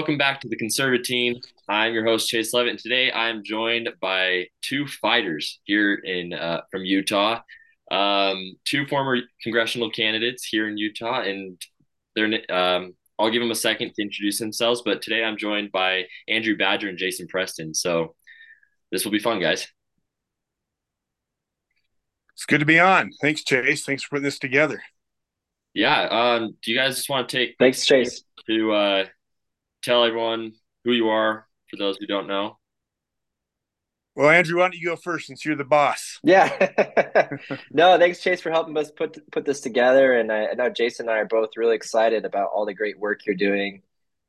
Welcome 0.00 0.16
back 0.16 0.40
to 0.40 0.48
the 0.48 0.56
Conservatine. 0.56 1.42
I'm 1.68 1.92
your 1.92 2.06
host 2.06 2.32
Chayse 2.32 2.54
Leavitt, 2.54 2.70
and 2.70 2.78
today 2.78 3.12
I'm 3.12 3.44
joined 3.44 3.90
by 4.00 4.46
two 4.62 4.86
fighters 4.86 5.60
here 5.64 5.92
in 5.92 6.32
uh, 6.32 6.62
from 6.70 6.86
Utah, 6.86 7.42
um, 7.90 8.54
two 8.64 8.86
former 8.86 9.18
congressional 9.42 9.90
candidates 9.90 10.46
here 10.46 10.66
in 10.66 10.78
Utah, 10.78 11.20
and 11.20 11.60
they're. 12.16 12.32
Um, 12.50 12.94
I'll 13.18 13.28
give 13.28 13.42
them 13.42 13.50
a 13.50 13.54
second 13.54 13.92
to 13.94 14.02
introduce 14.02 14.38
themselves, 14.38 14.80
but 14.82 15.02
today 15.02 15.22
I'm 15.22 15.36
joined 15.36 15.70
by 15.70 16.04
Andrew 16.26 16.56
Badger 16.56 16.88
and 16.88 16.96
Jason 16.96 17.28
Preston. 17.28 17.74
So 17.74 18.14
this 18.90 19.04
will 19.04 19.12
be 19.12 19.18
fun, 19.18 19.38
guys. 19.38 19.68
It's 22.32 22.46
good 22.46 22.60
to 22.60 22.66
be 22.66 22.80
on. 22.80 23.10
Thanks, 23.20 23.44
Chayse. 23.44 23.84
Thanks 23.84 24.02
for 24.02 24.08
putting 24.12 24.24
this 24.24 24.38
together. 24.38 24.82
Yeah. 25.74 26.04
Um, 26.04 26.56
do 26.62 26.72
you 26.72 26.78
guys 26.78 26.96
just 26.96 27.10
want 27.10 27.28
to 27.28 27.36
take 27.36 27.56
thanks, 27.58 27.84
Chayse, 27.86 28.22
to 28.48 28.72
uh, 28.72 29.04
tell 29.82 30.04
everyone 30.04 30.52
who 30.84 30.92
you 30.92 31.08
are 31.08 31.46
for 31.70 31.76
those 31.76 31.96
who 31.98 32.06
don't 32.06 32.28
know? 32.28 32.58
Well, 34.16 34.28
Andrew, 34.28 34.58
why 34.58 34.64
don't 34.64 34.74
you 34.74 34.88
go 34.88 34.96
first 34.96 35.28
since 35.28 35.44
you're 35.44 35.56
the 35.56 35.64
boss? 35.64 36.18
Yeah. 36.22 36.48
no, 37.70 37.96
thanks, 37.96 38.18
Chayse, 38.18 38.40
for 38.40 38.50
helping 38.50 38.76
us 38.76 38.90
put 38.90 39.18
put 39.30 39.44
this 39.44 39.60
together. 39.60 40.12
And 40.12 40.32
I, 40.32 40.48
I, 40.48 40.54
know 40.54 40.68
Jason 40.68 41.08
and 41.08 41.16
I 41.16 41.20
are 41.20 41.26
both 41.26 41.50
really 41.56 41.76
excited 41.76 42.24
about 42.24 42.50
all 42.52 42.66
the 42.66 42.74
great 42.74 42.98
work 42.98 43.20
you're 43.24 43.36
doing 43.36 43.82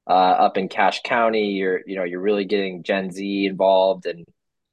uh, 0.07 0.13
up 0.13 0.57
in 0.57 0.69
Cache 0.69 1.01
County. 1.03 1.53
You're 1.53 1.81
you 1.85 1.95
know 1.95 2.03
you're 2.03 2.21
really 2.21 2.45
getting 2.45 2.83
Gen 2.83 3.11
Z 3.11 3.45
involved 3.45 4.05
and 4.05 4.25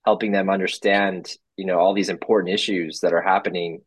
helping 0.04 0.32
them 0.32 0.50
understand 0.50 1.34
you 1.56 1.64
know 1.64 1.78
all 1.78 1.94
these 1.94 2.10
important 2.10 2.52
issues 2.52 3.00
that 3.00 3.14
are 3.14 3.22
happening. 3.22 3.82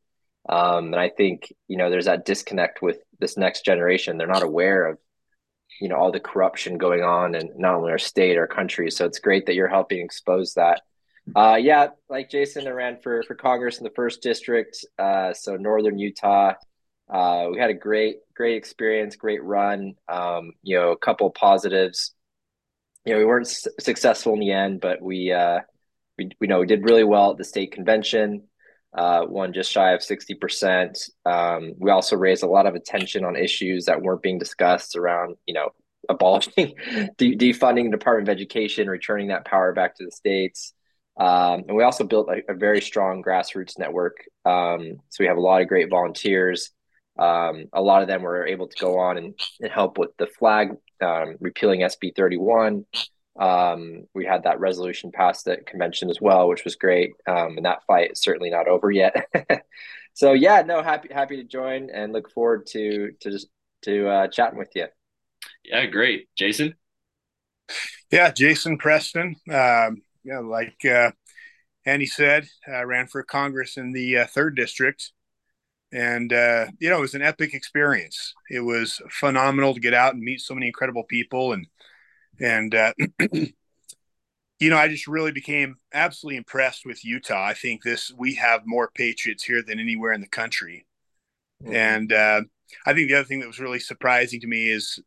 Um, 0.49 0.87
and 0.87 0.99
I 0.99 1.09
think 1.09 1.53
you 1.67 1.77
know 1.77 1.91
there's 1.91 2.05
that 2.05 2.26
disconnect 2.26 2.81
with 2.81 2.98
this 3.20 3.37
next 3.37 3.63
generation. 3.63 4.17
They're 4.17 4.27
not 4.27 4.43
aware 4.43 4.87
of 4.87 4.98
you 5.81 5.90
know 5.90 5.95
all 5.95 6.12
the 6.12 6.20
corruption 6.20 6.77
going 6.77 7.03
on 7.03 7.35
in 7.35 7.52
not 7.58 7.76
only 7.76 7.91
our 7.91 7.98
state, 7.98 8.38
our 8.38 8.48
country. 8.48 8.91
So 8.91 9.05
it's 9.05 9.20
great 9.20 9.48
that 9.48 9.55
you're 9.55 9.67
helping 9.67 9.99
expose 9.99 10.54
that. 10.54 10.81
Uh, 11.35 11.57
yeah, 11.60 11.88
like 12.10 12.29
Jason, 12.29 12.68
I 12.68 12.71
ran 12.71 12.98
for 13.01 13.23
for 13.23 13.35
Congress 13.35 13.79
in 13.79 13.84
the 13.84 13.91
first 13.96 14.21
district, 14.21 14.85
uh, 14.99 15.34
so 15.34 15.55
northern 15.55 15.98
Utah. 15.98 16.54
Uh, 17.12 17.48
we 17.51 17.60
had 17.60 17.70
a 17.70 17.76
great 17.76 18.18
great 18.35 18.55
experience, 18.55 19.15
great 19.15 19.43
run. 19.43 19.96
Um, 20.07 20.54
you 20.63 20.77
know, 20.77 20.91
a 20.91 20.98
couple 20.98 21.29
positives. 21.32 22.13
You 23.05 23.13
know, 23.13 23.20
we 23.20 23.26
weren't 23.26 23.48
s- 23.48 23.68
successful 23.79 24.34
in 24.34 24.40
the 24.40 24.51
end, 24.51 24.82
but 24.82 25.01
we 25.01 25.32
uh, 25.32 25.60
we 26.18 26.29
we 26.40 26.48
know 26.48 26.60
we 26.60 26.68
did 26.68 26.84
really 26.84 27.04
well 27.04 27.32
at 27.32 27.38
the 27.38 27.43
state 27.43 27.71
convention. 27.71 28.43
Uh, 28.93 29.25
just 29.51 29.71
shy 29.71 29.91
of 29.91 30.03
sixty 30.03 30.34
percent. 30.34 31.09
Um, 31.25 31.73
we 31.77 31.91
also 31.91 32.15
raised 32.15 32.43
a 32.43 32.47
lot 32.47 32.65
of 32.65 32.75
attention 32.75 33.23
on 33.23 33.35
issues 33.35 33.85
that 33.85 34.01
weren't 34.01 34.21
being 34.21 34.39
discussed 34.39 34.95
around, 34.95 35.35
you 35.45 35.53
know, 35.53 35.70
abolishing, 36.09 36.73
de- 37.17 37.37
defunding 37.37 37.85
the 37.85 37.98
Department 37.98 38.29
of 38.29 38.35
Education, 38.35 38.89
returning 38.89 39.27
that 39.27 39.45
power 39.45 39.73
back 39.73 39.95
to 39.95 40.05
the 40.05 40.11
states. 40.11 40.73
Um, 41.17 41.65
and 41.67 41.75
we 41.75 41.83
also 41.83 42.03
built 42.03 42.29
a, 42.29 42.51
a, 42.51 42.55
very 42.55 42.81
strong 42.81 43.21
grassroots 43.21 43.77
network. 43.77 44.17
Um, 44.45 45.01
so 45.09 45.17
we 45.20 45.27
have 45.27 45.37
a 45.37 45.41
lot 45.41 45.61
of 45.61 45.67
great 45.67 45.89
volunteers. 45.89 46.71
Um, 47.20 47.65
a 47.73 47.81
lot 47.81 48.01
of 48.01 48.07
them 48.07 48.21
were 48.21 48.48
able 48.48 48.67
to 48.67 48.77
go 48.79 48.98
on 48.99 49.17
and, 49.17 49.39
and 49.59 49.71
help 49.71 49.98
with 49.98 50.11
the 50.17 50.27
flag 50.27 50.71
um, 51.01 51.35
repealing 51.39 51.81
SB 51.81 52.15
31. 52.15 52.85
Um, 53.40 54.07
we 54.13 54.26
had 54.26 54.43
that 54.43 54.60
resolution 54.60 55.12
passed 55.12 55.48
at 55.48 55.65
convention 55.65 56.10
as 56.10 56.20
well, 56.20 56.48
which 56.49 56.63
was 56.63 56.76
great. 56.76 57.13
Um, 57.27 57.57
and 57.57 57.65
that 57.65 57.85
fight 57.85 58.12
is 58.12 58.21
certainly 58.21 58.49
not 58.49 58.68
over 58.68 58.91
yet. 58.91 59.27
so 60.13 60.34
yeah, 60.34 60.62
no, 60.62 60.84
happy 60.84 61.10
happy 61.13 61.38
to 61.38 61.43
join 61.43 61.90
and 61.90 62.13
look 62.13 62.29
forward 62.32 62.68
to 62.68 63.12
to 63.21 63.32
just 63.32 63.48
to 63.84 64.07
uh, 64.07 64.28
chatting 64.28 64.59
with 64.59 64.72
you. 64.75 64.88
Yeah, 65.63 65.85
great, 65.85 66.28
Jason. 66.35 66.75
Yeah, 68.12 68.31
Jason 68.31 68.78
Preston. 68.78 69.38
Um, 69.50 70.01
yeah, 70.23 70.40
like 70.40 70.84
uh, 70.85 71.12
Andy 71.85 72.06
said, 72.06 72.47
I 72.68 72.81
ran 72.81 73.07
for 73.07 73.23
Congress 73.23 73.78
in 73.78 73.94
the 73.94 74.19
uh, 74.19 74.28
third 74.28 74.56
district, 74.56 75.11
and 75.94 76.34
uh, 76.34 76.67
you 76.79 76.89
know 76.89 76.97
it 76.97 77.01
was 77.01 77.16
an 77.16 77.22
epic 77.22 77.53
experience. 77.53 78.34
It 78.50 78.59
was 78.59 79.01
phenomenal 79.09 79.73
to 79.73 79.79
get 79.79 79.94
out 79.94 80.13
and 80.13 80.22
meet 80.22 80.41
so 80.41 80.53
many 80.53 80.67
incredible 80.67 81.03
people 81.03 81.53
and 81.53 81.66
and 82.41 82.74
uh, 82.74 82.94
you 84.59 84.69
know, 84.69 84.78
I 84.78 84.88
just 84.88 85.07
really 85.07 85.31
became 85.31 85.78
absolutely 85.94 86.38
impressed 86.38 86.85
with 86.85 87.06
Utah. 87.06 87.46
I 87.46 87.53
think 87.53 87.84
this 87.84 88.12
we 88.18 88.35
have 88.35 88.62
more 88.66 88.90
patriots 88.94 89.44
here 89.44 89.62
than 89.62 89.79
anywhere 89.79 90.13
in 90.13 90.22
the 90.22 90.28
country, 90.28 90.85
mm-hmm. 91.63 91.74
and 91.74 92.13
uh, 92.13 92.41
I 92.85 92.94
think 92.94 93.09
the 93.09 93.16
other 93.16 93.25
thing 93.25 93.40
that 93.40 93.47
was 93.47 93.59
really 93.59 93.79
surprising 93.79 94.41
to 94.41 94.47
me 94.47 94.69
is, 94.69 95.00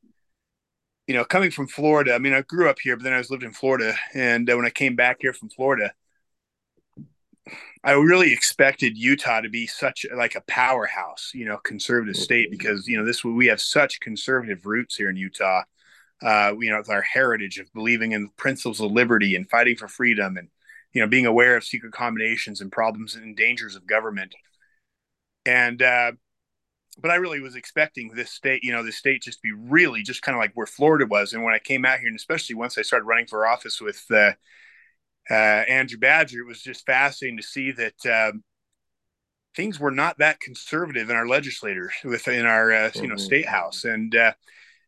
you 1.07 1.15
know, 1.15 1.25
coming 1.25 1.51
from 1.51 1.67
Florida. 1.67 2.15
I 2.15 2.19
mean, 2.19 2.33
I 2.33 2.43
grew 2.43 2.69
up 2.69 2.79
here, 2.81 2.97
but 2.97 3.05
then 3.05 3.13
I 3.13 3.19
was 3.19 3.31
lived 3.31 3.43
in 3.43 3.53
Florida, 3.53 3.95
and 4.15 4.49
uh, 4.49 4.57
when 4.57 4.67
I 4.67 4.71
came 4.71 4.97
back 4.97 5.19
here 5.21 5.33
from 5.33 5.51
Florida, 5.51 5.93
I 7.83 7.93
really 7.93 8.33
expected 8.33 8.97
Utah 8.97 9.41
to 9.41 9.49
be 9.49 9.67
such 9.67 10.07
like 10.17 10.37
a 10.37 10.43
powerhouse, 10.43 11.33
you 11.35 11.45
know, 11.45 11.59
conservative 11.59 12.17
state 12.17 12.47
mm-hmm. 12.51 12.59
because 12.59 12.87
you 12.87 12.97
know 12.97 13.05
this 13.05 13.25
we 13.25 13.47
have 13.47 13.61
such 13.61 14.01
conservative 14.01 14.67
roots 14.67 14.97
here 14.97 15.11
in 15.11 15.17
Utah 15.17 15.63
uh, 16.25 16.55
you 16.59 16.71
know, 16.71 16.83
our 16.89 17.03
heritage 17.03 17.59
of 17.59 17.73
believing 17.75 18.13
in 18.13 18.31
principles 18.37 18.81
of 18.81 18.91
liberty 18.91 19.37
and 19.37 19.49
fighting 19.51 19.77
for 19.77 19.89
freedom 19.89 20.39
and, 20.39 20.49
you 20.95 21.03
know, 21.03 21.07
being 21.07 21.27
aware 21.27 21.57
of 21.57 21.65
secret 21.65 21.93
combinations 21.93 22.63
and 22.63 22.73
problems 22.73 23.15
and 23.15 23.37
dangers 23.37 23.77
of 23.77 23.87
government. 23.87 24.35
And, 25.45 25.83
uh, 25.83 26.13
but 26.97 27.11
I 27.11 27.17
really 27.17 27.41
was 27.41 27.57
expecting 27.57 28.09
this 28.09 28.31
state, 28.31 28.65
you 28.65 28.73
know, 28.73 28.83
this 28.83 28.97
state 28.97 29.23
just 29.23 29.41
to 29.41 29.43
be 29.43 29.53
really 29.53 30.03
just 30.03 30.23
kind 30.23 30.35
of 30.35 30.41
like 30.41 30.53
where 30.55 30.67
Florida 30.67 31.07
was. 31.07 31.33
And 31.33 31.45
when 31.45 31.53
I 31.53 31.59
came 31.59 31.85
out 31.85 31.99
here, 31.99 32.09
and 32.09 32.17
especially 32.17 32.55
once 32.55 32.79
I 32.79 32.83
started 32.83 33.05
running 33.05 33.27
for 33.27 33.47
office 33.47 33.81
with 33.81 34.03
uh, 34.11 34.33
uh, 35.29 35.35
Andrew 35.69 35.99
Badger, 35.99 36.41
it 36.41 36.47
was 36.47 36.63
just 36.63 36.87
fascinating 36.87 37.37
to 37.37 37.43
see 37.43 37.73
that 37.73 38.07
um, 38.07 38.45
things 39.55 39.79
were 39.79 39.91
not 39.91 40.19
that 40.19 40.41
conservative 40.41 41.11
in 41.11 41.17
our 41.17 41.27
legislators 41.27 41.93
within 42.05 42.47
our, 42.47 42.73
uh, 42.73 42.91
you 42.95 43.09
know, 43.09 43.17
mm-hmm. 43.17 43.25
state 43.25 43.47
house. 43.47 43.85
And, 43.85 44.15
uh, 44.15 44.33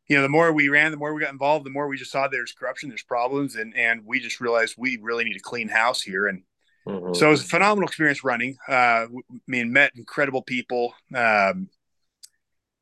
you 0.08 0.16
know, 0.16 0.22
the 0.22 0.28
more 0.28 0.52
we 0.52 0.68
ran, 0.68 0.92
the 0.92 0.96
more 0.96 1.12
we 1.12 1.20
got 1.20 1.32
involved, 1.32 1.66
the 1.66 1.70
more 1.70 1.88
we 1.88 1.96
just 1.96 2.12
saw 2.12 2.28
there's 2.28 2.52
corruption, 2.52 2.88
there's 2.88 3.02
problems, 3.02 3.56
and 3.56 3.76
and 3.76 4.04
we 4.04 4.20
just 4.20 4.40
realized 4.40 4.74
we 4.78 4.98
really 4.98 5.24
need 5.24 5.36
a 5.36 5.40
clean 5.40 5.68
house 5.68 6.00
here. 6.00 6.28
And 6.28 6.42
mm-hmm. 6.86 7.14
so 7.14 7.26
it 7.26 7.30
was 7.30 7.44
a 7.44 7.48
phenomenal 7.48 7.88
experience 7.88 8.22
running. 8.22 8.56
Uh, 8.68 9.06
I 9.06 9.08
mean, 9.48 9.72
met 9.72 9.92
incredible 9.96 10.42
people, 10.42 10.94
um, 11.14 11.68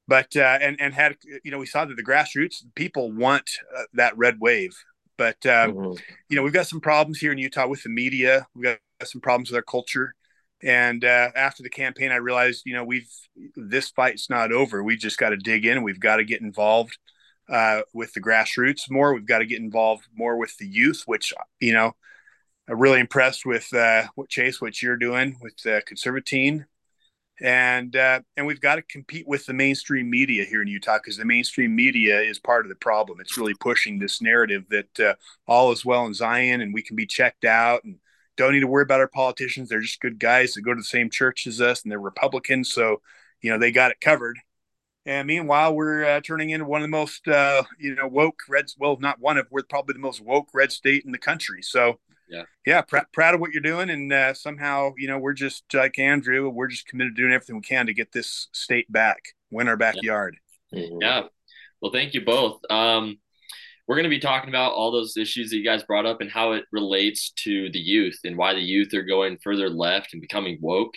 but 0.06 0.36
uh, 0.36 0.58
and 0.60 0.78
and 0.80 0.92
had 0.92 1.16
you 1.42 1.50
know 1.50 1.58
we 1.58 1.66
saw 1.66 1.84
that 1.86 1.96
the 1.96 2.04
grassroots 2.04 2.62
people 2.74 3.10
want 3.10 3.48
uh, 3.76 3.84
that 3.94 4.16
red 4.18 4.38
wave. 4.38 4.76
But 5.16 5.46
um, 5.46 5.72
mm-hmm. 5.72 5.92
you 6.28 6.36
know, 6.36 6.42
we've 6.42 6.52
got 6.52 6.66
some 6.66 6.80
problems 6.80 7.20
here 7.20 7.32
in 7.32 7.38
Utah 7.38 7.68
with 7.68 7.82
the 7.84 7.88
media. 7.88 8.46
We've 8.54 8.64
got 8.64 8.78
some 9.04 9.20
problems 9.22 9.50
with 9.50 9.56
our 9.56 9.62
culture. 9.62 10.14
And 10.62 11.04
uh, 11.04 11.30
after 11.36 11.62
the 11.62 11.68
campaign, 11.68 12.10
I 12.10 12.16
realized, 12.16 12.62
you 12.64 12.74
know, 12.74 12.84
we've 12.84 13.10
this 13.54 13.90
fight's 13.90 14.28
not 14.28 14.50
over. 14.50 14.82
We 14.82 14.96
just 14.96 15.18
got 15.18 15.30
to 15.30 15.36
dig 15.36 15.64
in. 15.64 15.82
We've 15.82 16.00
got 16.00 16.16
to 16.16 16.24
get 16.24 16.40
involved 16.40 16.98
uh, 17.48 17.82
with 17.92 18.12
the 18.14 18.20
grassroots 18.20 18.90
more. 18.90 19.14
We've 19.14 19.26
got 19.26 19.38
to 19.38 19.46
get 19.46 19.60
involved 19.60 20.06
more 20.14 20.36
with 20.36 20.56
the 20.58 20.66
youth, 20.66 21.04
which 21.06 21.32
you 21.60 21.72
know, 21.72 21.94
I'm 22.68 22.78
really 22.78 23.00
impressed 23.00 23.44
with 23.44 23.72
uh, 23.72 24.04
what 24.14 24.30
Chayse, 24.30 24.60
what 24.60 24.80
you're 24.80 24.96
doing 24.96 25.36
with 25.40 25.56
the 25.58 25.82
Conservatine, 25.86 26.64
and 27.40 27.94
uh, 27.94 28.20
and 28.36 28.46
we've 28.46 28.60
got 28.60 28.76
to 28.76 28.82
compete 28.82 29.26
with 29.26 29.46
the 29.46 29.52
mainstream 29.52 30.08
media 30.08 30.44
here 30.44 30.62
in 30.62 30.68
Utah 30.68 30.98
because 30.98 31.16
the 31.16 31.24
mainstream 31.24 31.74
media 31.74 32.20
is 32.20 32.38
part 32.38 32.64
of 32.64 32.68
the 32.68 32.76
problem. 32.76 33.20
It's 33.20 33.36
really 33.36 33.54
pushing 33.54 33.98
this 33.98 34.22
narrative 34.22 34.64
that 34.70 35.00
uh, 35.00 35.14
all 35.46 35.72
is 35.72 35.84
well 35.84 36.06
in 36.06 36.14
Zion 36.14 36.60
and 36.60 36.72
we 36.72 36.82
can 36.82 36.96
be 36.96 37.06
checked 37.06 37.44
out 37.44 37.84
and 37.84 37.98
don't 38.36 38.52
need 38.52 38.60
to 38.60 38.66
worry 38.66 38.82
about 38.82 39.00
our 39.00 39.08
politicians. 39.08 39.68
They're 39.68 39.80
just 39.80 40.00
good 40.00 40.18
guys 40.18 40.54
that 40.54 40.62
go 40.62 40.74
to 40.74 40.80
the 40.80 40.84
same 40.84 41.10
church 41.10 41.46
as 41.46 41.60
us 41.60 41.82
and 41.82 41.92
they're 41.92 42.00
Republicans, 42.00 42.72
so 42.72 43.02
you 43.42 43.50
know 43.50 43.58
they 43.58 43.72
got 43.72 43.90
it 43.90 44.00
covered 44.00 44.38
and 45.06 45.26
meanwhile, 45.26 45.74
we're 45.74 46.04
uh, 46.04 46.20
turning 46.20 46.50
into 46.50 46.64
one 46.64 46.80
of 46.80 46.84
the 46.84 46.96
most, 46.96 47.28
uh, 47.28 47.62
you 47.78 47.94
know, 47.94 48.06
woke 48.06 48.40
reds. 48.48 48.76
Well, 48.78 48.96
not 49.00 49.20
one 49.20 49.36
of, 49.36 49.46
we're 49.50 49.62
probably 49.62 49.92
the 49.92 49.98
most 49.98 50.20
woke 50.20 50.48
red 50.54 50.72
state 50.72 51.04
in 51.04 51.12
the 51.12 51.18
country. 51.18 51.62
So, 51.62 51.98
yeah, 52.28 52.44
yeah, 52.64 52.80
pr- 52.80 52.98
proud 53.12 53.34
of 53.34 53.40
what 53.40 53.52
you're 53.52 53.62
doing. 53.62 53.90
And 53.90 54.12
uh, 54.12 54.34
somehow, 54.34 54.92
you 54.96 55.08
know, 55.08 55.18
we're 55.18 55.34
just 55.34 55.64
like 55.74 55.98
Andrew, 55.98 56.48
we're 56.48 56.68
just 56.68 56.86
committed 56.86 57.14
to 57.16 57.22
doing 57.22 57.34
everything 57.34 57.56
we 57.56 57.62
can 57.62 57.86
to 57.86 57.94
get 57.94 58.12
this 58.12 58.48
state 58.52 58.90
back, 58.90 59.18
win 59.50 59.68
our 59.68 59.76
backyard. 59.76 60.36
Yeah. 60.72 60.88
yeah. 61.00 61.22
Well, 61.80 61.92
thank 61.92 62.14
you 62.14 62.24
both. 62.24 62.60
Um, 62.70 63.18
we're 63.86 63.96
going 63.96 64.04
to 64.04 64.10
be 64.10 64.18
talking 64.18 64.48
about 64.48 64.72
all 64.72 64.90
those 64.90 65.16
issues 65.16 65.50
that 65.50 65.56
you 65.56 65.64
guys 65.64 65.82
brought 65.82 66.06
up 66.06 66.20
and 66.20 66.30
how 66.30 66.52
it 66.52 66.64
relates 66.72 67.30
to 67.32 67.70
the 67.70 67.78
youth 67.78 68.18
and 68.24 68.36
why 68.36 68.54
the 68.54 68.60
youth 68.60 68.94
are 68.94 69.02
going 69.02 69.36
further 69.42 69.68
left 69.68 70.14
and 70.14 70.22
becoming 70.22 70.58
woke. 70.60 70.94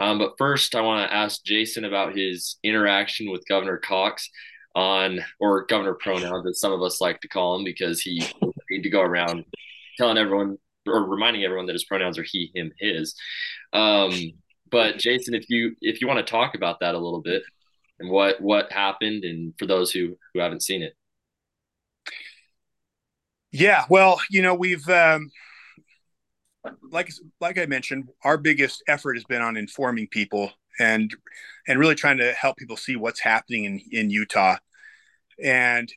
Um, 0.00 0.18
but 0.18 0.34
first, 0.38 0.74
I 0.74 0.80
want 0.80 1.08
to 1.08 1.14
ask 1.14 1.42
Jason 1.44 1.84
about 1.84 2.16
his 2.16 2.56
interaction 2.62 3.30
with 3.30 3.48
Governor 3.48 3.78
Cox 3.78 4.30
on, 4.76 5.18
or 5.40 5.66
Governor 5.66 5.94
pronouns, 5.94 6.46
as 6.46 6.60
some 6.60 6.72
of 6.72 6.82
us 6.82 7.00
like 7.00 7.20
to 7.22 7.28
call 7.28 7.56
him, 7.56 7.64
because 7.64 8.00
he 8.00 8.24
need 8.70 8.82
to 8.82 8.90
go 8.90 9.00
around 9.00 9.44
telling 9.96 10.18
everyone 10.18 10.58
or 10.86 11.04
reminding 11.04 11.44
everyone 11.44 11.66
that 11.66 11.72
his 11.72 11.84
pronouns 11.84 12.18
are 12.18 12.24
he, 12.24 12.52
him, 12.54 12.72
his. 12.78 13.16
Um, 13.72 14.12
but 14.70 14.98
Jason, 14.98 15.34
if 15.34 15.50
you 15.50 15.74
if 15.80 16.00
you 16.00 16.06
want 16.06 16.24
to 16.24 16.30
talk 16.30 16.54
about 16.54 16.80
that 16.80 16.94
a 16.94 16.98
little 16.98 17.20
bit 17.20 17.42
and 17.98 18.10
what 18.10 18.40
what 18.40 18.70
happened, 18.70 19.24
and 19.24 19.54
for 19.58 19.66
those 19.66 19.90
who 19.90 20.16
who 20.32 20.40
haven't 20.40 20.62
seen 20.62 20.82
it. 20.82 20.94
Yeah, 23.50 23.84
well, 23.88 24.20
you 24.30 24.42
know, 24.42 24.54
we've 24.54 24.86
um, 24.88 25.30
like 26.90 27.10
like 27.40 27.58
I 27.58 27.66
mentioned, 27.66 28.08
our 28.24 28.36
biggest 28.36 28.82
effort 28.88 29.16
has 29.16 29.24
been 29.24 29.42
on 29.42 29.56
informing 29.56 30.08
people 30.08 30.52
and 30.78 31.14
and 31.66 31.78
really 31.78 31.94
trying 31.94 32.18
to 32.18 32.32
help 32.32 32.56
people 32.56 32.76
see 32.76 32.96
what's 32.96 33.20
happening 33.20 33.64
in 33.64 33.80
in 33.90 34.10
Utah. 34.10 34.56
And 35.42 35.90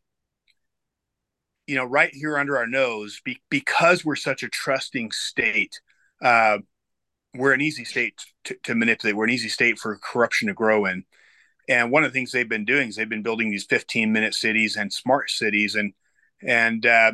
you 1.67 1.75
know, 1.75 1.85
right 1.85 2.13
here 2.13 2.37
under 2.37 2.57
our 2.57 2.67
nose, 2.67 3.21
be, 3.23 3.41
because 3.49 4.03
we're 4.03 4.15
such 4.15 4.43
a 4.43 4.49
trusting 4.49 5.11
state, 5.11 5.79
uh, 6.21 6.57
we're 7.33 7.53
an 7.53 7.61
easy 7.61 7.85
state 7.85 8.15
to, 8.45 8.57
to, 8.63 8.75
manipulate. 8.75 9.15
We're 9.15 9.25
an 9.25 9.29
easy 9.29 9.47
state 9.47 9.79
for 9.79 9.97
corruption 10.03 10.47
to 10.49 10.53
grow 10.53 10.85
in. 10.85 11.05
And 11.69 11.91
one 11.91 12.03
of 12.03 12.11
the 12.11 12.13
things 12.13 12.31
they've 12.31 12.49
been 12.49 12.65
doing 12.65 12.89
is 12.89 12.95
they've 12.95 13.07
been 13.07 13.23
building 13.23 13.51
these 13.51 13.65
15 13.65 14.11
minute 14.11 14.33
cities 14.33 14.75
and 14.75 14.91
smart 14.91 15.29
cities, 15.29 15.75
and 15.75 15.93
and 16.41 16.85
uh, 16.85 17.13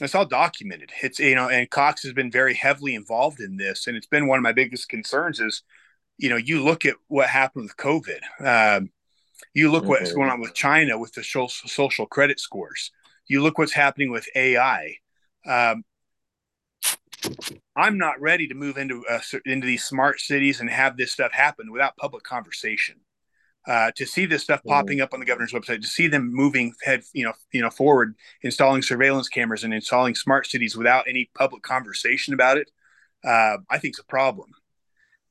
it's 0.00 0.14
all 0.14 0.26
documented. 0.26 0.90
It's 1.02 1.18
you 1.18 1.34
know, 1.34 1.48
and 1.48 1.68
Cox 1.70 2.02
has 2.02 2.12
been 2.12 2.30
very 2.30 2.54
heavily 2.54 2.94
involved 2.94 3.40
in 3.40 3.56
this, 3.56 3.86
and 3.86 3.96
it's 3.96 4.06
been 4.06 4.26
one 4.26 4.38
of 4.38 4.42
my 4.42 4.52
biggest 4.52 4.88
concerns. 4.88 5.40
Is 5.40 5.62
you 6.18 6.28
know, 6.28 6.36
you 6.36 6.62
look 6.62 6.84
at 6.86 6.96
what 7.08 7.28
happened 7.28 7.64
with 7.64 7.76
COVID. 7.76 8.20
Um, 8.78 8.90
you 9.54 9.70
look 9.70 9.82
mm-hmm. 9.82 9.90
what's 9.90 10.12
going 10.12 10.30
on 10.30 10.40
with 10.40 10.54
China 10.54 10.98
with 10.98 11.12
the 11.12 11.22
social, 11.22 12.06
credit 12.06 12.40
scores. 12.40 12.90
You 13.26 13.42
look 13.42 13.58
what's 13.58 13.74
happening 13.74 14.10
with 14.10 14.26
AI. 14.34 14.96
Um, 15.46 15.84
I'm 17.76 17.98
not 17.98 18.20
ready 18.20 18.48
to 18.48 18.54
move 18.54 18.78
into 18.78 19.04
uh, 19.08 19.20
into 19.44 19.66
these 19.66 19.84
smart 19.84 20.20
cities 20.20 20.60
and 20.60 20.70
have 20.70 20.96
this 20.96 21.12
stuff 21.12 21.32
happen 21.32 21.70
without 21.70 21.96
public 21.96 22.24
conversation 22.24 22.96
uh, 23.66 23.92
to 23.94 24.04
see 24.04 24.26
this 24.26 24.42
stuff 24.42 24.60
popping 24.66 25.00
up 25.00 25.12
on 25.12 25.20
the 25.20 25.26
governor's 25.26 25.52
website, 25.52 25.80
to 25.80 25.86
see 25.86 26.08
them 26.08 26.32
moving 26.32 26.74
head, 26.82 27.02
you 27.12 27.24
know, 27.24 27.32
you 27.52 27.62
know, 27.62 27.70
forward, 27.70 28.14
installing 28.42 28.82
surveillance 28.82 29.28
cameras 29.28 29.62
and 29.62 29.72
installing 29.72 30.14
smart 30.14 30.46
cities 30.46 30.76
without 30.76 31.06
any 31.06 31.30
public 31.34 31.62
conversation 31.62 32.34
about 32.34 32.56
it, 32.56 32.70
uh, 33.24 33.58
I 33.70 33.78
think 33.78 33.94
is 33.94 34.00
a 34.00 34.04
problem. 34.04 34.50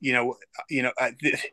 You 0.00 0.14
know, 0.14 0.36
you 0.70 0.82
know, 0.82 0.92
th- 1.20 1.52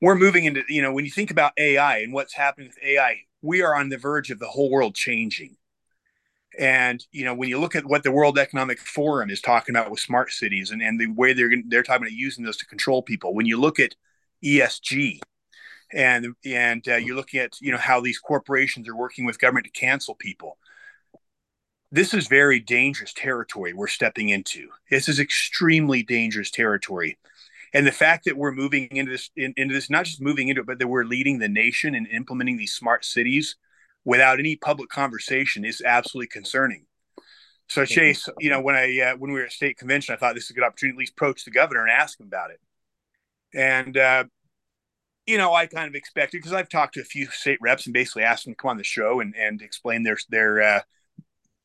we're 0.00 0.14
moving 0.14 0.44
into, 0.44 0.62
you 0.68 0.80
know, 0.80 0.92
when 0.92 1.04
you 1.04 1.10
think 1.10 1.30
about 1.30 1.52
AI 1.58 1.98
and 1.98 2.12
what's 2.12 2.34
happening 2.34 2.68
with 2.68 2.78
AI, 2.82 3.20
we 3.42 3.62
are 3.62 3.76
on 3.76 3.88
the 3.88 3.98
verge 3.98 4.30
of 4.30 4.38
the 4.38 4.48
whole 4.48 4.70
world 4.70 4.94
changing. 4.94 5.56
And 6.58 7.04
you 7.12 7.24
know, 7.24 7.34
when 7.34 7.48
you 7.48 7.60
look 7.60 7.76
at 7.76 7.84
what 7.84 8.02
the 8.02 8.10
World 8.10 8.38
Economic 8.38 8.80
Forum 8.80 9.30
is 9.30 9.40
talking 9.40 9.76
about 9.76 9.90
with 9.90 10.00
smart 10.00 10.32
cities 10.32 10.70
and, 10.70 10.82
and 10.82 10.98
the 10.98 11.06
way 11.08 11.32
they're 11.32 11.50
they're 11.68 11.82
talking 11.82 12.02
about 12.02 12.12
using 12.12 12.44
those 12.44 12.56
to 12.56 12.66
control 12.66 13.02
people, 13.02 13.34
when 13.34 13.46
you 13.46 13.60
look 13.60 13.78
at 13.78 13.94
ESG, 14.44 15.20
and 15.92 16.34
and 16.44 16.86
uh, 16.88 16.96
you're 16.96 17.16
looking 17.16 17.40
at 17.40 17.60
you 17.60 17.72
know 17.72 17.78
how 17.78 18.00
these 18.00 18.18
corporations 18.18 18.88
are 18.88 18.96
working 18.96 19.24
with 19.24 19.38
government 19.38 19.66
to 19.66 19.72
cancel 19.72 20.14
people. 20.14 20.58
This 21.90 22.12
is 22.12 22.28
very 22.28 22.60
dangerous 22.60 23.14
territory 23.14 23.72
we're 23.72 23.86
stepping 23.86 24.28
into. 24.28 24.68
This 24.90 25.08
is 25.08 25.18
extremely 25.18 26.02
dangerous 26.02 26.50
territory, 26.50 27.18
and 27.72 27.86
the 27.86 27.92
fact 27.92 28.24
that 28.24 28.36
we're 28.36 28.52
moving 28.52 28.88
into 28.90 29.12
this 29.12 29.30
in, 29.36 29.54
into 29.56 29.74
this, 29.74 29.90
not 29.90 30.04
just 30.04 30.20
moving 30.20 30.48
into 30.48 30.60
it, 30.62 30.66
but 30.66 30.78
that 30.78 30.88
we're 30.88 31.04
leading 31.04 31.38
the 31.38 31.48
nation 31.48 31.94
and 31.94 32.06
implementing 32.08 32.56
these 32.56 32.74
smart 32.74 33.04
cities 33.04 33.56
without 34.04 34.38
any 34.38 34.56
public 34.56 34.88
conversation 34.88 35.64
is 35.64 35.82
absolutely 35.84 36.28
concerning. 36.28 36.86
So 37.68 37.82
Chayse, 37.82 38.28
you 38.38 38.48
know, 38.48 38.60
when 38.60 38.74
I 38.74 38.98
uh, 39.00 39.16
when 39.16 39.32
we 39.32 39.38
were 39.38 39.46
at 39.46 39.52
state 39.52 39.76
convention, 39.76 40.14
I 40.14 40.18
thought 40.18 40.34
this 40.34 40.44
is 40.44 40.50
a 40.50 40.54
good 40.54 40.64
opportunity 40.64 40.94
to 40.94 40.96
at 40.96 41.00
least 41.00 41.12
approach 41.12 41.44
the 41.44 41.50
governor 41.50 41.82
and 41.82 41.90
ask 41.90 42.18
him 42.18 42.26
about 42.26 42.50
it. 42.50 42.60
And, 43.54 43.96
uh, 43.96 44.24
you 45.26 45.38
know, 45.38 45.52
I 45.54 45.66
kind 45.66 45.88
of 45.88 45.94
expected 45.94 46.38
because 46.38 46.52
I've 46.52 46.68
talked 46.68 46.94
to 46.94 47.00
a 47.00 47.04
few 47.04 47.26
state 47.26 47.58
reps 47.60 47.86
and 47.86 47.94
basically 47.94 48.22
asked 48.22 48.44
them 48.44 48.54
to 48.54 48.56
come 48.56 48.70
on 48.70 48.76
the 48.78 48.84
show 48.84 49.20
and, 49.20 49.34
and 49.36 49.60
explain 49.60 50.02
their, 50.02 50.16
their, 50.30 50.62
uh, 50.62 50.80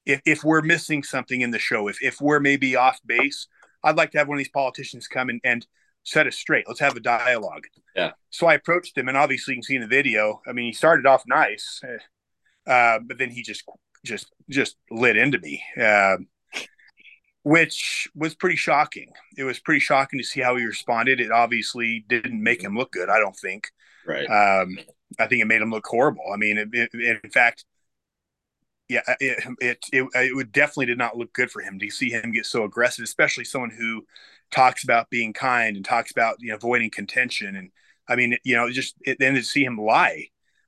if, 0.06 0.22
if 0.26 0.44
we're 0.44 0.62
missing 0.62 1.04
something 1.04 1.42
in 1.42 1.52
the 1.52 1.60
show, 1.60 1.88
if, 1.88 2.02
if 2.02 2.20
we're 2.20 2.40
maybe 2.40 2.76
off 2.76 3.00
base, 3.06 3.48
I'd 3.84 3.98
like 3.98 4.12
to 4.12 4.18
have 4.18 4.28
one 4.28 4.38
of 4.38 4.40
these 4.40 4.50
politicians 4.50 5.08
come 5.08 5.30
and, 5.30 5.40
and 5.44 5.66
set 6.04 6.28
us 6.28 6.36
straight. 6.36 6.66
Let's 6.68 6.80
have 6.80 6.96
a 6.96 7.00
dialogue. 7.00 7.64
Yeah. 7.96 8.12
So 8.30 8.48
I 8.48 8.56
approached 8.56 8.98
him, 8.98 9.08
and 9.08 9.18
obviously 9.18 9.54
you 9.54 9.58
can 9.58 9.64
see 9.64 9.76
in 9.76 9.82
the 9.82 9.88
video. 9.88 10.42
I 10.48 10.52
mean, 10.52 10.66
he 10.66 10.74
started 10.74 11.06
off 11.06 11.24
nice, 11.28 11.82
uh, 12.68 13.00
but 13.06 13.18
then 13.18 13.30
he 13.30 13.42
just 13.42 13.64
just 14.06 14.34
just 14.50 14.76
lit 14.92 15.16
into 15.16 15.40
me. 15.40 15.64
Uh, 15.82 16.18
which 17.44 18.10
was 18.16 18.36
pretty 18.36 18.56
shocking. 18.56 19.12
It 19.38 19.44
was 19.44 19.60
pretty 19.60 19.80
shocking 19.80 20.20
to 20.20 20.26
see 20.26 20.42
how 20.42 20.56
he 20.56 20.66
responded. 20.66 21.20
It 21.20 21.32
obviously 21.32 22.06
didn't 22.08 22.42
make 22.42 22.64
him 22.64 22.76
look 22.78 22.92
good. 22.92 23.10
I 23.10 23.20
don't 23.20 23.36
think. 23.36 23.70
Right. 24.06 24.26
Um, 24.26 24.78
I 25.20 25.28
think 25.28 25.42
it 25.42 25.48
made 25.48 25.62
him 25.62 25.70
look 25.70 25.86
horrible. 25.86 26.26
I 26.34 26.38
mean, 26.38 26.58
it, 26.58 26.70
it, 26.74 27.20
in 27.24 27.30
fact, 27.30 27.66
yeah, 28.90 29.02
it, 29.20 29.44
it, 29.60 29.78
it 29.92 30.08
it 30.14 30.36
would 30.36 30.52
definitely 30.52 30.88
did 30.88 30.98
not 30.98 31.18
look 31.18 31.34
good 31.34 31.52
for 31.52 31.62
him 31.62 31.80
to 31.80 31.90
see 31.90 32.10
him 32.10 32.32
get 32.32 32.46
so 32.46 32.64
aggressive, 32.64 33.04
especially 33.04 33.46
someone 33.46 33.72
who 33.72 34.06
talks 34.52 34.84
about 34.84 35.10
being 35.10 35.34
kind 35.34 35.76
and 35.76 35.86
talks 35.86 36.12
about 36.12 36.38
you 36.40 36.50
know 36.50 36.56
avoiding 36.56 36.92
contention 36.92 37.56
and 37.56 37.72
I 38.08 38.16
mean 38.16 38.38
you 38.44 38.56
know 38.56 38.70
just 38.70 38.96
then 39.06 39.34
to 39.34 39.44
see 39.44 39.64
him 39.64 39.78
lie, 39.78 40.28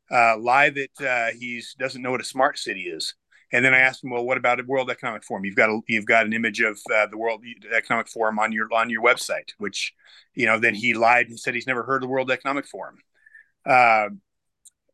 uh, 0.10 0.38
lie 0.38 0.69
that 0.69 1.01
uh, 1.01 1.38
he's 1.38 1.75
doesn't 1.75 2.01
know 2.01 2.12
what 2.12 2.21
a 2.21 2.25
smart 2.25 2.57
city 2.57 2.83
is. 2.83 3.16
And 3.51 3.63
then 3.63 3.74
I 3.74 3.80
asked 3.80 4.03
him, 4.03 4.09
well, 4.09 4.25
what 4.25 4.38
about 4.38 4.59
a 4.59 4.63
World 4.63 4.89
Economic 4.89 5.24
Forum? 5.24 5.45
You've 5.45 5.56
got 5.56 5.69
a, 5.69 5.80
you've 5.88 6.06
got 6.06 6.25
an 6.25 6.33
image 6.33 6.62
of 6.62 6.80
uh, 6.94 7.07
the 7.07 7.18
World 7.18 7.44
Economic 7.71 8.07
Forum 8.07 8.39
on 8.39 8.51
your 8.51 8.68
on 8.74 8.89
your 8.89 9.03
website, 9.03 9.51
which 9.57 9.94
you 10.33 10.45
know. 10.45 10.59
Then 10.59 10.75
he 10.75 10.94
lied 10.94 11.30
and 11.30 11.39
said 11.39 11.53
he's 11.53 11.68
never 11.68 11.83
heard 11.83 11.97
of 11.97 12.01
the 12.01 12.07
World 12.07 12.31
Economic 12.31 12.68
Forum. 12.68 12.97
Uh, 13.65 14.09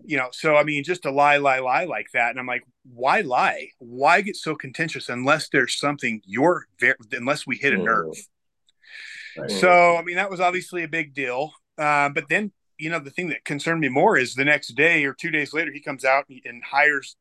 you 0.04 0.18
know, 0.18 0.30
so 0.32 0.56
I 0.56 0.64
mean, 0.64 0.84
just 0.84 1.06
a 1.06 1.12
lie, 1.12 1.38
lie, 1.38 1.60
lie 1.60 1.86
like 1.86 2.08
that, 2.14 2.32
and 2.32 2.40
I'm 2.40 2.48
like, 2.48 2.64
why 2.84 3.22
lie? 3.22 3.70
Why 3.80 4.22
get 4.22 4.36
so 4.36 4.56
contentious 4.56 5.10
unless 5.10 5.50
there's 5.50 5.78
something 5.78 6.22
you're 6.26 6.66
very, 6.80 6.96
unless 7.12 7.48
we 7.48 7.58
hit 7.58 7.74
a 7.74 7.78
nerve. 7.78 8.16
Right. 9.38 9.52
So 9.52 9.96
I 9.98 10.02
mean, 10.04 10.16
that 10.16 10.30
was 10.30 10.40
obviously 10.40 10.84
a 10.84 10.88
big 10.88 11.14
deal. 11.14 11.54
Uh, 11.78 12.10
but 12.10 12.26
then 12.30 12.52
you 12.82 12.90
know, 12.90 13.00
the 13.00 13.12
thing 13.12 13.30
that 13.30 13.46
concerned 13.46 13.80
me 13.80 13.90
more 13.90 14.18
is 14.18 14.34
the 14.34 14.44
next 14.44 14.70
day 14.70 15.06
or 15.06 15.14
two 15.14 15.30
days 15.30 15.54
later, 15.54 15.72
he 15.72 15.80
comes 15.80 16.04
out 16.04 16.26
and 16.30 16.64
hires 16.64 17.16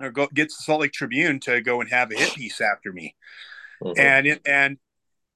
or 0.00 0.10
go, 0.10 0.28
gets 0.32 0.56
the 0.56 0.62
Salt 0.62 0.82
Lake 0.82 0.92
Tribune 0.92 1.40
to 1.40 1.60
go 1.60 1.80
and 1.80 1.90
have 1.90 2.10
a 2.10 2.16
hit 2.16 2.34
piece 2.34 2.60
after 2.60 2.92
me. 2.92 3.14
Mm-hmm. 3.82 4.00
And 4.00 4.26
it, 4.26 4.40
and 4.46 4.78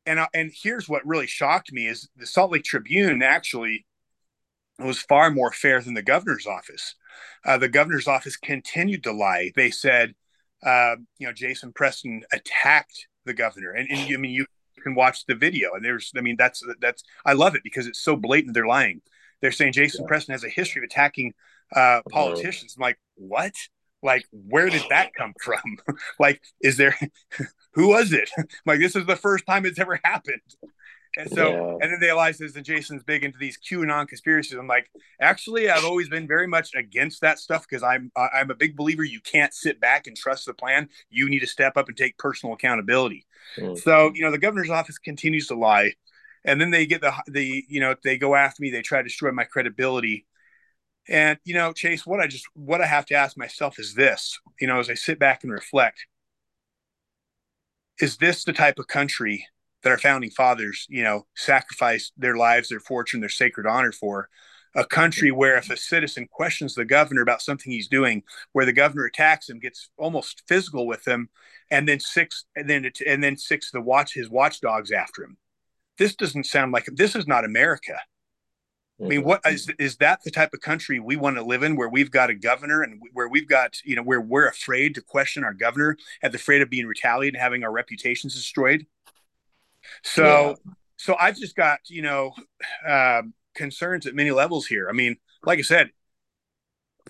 and 0.06 0.18
uh, 0.18 0.28
and 0.34 0.52
here's 0.54 0.88
what 0.88 1.06
really 1.06 1.26
shocked 1.26 1.72
me 1.72 1.86
is 1.86 2.08
the 2.16 2.26
Salt 2.26 2.52
Lake 2.52 2.64
Tribune 2.64 3.22
actually 3.22 3.86
was 4.78 5.00
far 5.00 5.30
more 5.30 5.52
fair 5.52 5.80
than 5.80 5.94
the 5.94 6.02
governor's 6.02 6.46
office. 6.46 6.94
Uh, 7.44 7.58
the 7.58 7.68
governor's 7.68 8.08
office 8.08 8.36
continued 8.36 9.04
to 9.04 9.12
lie. 9.12 9.52
They 9.54 9.70
said, 9.70 10.14
uh, 10.64 10.96
you 11.18 11.26
know, 11.26 11.32
Jason 11.32 11.72
Preston 11.72 12.22
attacked 12.32 13.06
the 13.24 13.34
governor, 13.34 13.70
and, 13.70 13.88
and 13.90 14.12
I 14.12 14.16
mean, 14.16 14.32
you 14.32 14.46
can 14.82 14.94
watch 14.94 15.26
the 15.26 15.34
video, 15.34 15.74
and 15.74 15.84
there's, 15.84 16.12
I 16.16 16.20
mean, 16.20 16.36
that's 16.36 16.62
that's 16.80 17.04
I 17.24 17.34
love 17.34 17.54
it 17.54 17.62
because 17.62 17.86
it's 17.86 18.00
so 18.00 18.16
blatant. 18.16 18.54
They're 18.54 18.66
lying. 18.66 19.02
They're 19.40 19.52
saying 19.52 19.72
Jason 19.72 20.02
yeah. 20.02 20.08
Preston 20.08 20.32
has 20.32 20.44
a 20.44 20.48
history 20.48 20.80
of 20.80 20.84
attacking 20.84 21.34
uh, 21.74 22.00
politicians. 22.10 22.74
I'm 22.76 22.82
like, 22.82 22.98
what? 23.16 23.52
Like 24.02 24.24
where 24.30 24.68
did 24.68 24.82
that 24.90 25.14
come 25.14 25.34
from? 25.40 25.62
Like 26.18 26.42
is 26.60 26.76
there 26.76 26.96
who 27.74 27.88
was 27.88 28.12
it? 28.12 28.30
Like 28.66 28.80
this 28.80 28.96
is 28.96 29.06
the 29.06 29.16
first 29.16 29.46
time 29.46 29.66
it's 29.66 29.78
ever 29.78 30.00
happened. 30.04 30.40
And 31.16 31.30
so 31.30 31.50
yeah. 31.50 31.72
and 31.82 31.92
then 31.92 32.00
they 32.00 32.06
realize 32.06 32.38
this 32.38 32.56
and 32.56 32.64
jason's 32.64 33.02
big 33.02 33.22
into 33.22 33.38
these 33.38 33.58
qanon 33.58 34.08
conspiracies. 34.08 34.56
I'm 34.58 34.66
like 34.66 34.90
actually 35.20 35.68
i've 35.68 35.84
always 35.84 36.08
been 36.08 36.26
very 36.26 36.46
much 36.46 36.74
against 36.74 37.20
that 37.20 37.38
stuff 37.38 37.66
because 37.68 37.82
i'm 37.82 38.10
i'm 38.16 38.50
a 38.50 38.54
big 38.54 38.76
believer 38.76 39.04
you 39.04 39.20
can't 39.20 39.52
sit 39.52 39.78
back 39.80 40.06
and 40.06 40.16
trust 40.16 40.46
the 40.46 40.54
plan. 40.54 40.88
You 41.10 41.28
need 41.28 41.40
to 41.40 41.46
step 41.46 41.76
up 41.76 41.88
and 41.88 41.96
take 41.96 42.16
personal 42.18 42.54
accountability. 42.54 43.26
Mm. 43.58 43.78
so 43.78 44.12
you 44.14 44.22
know 44.22 44.30
the 44.30 44.38
governor's 44.38 44.70
office 44.70 44.98
continues 44.98 45.48
to 45.48 45.54
lie. 45.54 45.92
And 46.44 46.60
then 46.60 46.70
they 46.70 46.86
get 46.86 47.00
the 47.00 47.12
the 47.28 47.64
you 47.68 47.80
know 47.80 47.94
they 48.02 48.18
go 48.18 48.34
after 48.34 48.62
me. 48.62 48.70
They 48.70 48.82
try 48.82 48.98
to 48.98 49.04
destroy 49.04 49.30
my 49.30 49.44
credibility 49.44 50.26
and 51.08 51.38
you 51.44 51.54
know, 51.54 51.72
Chayse, 51.72 52.06
what 52.06 52.20
I 52.20 52.26
just 52.26 52.46
what 52.54 52.80
I 52.80 52.86
have 52.86 53.06
to 53.06 53.14
ask 53.14 53.36
myself 53.36 53.78
is 53.78 53.94
this, 53.94 54.38
you 54.60 54.66
know, 54.66 54.78
as 54.78 54.90
I 54.90 54.94
sit 54.94 55.18
back 55.18 55.42
and 55.42 55.52
reflect, 55.52 56.06
is 58.00 58.16
this 58.16 58.44
the 58.44 58.52
type 58.52 58.78
of 58.78 58.86
country 58.86 59.46
that 59.82 59.90
our 59.90 59.98
founding 59.98 60.30
fathers, 60.30 60.86
you 60.88 61.02
know, 61.02 61.26
sacrificed 61.34 62.12
their 62.16 62.36
lives, 62.36 62.68
their 62.68 62.80
fortune, 62.80 63.20
their 63.20 63.28
sacred 63.28 63.66
honor 63.66 63.92
for? 63.92 64.28
A 64.74 64.86
country 64.86 65.30
where 65.30 65.58
if 65.58 65.68
a 65.68 65.76
citizen 65.76 66.26
questions 66.30 66.74
the 66.74 66.86
governor 66.86 67.20
about 67.20 67.42
something 67.42 67.70
he's 67.70 67.88
doing, 67.88 68.22
where 68.52 68.64
the 68.64 68.72
governor 68.72 69.04
attacks 69.04 69.50
him, 69.50 69.58
gets 69.58 69.90
almost 69.98 70.44
physical 70.48 70.86
with 70.86 71.06
him, 71.06 71.28
and 71.70 71.86
then 71.86 72.00
six 72.00 72.46
and 72.56 72.70
then 72.70 72.90
and 73.06 73.22
then 73.22 73.36
six 73.36 73.70
the 73.70 73.82
watch 73.82 74.14
his 74.14 74.30
watchdogs 74.30 74.90
after 74.90 75.24
him. 75.24 75.36
This 75.98 76.14
doesn't 76.14 76.46
sound 76.46 76.72
like 76.72 76.86
this 76.86 77.14
is 77.14 77.26
not 77.26 77.44
America. 77.44 77.98
I 79.04 79.08
mean, 79.08 79.24
what 79.24 79.40
is 79.44 79.70
is 79.78 79.96
that 79.96 80.22
the 80.24 80.30
type 80.30 80.54
of 80.54 80.60
country 80.60 81.00
we 81.00 81.16
want 81.16 81.36
to 81.36 81.42
live 81.42 81.62
in, 81.62 81.76
where 81.76 81.88
we've 81.88 82.10
got 82.10 82.30
a 82.30 82.34
governor 82.34 82.82
and 82.82 83.00
where 83.12 83.28
we've 83.28 83.48
got 83.48 83.78
you 83.84 83.96
know 83.96 84.02
where 84.02 84.20
we're 84.20 84.46
afraid 84.46 84.94
to 84.94 85.00
question 85.00 85.44
our 85.44 85.54
governor, 85.54 85.96
and 86.22 86.34
afraid 86.34 86.62
of 86.62 86.70
being 86.70 86.86
retaliated 86.86 87.34
and 87.34 87.42
having 87.42 87.64
our 87.64 87.72
reputations 87.72 88.34
destroyed. 88.34 88.86
So, 90.02 90.50
yeah. 90.64 90.72
so 90.96 91.16
I've 91.18 91.36
just 91.36 91.56
got 91.56 91.80
you 91.88 92.02
know 92.02 92.32
uh, 92.86 93.22
concerns 93.54 94.06
at 94.06 94.14
many 94.14 94.30
levels 94.30 94.66
here. 94.66 94.88
I 94.88 94.92
mean, 94.92 95.16
like 95.44 95.58
I 95.58 95.62
said, 95.62 95.90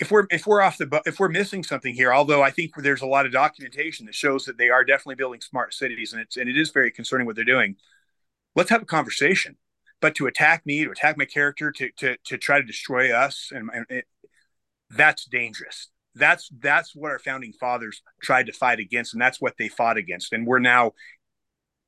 if 0.01 0.11
we're 0.11 0.27
if 0.31 0.47
we're 0.47 0.63
off 0.63 0.79
the 0.79 1.03
if 1.05 1.21
we're 1.21 1.29
missing 1.29 1.63
something 1.63 1.95
here, 1.95 2.13
although 2.13 2.43
I 2.43 2.51
think 2.51 2.75
there's 2.77 3.03
a 3.03 3.07
lot 3.07 3.27
of 3.27 3.33
documentation 3.33 4.07
that 4.07 4.15
shows 4.15 4.45
that 4.47 4.57
they 4.57 4.71
are 4.71 4.85
definitely 4.85 5.17
building 5.17 5.41
smart 5.41 5.75
cities, 5.75 6.13
and 6.13 6.23
it's 6.23 6.37
and 6.37 6.49
it 6.49 6.57
is 6.57 6.71
very 6.71 6.91
concerning 6.91 7.27
what 7.27 7.37
they're 7.37 7.45
doing. 7.45 7.77
Let's 8.55 8.71
have 8.71 8.83
a 8.83 8.87
conversation. 8.87 9.57
But 10.03 10.15
to 10.17 10.27
attack 10.27 10.67
me, 10.67 10.85
to 10.85 10.91
attack 10.91 11.17
my 11.17 11.25
character, 11.25 11.73
to 11.73 11.91
to 11.99 12.17
to 12.25 12.37
try 12.37 12.59
to 12.59 12.67
destroy 12.67 13.11
us, 13.15 13.51
and, 13.51 13.71
and 13.73 13.87
it, 13.89 14.05
that's 14.91 15.25
dangerous. 15.25 15.89
That's 16.15 16.51
that's 16.61 16.95
what 16.95 17.11
our 17.11 17.19
founding 17.19 17.55
fathers 17.55 18.03
tried 18.23 18.47
to 18.47 18.53
fight 18.53 18.81
against, 18.81 19.15
and 19.15 19.23
that's 19.23 19.41
what 19.41 19.55
they 19.59 19.69
fought 19.69 19.97
against. 19.97 20.35
And 20.35 20.47
we're 20.47 20.59
now 20.59 20.93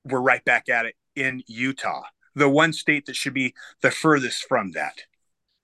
we're 0.04 0.20
right 0.20 0.44
back 0.44 0.70
at 0.70 0.86
it 0.86 0.94
in 1.14 1.42
Utah, 1.46 2.02
the 2.34 2.48
one 2.48 2.72
state 2.72 3.06
that 3.06 3.16
should 3.16 3.34
be 3.34 3.54
the 3.82 3.90
furthest 3.90 4.46
from 4.48 4.72
that. 4.72 5.02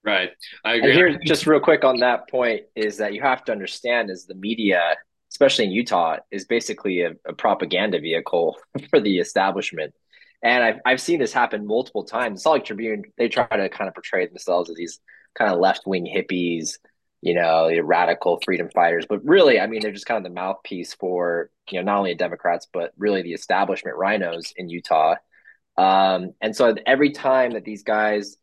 Right. 0.02 0.30
I 0.64 0.75
agree. 0.75 0.90
And 0.90 0.99
here, 0.99 1.19
just 1.25 1.47
real 1.47 1.61
quick 1.61 1.85
on 1.85 1.99
that 2.00 2.28
point, 2.28 2.62
is 2.75 2.97
that 2.99 3.12
you 3.12 3.21
have 3.23 3.45
to 3.45 3.52
understand 3.52 4.11
is 4.11 4.25
the 4.25 4.35
media, 4.35 4.97
especially 5.30 5.66
in 5.66 5.73
Utah, 5.73 6.16
is 6.30 6.47
basically 6.47 7.02
a, 7.02 7.12
a 7.26 7.35
propaganda 7.35 8.00
vehicle 8.00 8.57
for 8.90 9.00
the 9.00 9.19
establishment. 9.19 9.95
And 10.42 10.64
I've, 10.64 10.76
I've 10.87 11.00
seen 11.00 11.20
this 11.20 11.32
happen 11.32 11.66
multiple 11.66 12.04
times. 12.04 12.42
Salt 12.42 12.54
Lake 12.54 12.64
Tribune, 12.64 13.04
they 13.18 13.28
try 13.28 13.47
to 13.47 13.68
kind 13.68 13.88
of 13.88 13.94
portray 13.94 14.26
themselves 14.26 14.70
as 14.70 14.76
these 14.76 14.99
kind 15.35 15.52
of 15.52 15.61
left 15.61 15.82
wing 15.87 16.06
hippies, 16.06 16.78
you 17.20 17.35
know, 17.35 17.70
radical 17.82 18.40
freedom 18.44 18.70
fighters. 18.70 19.04
But 19.09 19.25
really, 19.25 19.61
I 19.61 19.66
mean, 19.66 19.80
they're 19.82 19.92
just 19.92 20.06
kind 20.06 20.16
of 20.16 20.25
the 20.25 20.35
mouthpiece 20.35 20.94
for, 20.94 21.50
you 21.70 21.78
know, 21.78 21.85
not 21.85 21.99
only 21.99 22.14
Democrats, 22.14 22.66
but 22.73 22.92
really 22.97 23.23
the 23.23 23.35
establishment 23.35 23.99
rhinos 23.99 24.52
in 24.56 24.70
Utah. 24.70 25.16
Um, 25.76 26.32
and 26.40 26.56
so 26.56 26.75
every 26.87 27.11
time 27.11 27.52
that 27.52 27.64
these 27.64 27.82
guys, 27.82 28.37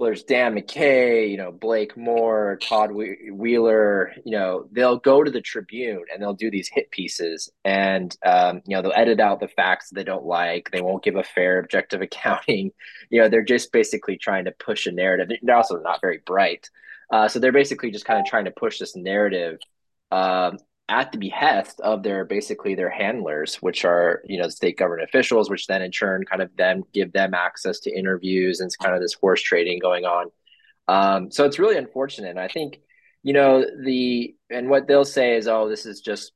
there's 0.00 0.24
Dan 0.24 0.54
McCay, 0.54 1.30
you 1.30 1.36
know, 1.36 1.52
Blake 1.52 1.96
Moore, 1.96 2.58
Todd 2.60 2.90
Weiler, 2.92 4.12
you 4.24 4.32
know, 4.32 4.66
they'll 4.72 4.98
go 4.98 5.22
to 5.22 5.30
the 5.30 5.40
Tribune 5.40 6.04
and 6.12 6.20
they'll 6.20 6.34
do 6.34 6.50
these 6.50 6.68
hit 6.68 6.90
pieces 6.90 7.50
and, 7.64 8.16
um, 8.26 8.60
you 8.66 8.74
know, 8.74 8.82
they'll 8.82 8.92
edit 8.96 9.20
out 9.20 9.38
the 9.38 9.48
facts 9.48 9.90
they 9.90 10.02
don't 10.02 10.24
like. 10.26 10.70
They 10.70 10.80
won't 10.80 11.04
give 11.04 11.14
a 11.16 11.22
fair, 11.22 11.60
objective 11.60 12.02
accounting. 12.02 12.72
You 13.08 13.22
know, 13.22 13.28
they're 13.28 13.44
just 13.44 13.72
basically 13.72 14.16
trying 14.16 14.46
to 14.46 14.52
push 14.52 14.86
a 14.86 14.92
narrative. 14.92 15.38
They're 15.42 15.56
also 15.56 15.78
not 15.78 16.00
very 16.00 16.20
bright. 16.26 16.68
Uh, 17.12 17.28
so 17.28 17.38
they're 17.38 17.52
basically 17.52 17.90
just 17.92 18.04
kind 18.04 18.18
of 18.18 18.26
trying 18.26 18.46
to 18.46 18.50
push 18.50 18.78
this 18.78 18.96
narrative 18.96 19.58
um, 20.10 20.58
at 20.88 21.12
the 21.12 21.18
behest 21.18 21.80
of 21.80 22.02
their 22.02 22.24
basically 22.24 22.74
their 22.74 22.90
handlers, 22.90 23.56
which 23.56 23.84
are 23.84 24.22
you 24.26 24.38
know 24.38 24.48
state 24.48 24.76
government 24.76 25.08
officials, 25.08 25.50
which 25.50 25.66
then 25.66 25.82
in 25.82 25.90
turn 25.90 26.24
kind 26.24 26.42
of 26.42 26.50
then 26.56 26.82
give 26.92 27.12
them 27.12 27.34
access 27.34 27.80
to 27.80 27.96
interviews 27.96 28.60
and 28.60 28.68
it's 28.68 28.76
kind 28.76 28.94
of 28.94 29.00
this 29.00 29.14
horse 29.14 29.42
trading 29.42 29.78
going 29.78 30.04
on. 30.04 30.30
Um, 30.86 31.30
so 31.30 31.44
it's 31.44 31.58
really 31.58 31.76
unfortunate. 31.76 32.30
And 32.30 32.40
I 32.40 32.48
think 32.48 32.80
you 33.22 33.32
know 33.32 33.64
the 33.82 34.34
and 34.50 34.68
what 34.68 34.86
they'll 34.86 35.04
say 35.04 35.36
is, 35.36 35.48
oh, 35.48 35.68
this 35.68 35.86
is 35.86 36.00
just 36.00 36.32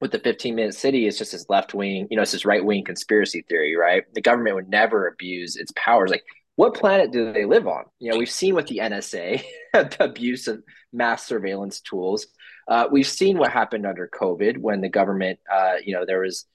with 0.00 0.12
the 0.12 0.18
15 0.18 0.54
minute 0.54 0.74
city 0.74 1.06
it's 1.06 1.16
just 1.16 1.32
this 1.32 1.48
left 1.48 1.72
wing 1.72 2.06
you 2.10 2.16
know 2.16 2.22
it's 2.22 2.32
this 2.32 2.44
right 2.44 2.62
wing 2.62 2.84
conspiracy 2.84 3.42
theory 3.48 3.74
right 3.74 4.04
the 4.12 4.20
government 4.20 4.54
would 4.54 4.68
never 4.68 5.06
abuse 5.06 5.56
its 5.56 5.72
powers 5.76 6.10
like 6.10 6.24
what 6.56 6.74
planet 6.74 7.10
do 7.10 7.32
they 7.32 7.46
live 7.46 7.66
on 7.66 7.84
you 8.00 8.10
know 8.10 8.18
we've 8.18 8.28
seen 8.28 8.54
with 8.54 8.66
the 8.66 8.78
nsa 8.78 9.42
the 9.72 9.96
abuse 10.00 10.46
of 10.46 10.62
mass 10.92 11.24
surveillance 11.24 11.80
tools 11.80 12.26
uh, 12.68 12.86
we've 12.90 13.06
seen 13.06 13.38
what 13.38 13.50
happened 13.50 13.86
under 13.86 14.08
COVID 14.08 14.58
when 14.58 14.80
the 14.80 14.88
government, 14.88 15.38
uh, 15.52 15.74
you 15.84 15.94
know, 15.94 16.04
there 16.06 16.20
was 16.20 16.46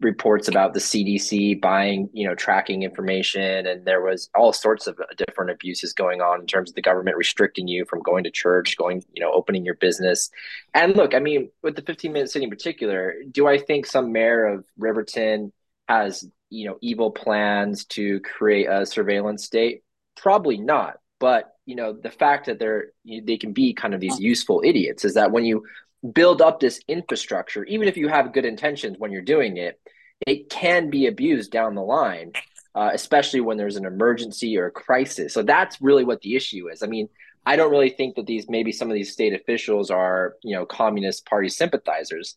reports 0.00 0.48
about 0.48 0.72
the 0.72 0.80
CDC 0.80 1.60
buying, 1.60 2.08
you 2.12 2.26
know, 2.26 2.34
tracking 2.34 2.82
information, 2.82 3.66
and 3.66 3.84
there 3.84 4.00
was 4.00 4.30
all 4.34 4.52
sorts 4.52 4.86
of 4.86 4.98
different 5.16 5.50
abuses 5.50 5.92
going 5.92 6.22
on 6.22 6.40
in 6.40 6.46
terms 6.46 6.70
of 6.70 6.74
the 6.74 6.82
government 6.82 7.16
restricting 7.16 7.68
you 7.68 7.84
from 7.84 8.02
going 8.02 8.24
to 8.24 8.30
church, 8.30 8.76
going, 8.76 9.04
you 9.12 9.22
know, 9.22 9.32
opening 9.32 9.64
your 9.64 9.74
business. 9.74 10.30
And 10.74 10.96
look, 10.96 11.14
I 11.14 11.18
mean, 11.18 11.50
with 11.62 11.76
the 11.76 11.82
15 11.82 12.12
minute 12.12 12.30
city 12.30 12.44
in 12.44 12.50
particular, 12.50 13.14
do 13.30 13.46
I 13.46 13.58
think 13.58 13.86
some 13.86 14.12
mayor 14.12 14.46
of 14.46 14.64
Riverton 14.78 15.52
has, 15.86 16.24
you 16.48 16.68
know, 16.68 16.78
evil 16.80 17.10
plans 17.10 17.84
to 17.86 18.20
create 18.20 18.66
a 18.66 18.86
surveillance 18.86 19.44
state? 19.44 19.82
Probably 20.16 20.56
not. 20.56 20.96
But 21.18 21.52
you 21.70 21.76
know 21.76 21.92
the 21.92 22.10
fact 22.10 22.46
that 22.46 22.58
they're 22.58 22.86
they 23.04 23.36
can 23.36 23.52
be 23.52 23.72
kind 23.72 23.94
of 23.94 24.00
these 24.00 24.18
useful 24.18 24.62
idiots 24.64 25.04
is 25.04 25.14
that 25.14 25.30
when 25.30 25.44
you 25.44 25.64
build 26.12 26.42
up 26.42 26.58
this 26.58 26.80
infrastructure 26.88 27.64
even 27.64 27.86
if 27.86 27.96
you 27.96 28.08
have 28.08 28.32
good 28.32 28.44
intentions 28.44 28.96
when 28.98 29.12
you're 29.12 29.22
doing 29.36 29.56
it 29.56 29.80
it 30.26 30.50
can 30.50 30.90
be 30.90 31.06
abused 31.06 31.50
down 31.50 31.74
the 31.74 31.82
line 31.82 32.32
uh, 32.74 32.90
especially 32.92 33.40
when 33.40 33.56
there's 33.56 33.76
an 33.76 33.84
emergency 33.84 34.56
or 34.56 34.66
a 34.66 34.70
crisis. 34.70 35.34
So 35.34 35.42
that's 35.42 35.80
really 35.80 36.04
what 36.04 36.20
the 36.20 36.36
issue 36.36 36.68
is. 36.68 36.82
I 36.82 36.86
mean 36.86 37.08
i 37.46 37.56
don't 37.56 37.70
really 37.70 37.88
think 37.88 38.16
that 38.16 38.26
these 38.26 38.50
maybe 38.50 38.70
some 38.70 38.90
of 38.90 38.94
these 38.94 39.14
state 39.14 39.32
officials 39.32 39.90
are 39.90 40.34
you 40.42 40.54
know 40.54 40.66
communist 40.66 41.26
party 41.26 41.48
sympathizers. 41.48 42.36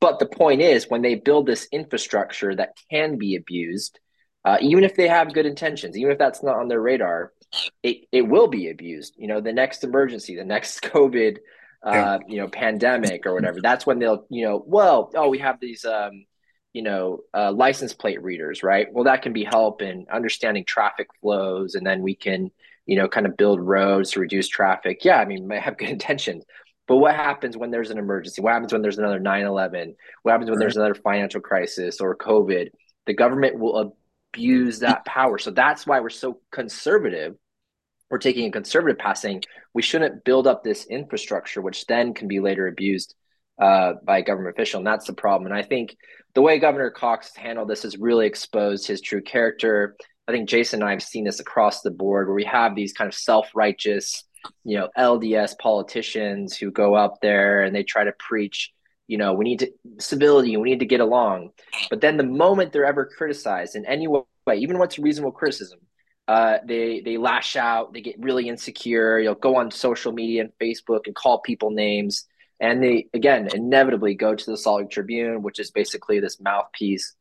But 0.00 0.18
the 0.18 0.26
point 0.26 0.62
is 0.62 0.88
when 0.88 1.02
they 1.02 1.16
build 1.16 1.46
this 1.46 1.68
infrastructure 1.72 2.54
that 2.54 2.76
can 2.90 3.18
be 3.18 3.36
abused 3.36 3.98
uh, 4.44 4.58
even 4.60 4.84
if 4.84 4.96
they 4.96 5.08
have 5.08 5.34
good 5.34 5.46
intentions 5.46 5.96
even 5.96 6.12
if 6.12 6.18
that's 6.18 6.42
not 6.42 6.56
on 6.56 6.68
their 6.68 6.80
radar 6.80 7.32
it, 7.82 8.06
it 8.12 8.22
will 8.22 8.48
be 8.48 8.70
abused. 8.70 9.14
You 9.16 9.28
know, 9.28 9.40
the 9.40 9.52
next 9.52 9.84
emergency, 9.84 10.36
the 10.36 10.44
next 10.44 10.80
COVID, 10.82 11.38
uh, 11.82 12.18
you 12.28 12.38
know, 12.38 12.48
pandemic 12.48 13.26
or 13.26 13.34
whatever. 13.34 13.60
That's 13.60 13.86
when 13.86 13.98
they'll, 13.98 14.24
you 14.30 14.44
know, 14.44 14.62
well, 14.64 15.10
oh, 15.14 15.28
we 15.28 15.38
have 15.38 15.58
these, 15.60 15.84
um, 15.84 16.24
you 16.72 16.82
know, 16.82 17.20
uh, 17.34 17.52
license 17.52 17.92
plate 17.92 18.22
readers, 18.22 18.62
right? 18.62 18.86
Well, 18.90 19.04
that 19.04 19.22
can 19.22 19.32
be 19.32 19.44
help 19.44 19.82
in 19.82 20.06
understanding 20.10 20.64
traffic 20.64 21.08
flows, 21.20 21.74
and 21.74 21.86
then 21.86 22.02
we 22.02 22.14
can, 22.14 22.50
you 22.86 22.96
know, 22.96 23.08
kind 23.08 23.26
of 23.26 23.36
build 23.36 23.60
roads 23.60 24.12
to 24.12 24.20
reduce 24.20 24.48
traffic. 24.48 25.04
Yeah, 25.04 25.18
I 25.18 25.24
mean, 25.24 25.46
might 25.48 25.62
have 25.62 25.76
good 25.76 25.90
intentions, 25.90 26.44
but 26.86 26.96
what 26.96 27.14
happens 27.14 27.56
when 27.56 27.70
there's 27.70 27.90
an 27.90 27.98
emergency? 27.98 28.40
What 28.40 28.52
happens 28.52 28.72
when 28.72 28.82
there's 28.82 28.98
another 28.98 29.20
9/11? 29.20 29.94
What 30.22 30.32
happens 30.32 30.50
when 30.50 30.58
there's 30.58 30.76
another 30.76 30.94
financial 30.94 31.40
crisis 31.40 32.00
or 32.00 32.16
COVID? 32.16 32.68
The 33.06 33.14
government 33.14 33.58
will 33.58 33.94
abuse 34.32 34.78
that 34.78 35.04
power. 35.04 35.38
So 35.38 35.50
that's 35.50 35.86
why 35.86 36.00
we're 36.00 36.10
so 36.10 36.40
conservative 36.52 37.34
we're 38.12 38.18
taking 38.18 38.46
a 38.46 38.50
conservative 38.50 38.98
passing, 38.98 39.42
we 39.72 39.80
shouldn't 39.80 40.22
build 40.22 40.46
up 40.46 40.62
this 40.62 40.84
infrastructure, 40.84 41.62
which 41.62 41.86
then 41.86 42.12
can 42.12 42.28
be 42.28 42.40
later 42.40 42.66
abused 42.66 43.14
uh, 43.58 43.94
by 44.04 44.18
a 44.18 44.22
government 44.22 44.54
official. 44.54 44.78
And 44.78 44.86
that's 44.86 45.06
the 45.06 45.14
problem. 45.14 45.50
And 45.50 45.58
I 45.58 45.62
think 45.62 45.96
the 46.34 46.42
way 46.42 46.58
Governor 46.58 46.90
Cox 46.90 47.34
handled 47.34 47.68
this 47.68 47.84
has 47.84 47.96
really 47.96 48.26
exposed 48.26 48.86
his 48.86 49.00
true 49.00 49.22
character. 49.22 49.96
I 50.28 50.32
think 50.32 50.46
Jason 50.46 50.82
and 50.82 50.88
I 50.90 50.92
have 50.92 51.02
seen 51.02 51.24
this 51.24 51.40
across 51.40 51.80
the 51.80 51.90
board 51.90 52.26
where 52.26 52.36
we 52.36 52.44
have 52.44 52.76
these 52.76 52.92
kind 52.92 53.08
of 53.08 53.14
self 53.14 53.48
righteous, 53.54 54.24
you 54.62 54.76
know, 54.76 54.90
LDS 54.98 55.58
politicians 55.58 56.54
who 56.54 56.70
go 56.70 56.94
up 56.94 57.22
there 57.22 57.62
and 57.62 57.74
they 57.74 57.82
try 57.82 58.04
to 58.04 58.12
preach, 58.18 58.72
you 59.06 59.16
know, 59.16 59.32
we 59.32 59.46
need 59.46 59.60
to 59.60 59.72
civility, 59.98 60.54
we 60.58 60.68
need 60.68 60.80
to 60.80 60.86
get 60.86 61.00
along. 61.00 61.52
But 61.88 62.02
then 62.02 62.18
the 62.18 62.24
moment 62.24 62.72
they're 62.72 62.84
ever 62.84 63.06
criticized 63.06 63.74
in 63.74 63.86
any 63.86 64.06
way, 64.06 64.22
even 64.50 64.78
what's 64.78 64.98
reasonable 64.98 65.32
criticism, 65.32 65.78
uh, 66.28 66.58
they 66.64 67.00
they 67.00 67.16
lash 67.16 67.56
out, 67.56 67.92
they 67.92 68.00
get 68.00 68.18
really 68.18 68.48
insecure. 68.48 69.18
You'll 69.18 69.34
go 69.34 69.56
on 69.56 69.70
social 69.70 70.12
media 70.12 70.42
and 70.42 70.52
Facebook 70.60 71.06
and 71.06 71.14
call 71.14 71.40
people 71.40 71.70
names, 71.70 72.26
and 72.60 72.82
they 72.82 73.08
again 73.12 73.48
inevitably 73.52 74.14
go 74.14 74.34
to 74.34 74.50
the 74.50 74.56
Salt 74.56 74.82
Lake 74.82 74.90
Tribune, 74.90 75.42
which 75.42 75.58
is 75.58 75.70
basically 75.70 76.20
this 76.20 76.40
mouthpiece 76.40 77.14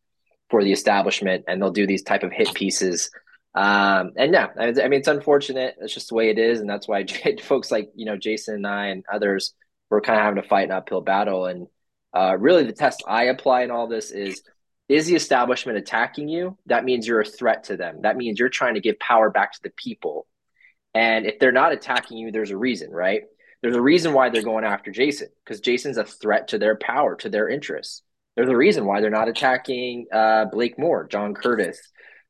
for 0.49 0.63
the 0.63 0.71
establishment, 0.71 1.45
and 1.47 1.61
they'll 1.61 1.71
do 1.71 1.87
these 1.87 2.03
type 2.03 2.23
of 2.23 2.31
hit 2.31 2.53
pieces. 2.53 3.09
Um, 3.55 4.11
and 4.15 4.33
yeah, 4.33 4.47
I 4.57 4.71
mean 4.71 4.93
it's 4.93 5.07
unfortunate. 5.07 5.75
It's 5.81 5.93
just 5.93 6.09
the 6.09 6.15
way 6.15 6.29
it 6.29 6.37
is, 6.37 6.59
and 6.59 6.69
that's 6.69 6.87
why 6.87 7.05
folks 7.41 7.71
like 7.71 7.91
you 7.95 8.05
know 8.05 8.17
Jason 8.17 8.55
and 8.55 8.67
I 8.67 8.87
and 8.87 9.03
others 9.11 9.53
were 9.89 10.01
kind 10.01 10.19
of 10.19 10.23
having 10.23 10.41
to 10.41 10.47
fight 10.47 10.65
an 10.65 10.71
uphill 10.71 11.01
battle. 11.01 11.47
And 11.47 11.67
uh, 12.13 12.37
really, 12.39 12.65
the 12.65 12.73
test 12.73 13.03
I 13.07 13.25
apply 13.25 13.63
in 13.63 13.71
all 13.71 13.87
this 13.87 14.11
is 14.11 14.43
is 14.91 15.07
the 15.07 15.15
establishment 15.15 15.77
attacking 15.77 16.27
you? 16.27 16.57
That 16.65 16.83
means 16.83 17.07
you're 17.07 17.21
a 17.21 17.25
threat 17.25 17.63
to 17.65 17.77
them. 17.77 18.01
That 18.01 18.17
means 18.17 18.37
you're 18.37 18.49
trying 18.49 18.73
to 18.73 18.81
give 18.81 18.99
power 18.99 19.29
back 19.29 19.53
to 19.53 19.63
the 19.63 19.69
people. 19.69 20.27
And 20.93 21.25
if 21.25 21.39
they're 21.39 21.53
not 21.53 21.71
attacking 21.71 22.17
you, 22.17 22.31
there's 22.31 22.51
a 22.51 22.57
reason, 22.57 22.91
right? 22.91 23.23
There's 23.61 23.75
a 23.75 23.81
reason 23.81 24.11
why 24.11 24.29
they're 24.29 24.43
going 24.43 24.65
after 24.65 24.91
Jason 24.91 25.29
because 25.45 25.61
Jason's 25.61 25.97
a 25.97 26.03
threat 26.03 26.49
to 26.49 26.57
their 26.57 26.75
power, 26.75 27.15
to 27.17 27.29
their 27.29 27.47
interests. 27.47 28.01
There's 28.35 28.49
a 28.49 28.57
reason 28.57 28.85
why 28.85 28.99
they're 28.99 29.09
not 29.09 29.29
attacking 29.29 30.07
uh, 30.11 30.45
Blake 30.45 30.77
Moore, 30.77 31.07
John 31.07 31.35
Curtis, 31.35 31.79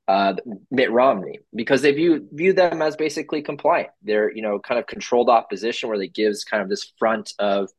uh, 0.08 0.36
Mitt 0.70 0.92
Romney, 0.92 1.40
because 1.56 1.82
they 1.82 1.94
view 1.94 2.28
view 2.32 2.54
them 2.54 2.84
as 2.84 2.96
basically 2.96 3.42
compliant. 3.42 3.90
They're 4.04 4.32
you 4.32 4.42
know 4.44 4.60
kind 4.60 4.80
of 4.80 4.86
controlled 4.86 5.30
opposition 5.30 5.90
where 5.90 5.98
they 5.98 6.10
gives 6.10 6.44
kind 6.44 6.62
of 6.62 6.70
this 6.70 6.92
front 7.00 7.34
of, 7.40 7.70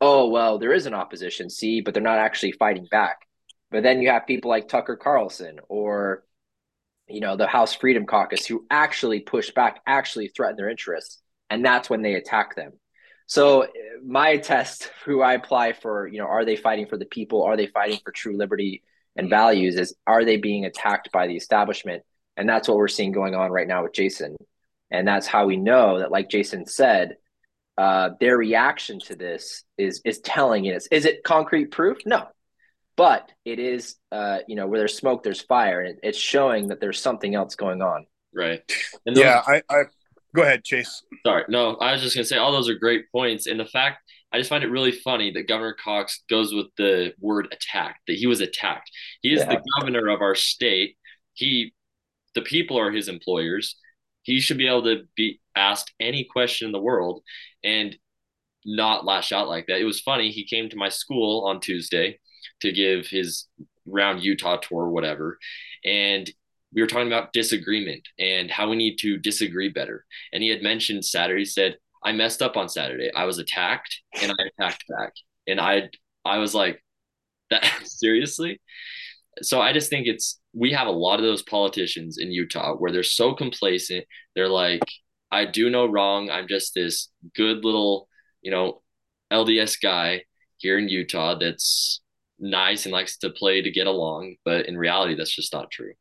oh 0.00 0.28
well, 0.28 0.58
there 0.58 0.72
is 0.72 0.86
an 0.86 0.94
opposition, 0.94 1.50
see, 1.50 1.80
but 1.80 1.94
they're 1.94 2.02
not 2.02 2.18
actually 2.18 2.52
fighting 2.52 2.86
back. 2.90 3.26
But 3.70 3.82
then 3.82 4.02
you 4.02 4.10
have 4.10 4.26
people 4.26 4.50
like 4.50 4.68
Tucker 4.68 4.96
Carlson 4.96 5.60
or, 5.68 6.24
you 7.08 7.20
know, 7.20 7.36
the 7.36 7.46
House 7.46 7.74
Freedom 7.74 8.06
Caucus 8.06 8.46
who 8.46 8.66
actually 8.70 9.20
push 9.20 9.50
back, 9.50 9.80
actually 9.86 10.28
threaten 10.28 10.56
their 10.56 10.68
interests. 10.68 11.20
And 11.48 11.64
that's 11.64 11.88
when 11.88 12.02
they 12.02 12.14
attack 12.14 12.56
them. 12.56 12.72
So 13.26 13.68
my 14.04 14.38
test, 14.38 14.90
who 15.04 15.22
I 15.22 15.34
apply 15.34 15.72
for, 15.74 16.08
you 16.08 16.18
know, 16.18 16.26
are 16.26 16.44
they 16.44 16.56
fighting 16.56 16.86
for 16.86 16.96
the 16.96 17.06
people? 17.06 17.42
Are 17.44 17.56
they 17.56 17.66
fighting 17.66 18.00
for 18.04 18.10
true 18.10 18.36
liberty 18.36 18.82
and 19.16 19.30
values? 19.30 19.76
Is 19.76 19.94
are 20.06 20.24
they 20.24 20.36
being 20.36 20.64
attacked 20.64 21.10
by 21.12 21.26
the 21.26 21.36
establishment? 21.36 22.02
And 22.36 22.48
that's 22.48 22.68
what 22.68 22.76
we're 22.76 22.88
seeing 22.88 23.12
going 23.12 23.34
on 23.34 23.50
right 23.50 23.68
now 23.68 23.82
with 23.84 23.92
Jason. 23.92 24.36
And 24.90 25.06
that's 25.06 25.26
how 25.26 25.46
we 25.46 25.56
know 25.56 26.00
that, 26.00 26.10
like 26.10 26.28
Jason 26.28 26.66
said, 26.66 27.16
uh, 27.78 28.10
their 28.18 28.36
reaction 28.36 28.98
to 28.98 29.14
this 29.14 29.64
is 29.78 30.02
is 30.04 30.18
telling 30.20 30.64
us. 30.64 30.86
Is 30.90 31.04
it 31.04 31.22
concrete 31.22 31.70
proof? 31.70 31.98
No, 32.04 32.26
but 32.96 33.30
it 33.44 33.58
is. 33.58 33.96
Uh, 34.12 34.38
you 34.48 34.56
know, 34.56 34.66
where 34.66 34.78
there's 34.78 34.96
smoke, 34.96 35.22
there's 35.22 35.40
fire, 35.42 35.80
and 35.80 35.98
it's 36.02 36.18
showing 36.18 36.68
that 36.68 36.80
there's 36.80 37.00
something 37.00 37.34
else 37.34 37.54
going 37.54 37.82
on. 37.82 38.06
Right. 38.34 38.62
And 39.06 39.16
those, 39.16 39.24
yeah, 39.24 39.42
I, 39.46 39.62
I 39.70 39.82
go 40.34 40.42
ahead, 40.42 40.62
Chayse. 40.64 41.02
Sorry, 41.26 41.44
no, 41.48 41.76
I 41.76 41.92
was 41.92 42.02
just 42.02 42.14
gonna 42.14 42.24
say 42.24 42.36
all 42.36 42.52
those 42.52 42.68
are 42.68 42.74
great 42.74 43.10
points, 43.12 43.46
and 43.46 43.58
the 43.58 43.64
fact 43.64 43.98
I 44.32 44.38
just 44.38 44.50
find 44.50 44.62
it 44.62 44.70
really 44.70 44.92
funny 44.92 45.32
that 45.32 45.48
Governor 45.48 45.74
Cox 45.82 46.22
goes 46.28 46.54
with 46.54 46.66
the 46.76 47.12
word 47.20 47.48
attacked, 47.52 48.00
that 48.06 48.16
he 48.16 48.26
was 48.26 48.40
attacked. 48.40 48.90
He 49.22 49.32
is 49.32 49.40
yeah. 49.40 49.54
the 49.54 49.62
governor 49.78 50.08
of 50.08 50.20
our 50.20 50.36
state. 50.36 50.96
He, 51.32 51.74
the 52.34 52.42
people 52.42 52.78
are 52.78 52.92
his 52.92 53.08
employers. 53.08 53.76
He 54.22 54.40
should 54.40 54.58
be 54.58 54.68
able 54.68 54.84
to 54.84 55.02
be 55.16 55.40
asked 55.56 55.92
any 55.98 56.24
question 56.24 56.66
in 56.66 56.72
the 56.72 56.80
world 56.80 57.22
and 57.64 57.96
not 58.64 59.04
lash 59.04 59.32
out 59.32 59.48
like 59.48 59.66
that. 59.66 59.80
It 59.80 59.84
was 59.84 60.00
funny. 60.00 60.30
He 60.30 60.46
came 60.46 60.68
to 60.68 60.76
my 60.76 60.90
school 60.90 61.46
on 61.46 61.60
Tuesday 61.60 62.20
to 62.60 62.72
give 62.72 63.06
his 63.06 63.46
round 63.86 64.22
Utah 64.22 64.56
tour, 64.56 64.88
whatever. 64.88 65.38
And 65.84 66.30
we 66.72 66.82
were 66.82 66.86
talking 66.86 67.08
about 67.08 67.32
disagreement 67.32 68.06
and 68.18 68.50
how 68.50 68.68
we 68.70 68.76
need 68.76 68.96
to 68.98 69.18
disagree 69.18 69.68
better. 69.68 70.04
And 70.32 70.42
he 70.42 70.48
had 70.50 70.62
mentioned 70.62 71.04
Saturday, 71.04 71.42
he 71.42 71.44
said, 71.46 71.76
I 72.04 72.12
messed 72.12 72.42
up 72.42 72.56
on 72.56 72.68
Saturday. 72.68 73.10
I 73.14 73.24
was 73.24 73.38
attacked 73.38 74.00
and 74.22 74.32
I 74.32 74.44
attacked 74.44 74.84
back. 74.88 75.12
And 75.46 75.60
I 75.60 75.90
I 76.24 76.38
was 76.38 76.54
like, 76.54 76.82
that 77.50 77.64
seriously? 77.84 78.60
So 79.42 79.60
I 79.60 79.72
just 79.72 79.90
think 79.90 80.06
it's 80.06 80.40
we 80.52 80.72
have 80.72 80.86
a 80.86 80.92
lot 80.92 81.18
of 81.18 81.24
those 81.24 81.42
politicians 81.42 82.18
in 82.18 82.32
Utah 82.32 82.74
where 82.76 82.92
they're 82.92 83.02
so 83.02 83.34
complacent. 83.34 84.04
They're 84.34 84.48
like, 84.48 84.82
I 85.30 85.44
do 85.44 85.70
no 85.70 85.86
wrong. 85.86 86.30
I'm 86.30 86.48
just 86.48 86.74
this 86.74 87.08
good 87.36 87.64
little, 87.64 88.08
you 88.42 88.50
know, 88.50 88.82
LDS 89.32 89.80
guy 89.80 90.24
here 90.58 90.78
in 90.78 90.88
Utah 90.88 91.38
that's 91.38 92.00
nice 92.40 92.86
and 92.86 92.92
likes 92.92 93.18
to 93.18 93.30
play 93.30 93.62
to 93.62 93.70
get 93.70 93.86
along. 93.86 94.36
But 94.44 94.66
in 94.66 94.76
reality, 94.76 95.14
that's 95.14 95.34
just 95.34 95.52
not 95.52 95.70
true. 95.70 95.92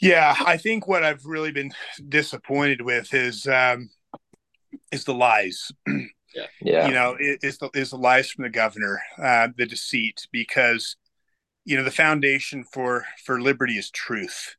Yeah, 0.00 0.34
I 0.44 0.56
think 0.58 0.86
what 0.86 1.04
I've 1.04 1.24
really 1.24 1.52
been 1.52 1.72
disappointed 2.08 2.82
with 2.82 3.14
is 3.14 3.46
um, 3.46 3.88
is 4.92 5.04
the 5.04 5.14
lies. 5.14 5.70
Yeah, 6.34 6.46
yeah. 6.60 6.86
You 6.86 6.92
know, 6.92 7.16
it, 7.18 7.38
it's 7.42 7.56
the 7.56 7.70
is 7.72 7.90
the 7.90 7.96
lies 7.96 8.30
from 8.30 8.44
the 8.44 8.50
governor, 8.50 9.00
uh, 9.18 9.48
the 9.56 9.64
deceit, 9.64 10.28
because 10.32 10.96
you 11.64 11.78
know 11.78 11.82
the 11.82 11.90
foundation 11.90 12.62
for 12.72 13.06
for 13.24 13.40
liberty 13.40 13.78
is 13.78 13.90
truth. 13.90 14.54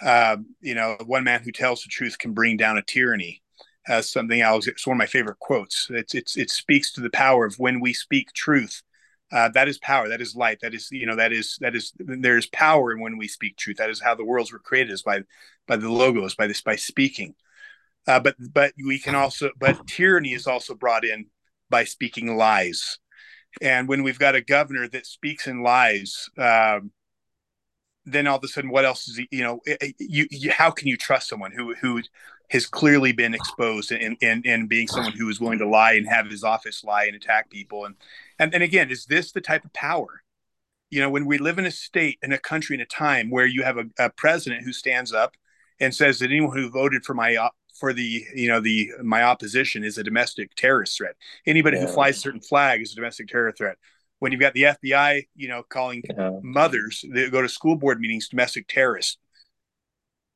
Um, 0.00 0.46
you 0.60 0.74
know, 0.74 0.96
one 1.06 1.22
man 1.22 1.42
who 1.44 1.52
tells 1.52 1.82
the 1.82 1.88
truth 1.88 2.18
can 2.18 2.32
bring 2.32 2.56
down 2.56 2.76
a 2.76 2.82
tyranny. 2.82 3.40
As 3.86 4.10
something 4.10 4.40
else, 4.40 4.66
it's 4.66 4.84
one 4.84 4.96
of 4.96 4.98
my 4.98 5.06
favorite 5.06 5.38
quotes. 5.38 5.86
It's 5.90 6.14
it's 6.14 6.36
it 6.36 6.50
speaks 6.50 6.92
to 6.92 7.00
the 7.00 7.10
power 7.10 7.46
of 7.46 7.54
when 7.56 7.80
we 7.80 7.92
speak 7.92 8.32
truth, 8.32 8.82
uh, 9.32 9.48
that 9.50 9.68
is 9.68 9.78
power 9.78 10.08
that 10.08 10.20
is 10.20 10.36
light 10.36 10.58
that 10.60 10.74
is 10.74 10.88
you 10.90 11.06
know 11.06 11.16
that 11.16 11.32
is 11.32 11.56
that 11.60 11.74
is 11.74 11.92
there's 11.98 12.46
power 12.46 12.92
in 12.92 13.00
when 13.00 13.16
we 13.16 13.26
speak 13.28 13.56
truth. 13.56 13.78
That 13.78 13.90
is 13.90 14.00
how 14.00 14.14
the 14.14 14.24
worlds 14.24 14.52
were 14.52 14.58
created 14.58 14.92
is 14.92 15.02
by 15.02 15.22
by 15.66 15.76
the 15.76 15.90
logos 15.90 16.34
by 16.34 16.46
this 16.46 16.60
by 16.60 16.76
speaking. 16.76 17.34
Uh, 18.06 18.20
but 18.20 18.36
but 18.38 18.72
we 18.84 18.98
can 18.98 19.14
also 19.14 19.50
but 19.58 19.86
tyranny 19.86 20.32
is 20.32 20.46
also 20.46 20.74
brought 20.74 21.04
in 21.04 21.26
by 21.70 21.84
speaking 21.84 22.36
lies. 22.36 22.98
And 23.60 23.88
when 23.88 24.02
we've 24.02 24.18
got 24.18 24.34
a 24.34 24.40
governor 24.40 24.88
that 24.88 25.06
speaks 25.06 25.46
in 25.46 25.62
lies 25.62 26.28
um, 26.38 26.90
then 28.04 28.26
all 28.26 28.36
of 28.36 28.44
a 28.44 28.48
sudden 28.48 28.70
what 28.70 28.84
else 28.84 29.08
is 29.08 29.16
he, 29.16 29.28
you 29.30 29.42
know 29.42 29.60
you, 29.98 30.26
you 30.30 30.50
how 30.50 30.70
can 30.70 30.88
you 30.88 30.96
trust 30.96 31.28
someone 31.28 31.52
who 31.52 31.74
who 31.74 32.02
has 32.50 32.66
clearly 32.66 33.12
been 33.12 33.34
exposed 33.34 33.92
and 33.92 34.16
and 34.20 34.44
and 34.46 34.68
being 34.68 34.88
someone 34.88 35.12
who 35.12 35.28
is 35.28 35.40
willing 35.40 35.58
to 35.58 35.68
lie 35.68 35.92
and 35.92 36.08
have 36.08 36.26
his 36.26 36.44
office 36.44 36.84
lie 36.84 37.04
and 37.04 37.14
attack 37.14 37.48
people 37.50 37.84
and 37.84 37.94
and, 38.42 38.54
and 38.54 38.62
again, 38.62 38.90
is 38.90 39.06
this 39.06 39.32
the 39.32 39.40
type 39.40 39.64
of 39.64 39.72
power? 39.72 40.22
You 40.90 41.00
know, 41.00 41.10
when 41.10 41.26
we 41.26 41.38
live 41.38 41.58
in 41.58 41.66
a 41.66 41.70
state, 41.70 42.18
in 42.22 42.32
a 42.32 42.38
country, 42.38 42.74
in 42.74 42.80
a 42.80 42.86
time 42.86 43.30
where 43.30 43.46
you 43.46 43.62
have 43.62 43.78
a, 43.78 43.84
a 43.98 44.10
president 44.10 44.64
who 44.64 44.72
stands 44.72 45.12
up 45.12 45.34
and 45.80 45.94
says 45.94 46.18
that 46.18 46.30
anyone 46.30 46.56
who 46.56 46.70
voted 46.70 47.04
for 47.04 47.14
my 47.14 47.48
for 47.78 47.92
the 47.92 48.24
you 48.34 48.48
know 48.48 48.60
the 48.60 48.90
my 49.02 49.22
opposition 49.22 49.84
is 49.84 49.96
a 49.96 50.04
domestic 50.04 50.54
terrorist 50.54 50.96
threat. 50.96 51.16
Anybody 51.46 51.78
yeah. 51.78 51.86
who 51.86 51.92
flies 51.92 52.16
a 52.18 52.20
certain 52.20 52.40
flag 52.40 52.82
is 52.82 52.92
a 52.92 52.96
domestic 52.96 53.28
terror 53.28 53.52
threat. 53.52 53.76
When 54.18 54.30
you've 54.30 54.40
got 54.40 54.52
the 54.52 54.62
FBI, 54.62 55.26
you 55.34 55.48
know, 55.48 55.62
calling 55.62 56.02
yeah. 56.08 56.38
mothers 56.42 57.04
that 57.12 57.32
go 57.32 57.42
to 57.42 57.48
school 57.48 57.76
board 57.76 57.98
meetings 57.98 58.28
domestic 58.28 58.68
terrorists, 58.68 59.16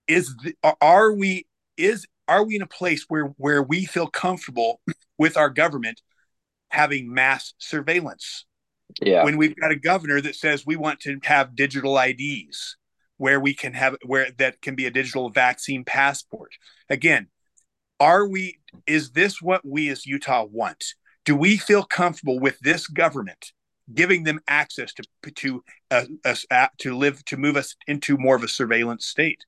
is 0.08 0.34
the, 0.42 0.54
are 0.80 1.12
we 1.12 1.46
is 1.76 2.06
are 2.28 2.44
we 2.44 2.56
in 2.56 2.62
a 2.62 2.66
place 2.66 3.04
where 3.08 3.26
where 3.36 3.62
we 3.62 3.84
feel 3.84 4.06
comfortable 4.06 4.80
with 5.18 5.36
our 5.36 5.50
government 5.50 6.00
having 6.70 7.12
mass 7.12 7.54
surveillance. 7.58 8.44
Yeah. 9.00 9.24
When 9.24 9.36
we've 9.36 9.56
got 9.56 9.72
a 9.72 9.76
governor 9.76 10.20
that 10.20 10.36
says 10.36 10.64
we 10.64 10.76
want 10.76 11.00
to 11.00 11.18
have 11.24 11.56
digital 11.56 11.98
IDs 11.98 12.76
where 13.18 13.40
we 13.40 13.54
can 13.54 13.74
have 13.74 13.96
where 14.04 14.30
that 14.38 14.60
can 14.60 14.74
be 14.74 14.86
a 14.86 14.90
digital 14.90 15.30
vaccine 15.30 15.84
passport. 15.84 16.52
Again, 16.88 17.28
are 17.98 18.26
we 18.26 18.58
is 18.86 19.12
this 19.12 19.40
what 19.40 19.64
we 19.64 19.88
as 19.88 20.06
Utah 20.06 20.44
want? 20.44 20.84
Do 21.24 21.34
we 21.34 21.56
feel 21.56 21.82
comfortable 21.82 22.38
with 22.38 22.58
this 22.60 22.86
government 22.86 23.52
giving 23.92 24.24
them 24.24 24.40
access 24.48 24.92
to 24.94 25.04
to 25.32 25.64
uh, 25.90 26.04
us 26.24 26.44
uh, 26.50 26.68
to 26.78 26.96
live 26.96 27.24
to 27.26 27.36
move 27.36 27.56
us 27.56 27.74
into 27.86 28.16
more 28.16 28.36
of 28.36 28.44
a 28.44 28.48
surveillance 28.48 29.06
state? 29.06 29.44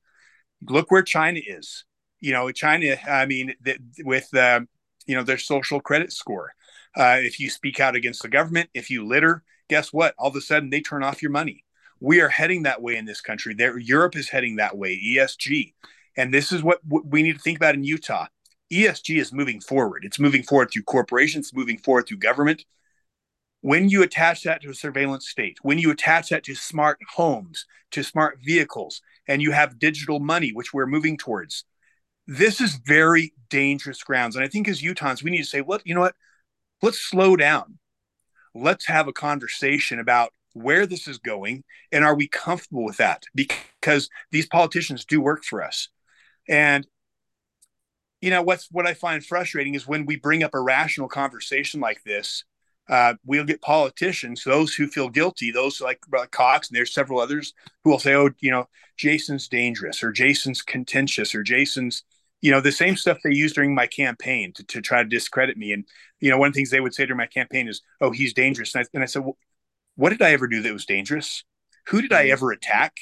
Look 0.62 0.90
where 0.90 1.02
China 1.02 1.40
is. 1.46 1.84
You 2.20 2.32
know, 2.32 2.50
China. 2.50 2.96
I 3.08 3.26
mean, 3.26 3.54
the, 3.60 3.78
with 4.00 4.34
uh, 4.34 4.60
you 5.06 5.14
know 5.14 5.22
their 5.22 5.38
social 5.38 5.80
credit 5.80 6.12
score. 6.12 6.52
Uh, 6.98 7.18
if 7.20 7.38
you 7.38 7.48
speak 7.48 7.78
out 7.78 7.94
against 7.94 8.22
the 8.22 8.28
government, 8.28 8.68
if 8.74 8.90
you 8.90 9.06
litter, 9.06 9.44
guess 9.68 9.92
what? 9.92 10.14
All 10.18 10.28
of 10.28 10.36
a 10.36 10.40
sudden 10.40 10.68
they 10.68 10.80
turn 10.80 11.04
off 11.04 11.22
your 11.22 11.30
money. 11.30 11.64
We 12.00 12.20
are 12.20 12.28
heading 12.28 12.64
that 12.64 12.82
way 12.82 12.96
in 12.96 13.04
this 13.04 13.20
country. 13.20 13.54
There, 13.54 13.78
Europe 13.78 14.16
is 14.16 14.30
heading 14.30 14.56
that 14.56 14.76
way. 14.76 15.00
ESG, 15.00 15.74
and 16.16 16.34
this 16.34 16.50
is 16.50 16.62
what 16.62 16.80
we 16.84 17.22
need 17.22 17.34
to 17.34 17.40
think 17.40 17.56
about 17.56 17.76
in 17.76 17.84
Utah. 17.84 18.26
ESG 18.72 19.20
is 19.20 19.32
moving 19.32 19.60
forward. 19.60 20.04
It's 20.04 20.18
moving 20.18 20.42
forward 20.42 20.70
through 20.72 20.82
corporations, 20.82 21.54
moving 21.54 21.78
forward 21.78 22.06
through 22.08 22.18
government. 22.18 22.64
When 23.60 23.88
you 23.88 24.02
attach 24.02 24.42
that 24.42 24.62
to 24.62 24.70
a 24.70 24.74
surveillance 24.74 25.28
state, 25.28 25.58
when 25.62 25.78
you 25.78 25.90
attach 25.90 26.30
that 26.30 26.44
to 26.44 26.54
smart 26.54 26.98
homes, 27.14 27.64
to 27.92 28.02
smart 28.02 28.38
vehicles, 28.44 29.00
and 29.26 29.40
you 29.40 29.52
have 29.52 29.78
digital 29.78 30.18
money, 30.18 30.52
which 30.52 30.74
we're 30.74 30.86
moving 30.86 31.16
towards, 31.16 31.64
this 32.26 32.60
is 32.60 32.76
very 32.76 33.32
dangerous 33.50 34.02
grounds. 34.02 34.36
And 34.36 34.44
I 34.44 34.48
think 34.48 34.68
as 34.68 34.82
Utahns, 34.82 35.22
we 35.22 35.30
need 35.30 35.38
to 35.38 35.44
say, 35.44 35.60
"What 35.60 35.86
you 35.86 35.94
know 35.94 36.00
what? 36.00 36.16
Let's 36.82 37.00
slow 37.00 37.36
down. 37.36 37.78
Let's 38.54 38.86
have 38.86 39.08
a 39.08 39.12
conversation 39.12 39.98
about 39.98 40.32
where 40.54 40.86
this 40.86 41.06
is 41.06 41.18
going 41.18 41.64
and 41.92 42.04
are 42.04 42.14
we 42.14 42.26
comfortable 42.28 42.84
with 42.84 42.96
that? 42.96 43.24
Because 43.34 44.08
these 44.32 44.46
politicians 44.46 45.04
do 45.04 45.20
work 45.20 45.44
for 45.44 45.62
us. 45.62 45.88
And 46.48 46.86
you 48.20 48.30
know 48.30 48.42
what's 48.42 48.68
what 48.70 48.86
I 48.86 48.94
find 48.94 49.24
frustrating 49.24 49.74
is 49.74 49.86
when 49.86 50.06
we 50.06 50.16
bring 50.16 50.42
up 50.42 50.54
a 50.54 50.60
rational 50.60 51.08
conversation 51.08 51.80
like 51.80 52.02
this, 52.04 52.44
uh, 52.88 53.14
we'll 53.24 53.44
get 53.44 53.60
politicians, 53.60 54.42
those 54.44 54.74
who 54.74 54.88
feel 54.88 55.08
guilty, 55.08 55.52
those 55.52 55.80
like 55.80 56.00
Cox, 56.30 56.68
and 56.68 56.76
there's 56.76 56.92
several 56.92 57.20
others 57.20 57.52
who 57.84 57.90
will 57.90 57.98
say, 57.98 58.14
"Oh, 58.14 58.30
you 58.40 58.50
know, 58.50 58.68
Jason's 58.96 59.46
dangerous, 59.46 60.02
or 60.02 60.10
Jason's 60.10 60.62
contentious, 60.62 61.34
or 61.34 61.42
Jason's 61.42 62.02
you 62.40 62.50
know 62.50 62.60
the 62.60 62.72
same 62.72 62.96
stuff 62.96 63.18
they 63.22 63.34
used 63.34 63.54
during 63.54 63.74
my 63.74 63.86
campaign 63.86 64.52
to, 64.54 64.64
to 64.64 64.80
try 64.80 65.02
to 65.02 65.08
discredit 65.08 65.56
me. 65.56 65.72
And 65.72 65.84
you 66.20 66.30
know 66.30 66.38
one 66.38 66.48
of 66.48 66.54
the 66.54 66.58
things 66.58 66.70
they 66.70 66.80
would 66.80 66.94
say 66.94 67.06
during 67.06 67.18
my 67.18 67.26
campaign 67.26 67.68
is 67.68 67.82
oh 68.00 68.10
he's 68.10 68.34
dangerous. 68.34 68.74
And 68.74 68.84
I, 68.84 68.88
and 68.94 69.02
I 69.02 69.06
said 69.06 69.22
well, 69.22 69.36
what 69.96 70.10
did 70.10 70.22
i 70.22 70.32
ever 70.32 70.46
do 70.46 70.62
that 70.62 70.72
was 70.72 70.86
dangerous? 70.86 71.44
Who 71.88 72.02
did 72.02 72.12
i 72.12 72.24
mm-hmm. 72.24 72.32
ever 72.32 72.52
attack? 72.52 72.96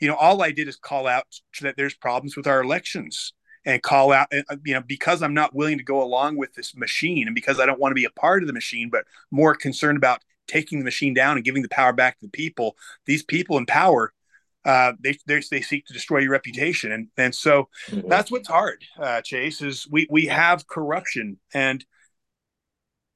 You 0.00 0.08
know 0.08 0.16
all 0.16 0.42
i 0.42 0.50
did 0.50 0.68
is 0.68 0.76
call 0.76 1.06
out 1.06 1.26
that 1.60 1.76
there's 1.76 1.94
problems 1.94 2.36
with 2.36 2.46
our 2.46 2.62
elections 2.62 3.32
and 3.64 3.82
call 3.82 4.12
out 4.12 4.28
uh, 4.32 4.56
you 4.64 4.74
know 4.74 4.82
because 4.86 5.22
i'm 5.22 5.34
not 5.34 5.54
willing 5.54 5.78
to 5.78 5.84
go 5.84 6.02
along 6.02 6.36
with 6.36 6.54
this 6.54 6.74
machine 6.74 7.26
and 7.26 7.34
because 7.34 7.60
i 7.60 7.66
don't 7.66 7.80
want 7.80 7.90
to 7.90 7.96
be 7.96 8.04
a 8.04 8.10
part 8.10 8.42
of 8.42 8.46
the 8.46 8.52
machine 8.52 8.88
but 8.90 9.04
more 9.30 9.54
concerned 9.54 9.98
about 9.98 10.22
taking 10.46 10.78
the 10.78 10.84
machine 10.84 11.14
down 11.14 11.36
and 11.36 11.44
giving 11.44 11.62
the 11.62 11.68
power 11.68 11.92
back 11.92 12.18
to 12.18 12.26
the 12.26 12.30
people 12.30 12.76
these 13.06 13.22
people 13.22 13.58
in 13.58 13.66
power 13.66 14.12
uh, 14.64 14.92
they, 15.02 15.16
they, 15.26 15.40
they 15.50 15.60
seek 15.60 15.86
to 15.86 15.92
destroy 15.92 16.18
your 16.18 16.32
reputation, 16.32 16.92
and 16.92 17.08
and 17.16 17.34
so 17.34 17.68
mm-hmm. 17.88 18.08
that's 18.08 18.30
what's 18.30 18.48
hard. 18.48 18.84
Uh, 18.98 19.22
Chayse 19.22 19.62
is 19.62 19.86
we 19.90 20.06
we 20.10 20.26
have 20.26 20.66
corruption, 20.66 21.38
and 21.54 21.84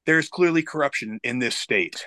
there's 0.07 0.28
clearly 0.28 0.62
corruption 0.62 1.20
in 1.22 1.38
this 1.38 1.57
state. 1.57 2.07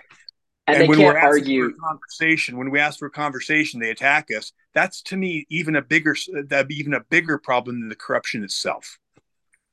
And, 0.67 0.81
and 0.81 0.89
when 0.89 0.99
we're 0.99 1.17
argue 1.17 1.69
for 1.69 1.77
conversation, 1.79 2.57
when 2.57 2.71
we 2.71 2.79
ask 2.79 2.99
for 2.99 3.05
a 3.05 3.11
conversation, 3.11 3.79
they 3.79 3.89
attack 3.89 4.27
us. 4.35 4.51
That's 4.73 5.01
to 5.03 5.15
me 5.15 5.45
even 5.49 5.75
a 5.75 5.81
bigger 5.81 6.15
even 6.69 6.93
a 6.93 6.99
bigger 7.09 7.37
problem 7.37 7.79
than 7.79 7.89
the 7.89 7.95
corruption 7.95 8.43
itself. 8.43 8.97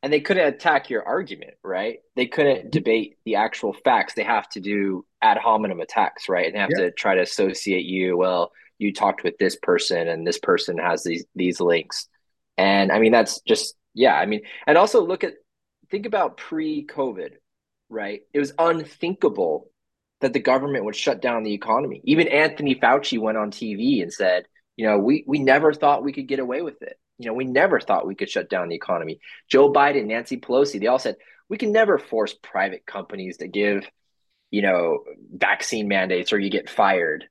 And 0.04 0.12
they 0.12 0.20
couldn't 0.20 0.46
attack 0.46 0.90
your 0.90 1.02
argument, 1.02 1.54
right? 1.64 2.00
They 2.14 2.26
couldn't 2.26 2.70
debate 2.70 3.16
the 3.24 3.36
actual 3.36 3.72
facts. 3.72 4.12
They 4.12 4.22
have 4.22 4.46
to 4.50 4.60
do 4.60 5.06
ad 5.22 5.38
hominem 5.38 5.80
attacks, 5.80 6.28
right? 6.28 6.44
And 6.44 6.54
they 6.54 6.58
have 6.58 6.70
yeah. 6.76 6.84
to 6.84 6.90
try 6.90 7.14
to 7.14 7.22
associate 7.22 7.86
you. 7.86 8.16
Well, 8.16 8.52
you 8.78 8.92
talked 8.92 9.24
with 9.24 9.36
this 9.38 9.56
person 9.56 10.08
and 10.08 10.26
this 10.26 10.38
person 10.38 10.78
has 10.78 11.02
these 11.02 11.24
these 11.34 11.60
links 11.60 12.08
and 12.56 12.92
i 12.92 12.98
mean 12.98 13.12
that's 13.12 13.40
just 13.42 13.74
yeah 13.94 14.14
i 14.14 14.26
mean 14.26 14.40
and 14.66 14.76
also 14.76 15.04
look 15.04 15.24
at 15.24 15.34
think 15.90 16.06
about 16.06 16.36
pre-COVID, 16.36 17.34
right? 17.88 18.22
It 18.32 18.38
was 18.38 18.52
unthinkable 18.58 19.70
that 20.20 20.32
the 20.32 20.40
government 20.40 20.84
would 20.84 20.96
shut 20.96 21.20
down 21.20 21.42
the 21.42 21.54
economy. 21.54 22.00
Even 22.04 22.28
Anthony 22.28 22.74
Fauci 22.74 23.18
went 23.18 23.38
on 23.38 23.50
TV 23.50 24.02
and 24.02 24.12
said, 24.12 24.46
you 24.76 24.86
know, 24.86 24.98
we 24.98 25.24
we 25.26 25.38
never 25.38 25.72
thought 25.72 26.02
we 26.02 26.12
could 26.12 26.26
get 26.26 26.40
away 26.40 26.62
with 26.62 26.82
it. 26.82 26.98
You 27.18 27.26
know, 27.26 27.34
we 27.34 27.44
never 27.44 27.78
thought 27.78 28.06
we 28.06 28.16
could 28.16 28.28
shut 28.28 28.50
down 28.50 28.68
the 28.68 28.74
economy. 28.74 29.20
Joe 29.48 29.72
Biden, 29.72 30.06
Nancy 30.06 30.36
Pelosi, 30.36 30.80
they 30.80 30.88
all 30.88 30.98
said 30.98 31.16
we 31.48 31.58
can 31.58 31.70
never 31.70 31.98
force 31.98 32.34
private 32.42 32.84
companies 32.84 33.36
to 33.36 33.46
give, 33.46 33.88
you 34.50 34.62
know, 34.62 35.04
vaccine 35.32 35.86
mandates 35.86 36.32
or 36.32 36.40
you 36.40 36.50
get 36.50 36.68
fired. 36.68 37.28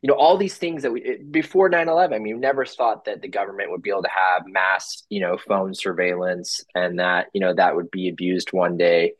You 0.00 0.08
know, 0.08 0.14
all 0.14 0.36
these 0.36 0.56
things 0.56 0.82
that 0.82 0.92
we 0.92 1.18
before 1.30 1.68
9/11, 1.68 2.14
I 2.14 2.18
mean, 2.18 2.34
we 2.34 2.40
never 2.40 2.64
thought 2.64 3.06
that 3.06 3.20
the 3.20 3.28
government 3.28 3.70
would 3.72 3.82
be 3.82 3.90
able 3.90 4.04
to 4.04 4.08
have 4.08 4.42
mass, 4.46 5.02
you 5.08 5.20
know, 5.20 5.36
phone 5.36 5.74
surveillance 5.74 6.64
and 6.74 7.00
that, 7.00 7.26
you 7.34 7.40
know, 7.40 7.52
that 7.54 7.74
would 7.74 7.90
be 7.90 8.08
abused 8.08 8.52
one 8.52 8.76
day. 8.76 9.14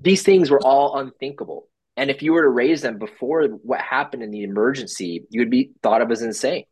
These 0.00 0.22
things 0.22 0.50
were 0.50 0.62
all 0.62 0.98
unthinkable. 0.98 1.68
And 1.96 2.10
if 2.10 2.22
you 2.22 2.32
were 2.32 2.42
to 2.42 2.48
raise 2.48 2.80
them 2.80 2.98
before 2.98 3.48
what 3.48 3.80
happened 3.80 4.22
in 4.22 4.30
the 4.30 4.44
emergency, 4.44 5.26
you 5.30 5.40
would 5.40 5.50
be 5.50 5.72
thought 5.82 6.00
of 6.00 6.10
as 6.10 6.22
insane. 6.22 6.64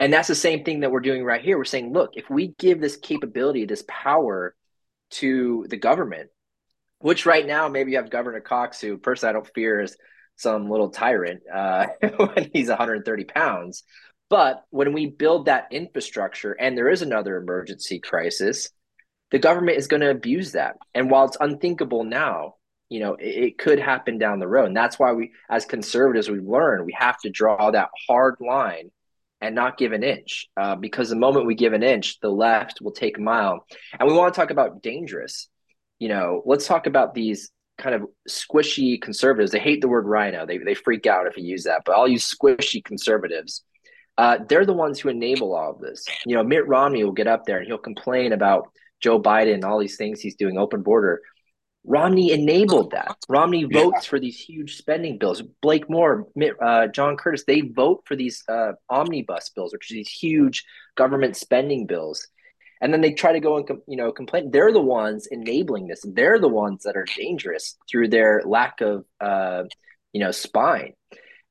And 0.00 0.12
that's 0.12 0.28
the 0.28 0.34
same 0.34 0.64
thing 0.64 0.80
that 0.80 0.90
we're 0.90 1.00
doing 1.00 1.22
right 1.24 1.40
here. 1.40 1.56
We're 1.56 1.64
saying, 1.64 1.92
look, 1.92 2.10
if 2.14 2.28
we 2.28 2.48
give 2.58 2.80
this 2.80 2.96
capability, 2.96 3.64
this 3.64 3.84
power 3.86 4.56
to 5.10 5.64
the 5.70 5.76
government, 5.76 6.30
which 6.98 7.24
right 7.26 7.46
now 7.46 7.68
maybe 7.68 7.92
you 7.92 7.98
have 7.98 8.10
Governor 8.10 8.40
Cox, 8.40 8.80
who 8.80 8.98
personally 8.98 9.30
I 9.30 9.32
don't 9.34 9.54
fear 9.54 9.80
is 9.80 9.96
some 10.36 10.70
little 10.70 10.90
tyrant 10.90 11.42
uh, 11.52 11.86
when 12.16 12.50
he's 12.52 12.68
130 12.68 13.24
pounds. 13.24 13.84
But 14.28 14.64
when 14.70 14.92
we 14.92 15.06
build 15.06 15.46
that 15.46 15.68
infrastructure 15.70 16.52
and 16.52 16.76
there 16.76 16.88
is 16.88 17.02
another 17.02 17.36
emergency 17.36 17.98
crisis, 17.98 18.70
the 19.30 19.38
government 19.38 19.78
is 19.78 19.88
going 19.88 20.00
to 20.00 20.10
abuse 20.10 20.52
that. 20.52 20.76
And 20.94 21.10
while 21.10 21.26
it's 21.26 21.36
unthinkable 21.40 22.04
now, 22.04 22.54
you 22.88 23.00
know, 23.00 23.14
it, 23.14 23.44
it, 23.44 23.58
could 23.58 23.78
happen 23.78 24.18
down 24.18 24.38
the 24.38 24.48
road. 24.48 24.66
And 24.66 24.76
that's 24.76 24.98
why 24.98 25.12
we, 25.12 25.32
as 25.50 25.64
conservatives, 25.64 26.30
we 26.30 26.40
learn 26.40 26.84
we 26.84 26.94
have 26.98 27.18
to 27.20 27.30
draw 27.30 27.70
that 27.70 27.88
hard 28.06 28.36
line 28.40 28.90
and 29.40 29.54
not 29.54 29.76
give 29.76 29.92
an 29.92 30.04
inch 30.04 30.46
uh, 30.56 30.76
because 30.76 31.08
the 31.08 31.16
moment 31.16 31.46
we 31.46 31.54
give 31.54 31.72
an 31.72 31.82
inch, 31.82 32.20
the 32.20 32.30
left 32.30 32.80
will 32.80 32.92
take 32.92 33.18
a 33.18 33.20
mile. 33.22 33.66
And 33.98 34.08
we 34.08 34.14
want 34.14 34.32
to 34.32 34.40
talk 34.40 34.50
about 34.50 34.82
dangerous. 34.82 35.48
You 35.98 36.08
know, 36.08 36.42
let's 36.46 36.66
talk 36.66 36.86
about 36.86 37.14
these 37.14 37.50
kind 37.82 37.94
of 37.96 38.06
squishy 38.28 39.00
conservatives. 39.00 39.50
They 39.50 39.58
hate 39.58 39.80
the 39.80 39.88
word 39.88 40.06
rhino. 40.06 40.46
They, 40.46 40.58
they 40.58 40.74
freak 40.74 41.06
out 41.06 41.26
if 41.26 41.36
you 41.36 41.44
use 41.44 41.64
that, 41.64 41.82
but 41.84 41.96
I'll 41.96 42.08
use 42.08 42.32
squishy 42.32 42.82
conservatives. 42.82 43.64
Uh, 44.16 44.38
they're 44.48 44.66
the 44.66 44.72
ones 44.72 45.00
who 45.00 45.08
enable 45.08 45.54
all 45.54 45.72
of 45.72 45.80
this. 45.80 46.04
You 46.24 46.36
know, 46.36 46.44
Mitt 46.44 46.68
Romney 46.68 47.02
will 47.02 47.12
get 47.12 47.26
up 47.26 47.44
there 47.44 47.58
and 47.58 47.66
he'll 47.66 47.78
complain 47.78 48.32
about 48.32 48.68
Joe 49.00 49.20
Biden 49.20 49.54
and 49.54 49.64
all 49.64 49.80
these 49.80 49.96
things 49.96 50.20
he's 50.20 50.36
doing, 50.36 50.58
open 50.58 50.82
border. 50.82 51.22
Romney 51.84 52.30
enabled 52.30 52.92
that. 52.92 53.16
Romney 53.28 53.64
votes 53.64 54.06
for 54.06 54.20
these 54.20 54.38
huge 54.38 54.76
spending 54.76 55.18
bills. 55.18 55.42
Blake 55.60 55.90
Moore, 55.90 56.28
uh, 56.62 56.86
John 56.86 57.16
Curtis, 57.16 57.42
they 57.44 57.62
vote 57.62 58.04
for 58.06 58.14
these 58.14 58.44
uh, 58.48 58.72
omnibus 58.88 59.48
bills, 59.48 59.72
which 59.72 59.90
are 59.90 59.94
these 59.94 60.08
huge 60.08 60.64
government 60.96 61.36
spending 61.36 61.86
bills. 61.86 62.28
And 62.82 62.92
then 62.92 63.00
they 63.00 63.12
try 63.12 63.32
to 63.32 63.40
go 63.40 63.56
and 63.56 63.66
you 63.86 63.96
know 63.96 64.12
complain. 64.12 64.50
They're 64.50 64.72
the 64.72 64.80
ones 64.80 65.26
enabling 65.26 65.86
this. 65.86 66.04
They're 66.04 66.38
the 66.38 66.48
ones 66.48 66.82
that 66.82 66.96
are 66.96 67.06
dangerous 67.16 67.78
through 67.90 68.08
their 68.08 68.42
lack 68.44 68.82
of 68.82 69.06
uh, 69.20 69.64
you 70.12 70.20
know 70.20 70.32
spine. 70.32 70.92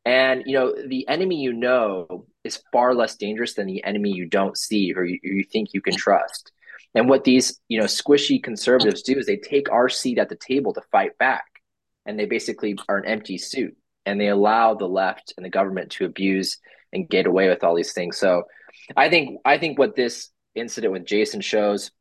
And 0.06 0.44
you 0.46 0.54
know 0.54 0.76
the 0.88 1.08
enemy 1.08 1.38
you 1.42 1.54
know 1.54 2.28
is 2.44 2.62
far 2.72 2.94
less 2.94 3.16
dangerous 3.16 3.54
than 3.56 3.66
the 3.66 3.84
enemy 3.84 4.12
you 4.12 4.26
don't 4.26 4.58
see 4.58 4.94
or 4.94 5.06
you, 5.06 5.20
you 5.24 5.44
think 5.44 5.74
you 5.74 5.82
can 5.82 5.96
trust. 5.96 6.52
And 6.94 7.08
what 7.08 7.24
these, 7.24 7.60
you 7.70 7.80
know, 7.80 7.86
squishy 7.86 8.42
conservatives 8.42 9.02
do 9.02 9.18
is 9.18 9.26
they 9.26 9.38
take 9.38 9.72
our 9.72 9.88
seat 9.90 10.18
at 10.18 10.30
the 10.30 10.36
table 10.36 10.74
to 10.74 10.82
fight 10.92 11.18
back. 11.18 11.46
And 12.06 12.20
they 12.20 12.26
basically 12.26 12.78
are 12.90 12.98
an 12.98 13.06
empty 13.06 13.38
suit 13.38 13.78
and 14.06 14.20
they 14.20 14.28
allow 14.28 14.74
the 14.74 14.88
left 14.88 15.34
and 15.38 15.46
the 15.46 15.50
government 15.50 15.92
to 15.92 16.06
abuse 16.06 16.58
and 16.92 17.08
get 17.08 17.28
away 17.28 17.48
with 17.48 17.64
all 17.64 17.76
these 17.76 17.94
things. 17.94 18.18
So 18.18 18.44
I 18.98 19.10
think 19.10 19.40
I 19.46 19.58
think 19.58 19.78
what 19.78 19.96
this 19.96 20.30
incident 20.56 20.94
with 20.94 21.06
Jason 21.06 21.42
shows 21.42 21.92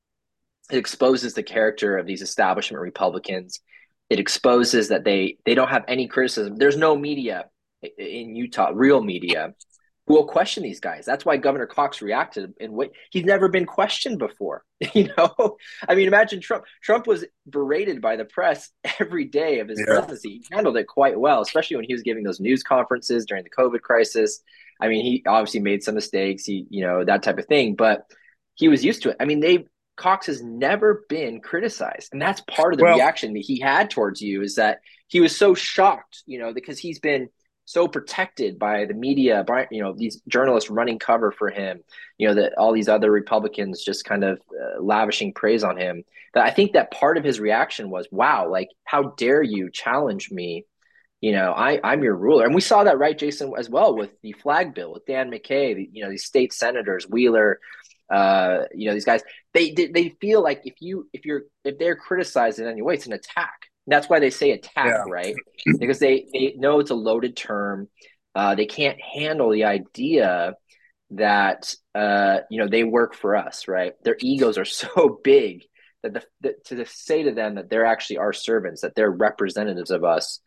it 0.71 0.79
exposes 0.79 1.35
the 1.35 1.43
character 1.43 1.99
of 1.99 2.07
these 2.07 2.23
establishment 2.23 2.81
Republicans. 2.81 3.61
It 4.09 4.21
exposes 4.21 4.89
that 4.89 5.05
they 5.05 5.39
they 5.45 5.55
don't 5.55 5.69
have 5.69 5.85
any 5.89 6.07
criticism. 6.07 6.57
There's 6.57 6.77
no 6.77 6.97
media 6.97 7.47
in 7.99 8.37
Utah, 8.37 8.71
real 8.75 9.03
media 9.03 9.55
who 10.07 10.15
will 10.15 10.27
question 10.27 10.63
these 10.63 10.81
guys. 10.81 11.07
That's 11.07 11.25
why 11.25 11.37
Governor 11.37 11.67
Cox 11.67 12.03
reacted 12.03 12.53
in 12.59 12.73
what 12.73 12.91
he's 13.11 13.25
never 13.25 13.49
been 13.49 13.67
questioned 13.67 14.19
before. 14.19 14.65
You 14.95 15.11
know, 15.17 15.59
I 15.87 15.95
mean, 15.95 16.09
imagine 16.09 16.41
Trump. 16.41 16.65
Trump 16.83 17.07
was 17.07 17.27
berated 17.47 18.01
by 18.01 18.17
the 18.17 18.25
press 18.25 18.71
every 18.99 19.27
day 19.27 19.61
of 19.61 19.69
his 19.69 19.79
yeah. 19.79 19.85
presidency. 19.85 20.29
He 20.31 20.45
handled 20.51 20.79
it 20.79 20.87
quite 20.89 21.21
well, 21.21 21.43
especially 21.43 21.77
when 21.77 21.85
he 21.85 21.93
was 21.93 22.03
giving 22.03 22.25
those 22.25 22.41
news 22.41 22.63
conferences 22.63 23.27
during 23.27 23.45
the 23.45 23.51
COVID 23.51 23.83
crisis. 23.83 24.43
I 24.81 24.89
mean, 24.89 25.05
he 25.05 25.23
obviously 25.27 25.61
made 25.61 25.83
some 25.83 25.95
mistakes, 25.95 26.47
he, 26.47 26.67
you 26.71 26.83
know, 26.83 27.05
that 27.05 27.23
type 27.23 27.39
of 27.39 27.45
thing, 27.45 27.75
but 27.75 28.07
he 28.55 28.69
was 28.69 28.85
used 28.85 29.03
to 29.03 29.11
it. 29.11 29.17
I 29.21 29.25
mean, 29.25 29.41
they 29.41 29.67
Cox 29.97 30.27
has 30.27 30.43
never 30.43 31.05
been 31.09 31.41
criticized, 31.41 32.11
and 32.13 32.23
that's 32.23 32.41
part 32.43 32.73
of 32.73 32.79
the 32.79 32.85
well, 32.85 32.97
reaction 32.97 33.35
that 33.35 33.41
he 33.41 33.61
had 33.61 33.91
towards 33.91 34.23
you 34.23 34.43
is 34.43 34.55
that 34.55 34.81
he 35.09 35.21
was 35.21 35.37
so 35.37 35.55
shocked, 35.55 36.23
you 36.27 36.39
know, 36.39 36.55
because 36.55 36.79
he's 36.79 37.01
been 37.01 37.29
so 37.71 37.87
protected 37.87 38.59
by 38.59 38.85
the 38.85 38.95
media, 38.95 39.45
by 39.47 39.69
you 39.71 39.83
know 39.83 39.93
these 39.97 40.21
journalists 40.27 40.71
running 40.71 40.99
cover 40.99 41.31
for 41.31 41.51
him, 41.51 41.81
you 42.19 42.27
know 42.27 42.35
that 42.35 42.55
all 42.59 42.73
these 42.73 42.89
other 42.89 43.11
Republicans 43.11 43.85
just 43.85 44.05
kind 44.05 44.25
of 44.25 44.41
uh, 44.51 44.83
lavishing 44.83 45.33
praise 45.33 45.63
on 45.63 45.77
him. 45.77 46.03
That 46.35 46.45
I 46.45 46.51
think 46.51 46.73
that 46.73 46.91
part 46.91 47.17
of 47.17 47.25
his 47.25 47.39
reaction 47.39 47.91
was, 47.91 48.09
"Wow, 48.11 48.49
like 48.51 48.69
how 48.85 49.15
dare 49.17 49.43
you 49.43 49.71
challenge 49.71 50.31
me?" 50.31 50.65
You 51.21 51.33
know, 51.33 51.53
I 51.53 51.79
I'm 51.85 52.03
your 52.03 52.17
ruler, 52.17 52.45
and 52.45 52.55
we 52.55 52.61
saw 52.61 52.85
that 52.85 52.99
right, 52.99 53.17
Jason, 53.17 53.53
as 53.57 53.71
well 53.71 53.95
with 53.95 54.11
the 54.23 54.33
flag 54.33 54.75
bill 54.75 54.93
with 54.93 55.07
Dan 55.07 55.31
McCay. 55.31 55.77
The, 55.77 55.89
you 55.93 56.03
know, 56.03 56.11
these 56.11 56.25
state 56.25 56.53
senators, 56.53 57.07
Weiler, 57.09 57.61
uh, 58.11 58.65
you 58.75 58.89
know, 58.89 58.95
these 58.95 59.05
guys. 59.05 59.23
They 59.53 59.73
they 59.73 60.15
feel 60.21 60.43
like 60.43 60.63
if 60.65 60.75
you 60.81 61.09
if 61.13 61.25
you're 61.25 61.43
if 61.65 61.79
they're 61.79 61.97
criticized 61.97 62.59
in 62.59 62.67
any 62.67 62.83
way, 62.83 62.95
it's 62.95 63.07
an 63.07 63.13
attack 63.13 63.71
that's 63.91 64.09
why 64.09 64.21
they 64.21 64.31
say 64.31 64.53
attack, 64.53 64.87
yeah. 64.87 65.05
right? 65.09 65.35
Because 65.79 65.99
they, 65.99 66.27
they 66.33 66.55
know 66.57 66.81
it's 66.81 66.91
a 66.91 66.95
loaded 66.95 67.37
term. 67.37 67.89
Uh, 68.35 68.55
they 68.55 68.67
can't 68.67 69.01
handle 69.01 69.51
the 69.51 69.65
idea 69.65 70.55
that 71.11 71.75
uh, 71.95 72.39
you 72.51 72.61
know 72.61 72.69
they 72.69 72.85
work 72.85 73.15
for 73.15 73.35
us, 73.37 73.67
right? 73.67 73.93
Their 74.05 74.17
egos 74.21 74.59
are 74.59 74.65
so 74.65 75.21
big 75.23 75.65
that, 76.03 76.25
the, 76.41 76.55
to 76.67 76.87
say 76.87 77.25
to 77.25 77.33
them 77.33 77.57
that 77.57 77.69
they're 77.69 77.85
actually 77.85 78.19
our 78.19 78.33
servants, 78.33 78.83
that 78.83 78.95
they're 78.95 79.11
representatives 79.11 79.91
of 79.91 80.05
us, 80.05 80.41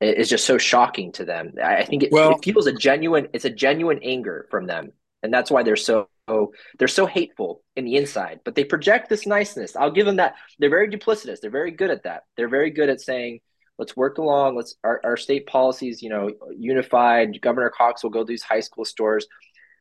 is 0.00 0.28
just 0.28 0.44
so 0.44 0.58
shocking 0.58 1.12
to 1.12 1.24
them. 1.24 1.54
I 1.62 1.84
think 1.84 2.04
it, 2.04 2.12
well, 2.12 2.32
it 2.32 2.44
feels 2.44 2.66
a 2.66 2.72
genuine, 2.72 3.28
it's 3.32 3.46
a 3.46 3.50
genuine 3.50 4.00
anger 4.02 4.46
from 4.50 4.66
them, 4.66 4.92
and 5.22 5.32
that's 5.32 5.50
why 5.50 5.62
they're 5.62 5.76
so 5.76 6.08
Oh, 6.30 6.52
they're 6.78 6.86
so 6.86 7.06
hateful 7.06 7.62
in 7.74 7.84
the 7.84 7.96
inside, 7.96 8.40
but 8.44 8.54
they 8.54 8.62
project 8.62 9.08
this 9.08 9.26
niceness. 9.26 9.74
I'll 9.74 9.90
give 9.90 10.06
them 10.06 10.16
that. 10.16 10.36
They're 10.60 10.70
very 10.70 10.88
duplicitous. 10.88 11.40
They're 11.40 11.50
very 11.50 11.72
good 11.72 11.90
at 11.90 12.04
that. 12.04 12.22
They're 12.36 12.48
very 12.48 12.70
good 12.70 12.88
at 12.88 13.00
saying, 13.00 13.40
let's 13.80 13.96
work 13.96 14.18
along. 14.18 14.54
Let's 14.54 14.76
our, 14.84 15.00
our 15.02 15.16
state 15.16 15.48
policies, 15.48 16.02
you 16.02 16.08
know, 16.08 16.30
unified. 16.56 17.40
Governor 17.42 17.70
Cox 17.70 18.04
will 18.04 18.10
go 18.10 18.20
to 18.20 18.26
these 18.26 18.44
high 18.44 18.60
school 18.60 18.84
stores. 18.84 19.26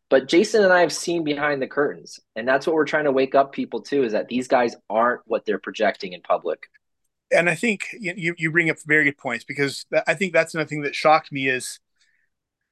But 0.09 0.27
Jason 0.27 0.63
and 0.63 0.73
I 0.73 0.79
have 0.79 0.91
seen 0.91 1.23
behind 1.23 1.61
the 1.61 1.67
curtains, 1.67 2.19
and 2.35 2.47
that's 2.47 2.65
what 2.65 2.73
we're 2.73 2.85
trying 2.85 3.03
to 3.03 3.11
wake 3.11 3.35
up 3.35 3.51
people 3.51 3.81
to: 3.83 4.03
is 4.03 4.13
that 4.13 4.27
these 4.27 4.47
guys 4.47 4.75
aren't 4.89 5.21
what 5.25 5.45
they're 5.45 5.59
projecting 5.59 6.13
in 6.13 6.21
public. 6.21 6.63
And 7.31 7.47
I 7.47 7.53
think 7.53 7.83
you 7.93 8.33
you 8.39 8.51
bring 8.51 8.71
up 8.71 8.77
very 8.87 9.03
good 9.03 9.19
points 9.19 9.43
because 9.43 9.85
I 10.07 10.15
think 10.15 10.33
that's 10.33 10.55
another 10.55 10.67
thing 10.67 10.81
that 10.81 10.95
shocked 10.95 11.31
me 11.31 11.47
is 11.47 11.79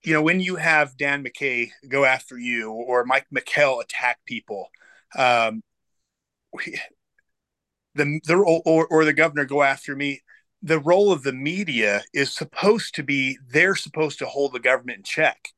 you 0.04 0.14
know, 0.14 0.22
when 0.22 0.40
you 0.40 0.56
have 0.56 0.98
Dan 0.98 1.24
McCay 1.24 1.72
go 1.88 2.06
after 2.06 2.38
you 2.38 2.72
or 2.72 3.04
Mike 3.04 3.28
McKell 3.34 3.82
attack 3.82 4.20
people, 4.26 4.70
um, 5.18 5.62
the 7.96 8.20
the 8.26 8.36
or, 8.36 8.88
or 8.88 9.06
the 9.06 9.14
governor 9.14 9.46
go 9.46 9.64
after 9.64 9.96
me. 9.96 10.22
The 10.64 10.80
role 10.80 11.12
of 11.12 11.22
the 11.22 11.34
media 11.34 12.04
is 12.14 12.34
supposed 12.34 12.96
to 12.96 13.04
be 13.04 13.38
they're 13.48 13.76
supposed 13.76 14.18
to 14.20 14.26
hold 14.26 14.54
the 14.54 14.60
government 14.60 14.98
in 14.98 15.04
check. 15.04 15.50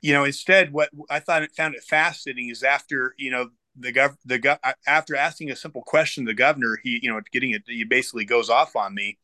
You 0.00 0.12
know, 0.12 0.24
instead, 0.24 0.72
what 0.72 0.90
I 1.08 1.20
thought 1.20 1.42
it 1.42 1.52
found 1.56 1.74
it 1.74 1.84
fascinating 1.84 2.50
is 2.50 2.62
after 2.62 3.14
you 3.16 3.30
know 3.30 3.50
the 3.76 3.92
gov 3.92 4.16
the 4.24 4.38
gov 4.38 4.58
after 4.86 5.14
asking 5.14 5.50
a 5.50 5.56
simple 5.56 5.82
question, 5.82 6.24
the 6.24 6.34
governor 6.34 6.78
he 6.82 6.98
you 7.02 7.12
know 7.12 7.20
getting 7.32 7.50
it 7.50 7.62
he 7.66 7.84
basically 7.84 8.24
goes 8.24 8.50
off 8.50 8.76
on 8.76 8.94
me. 8.94 9.18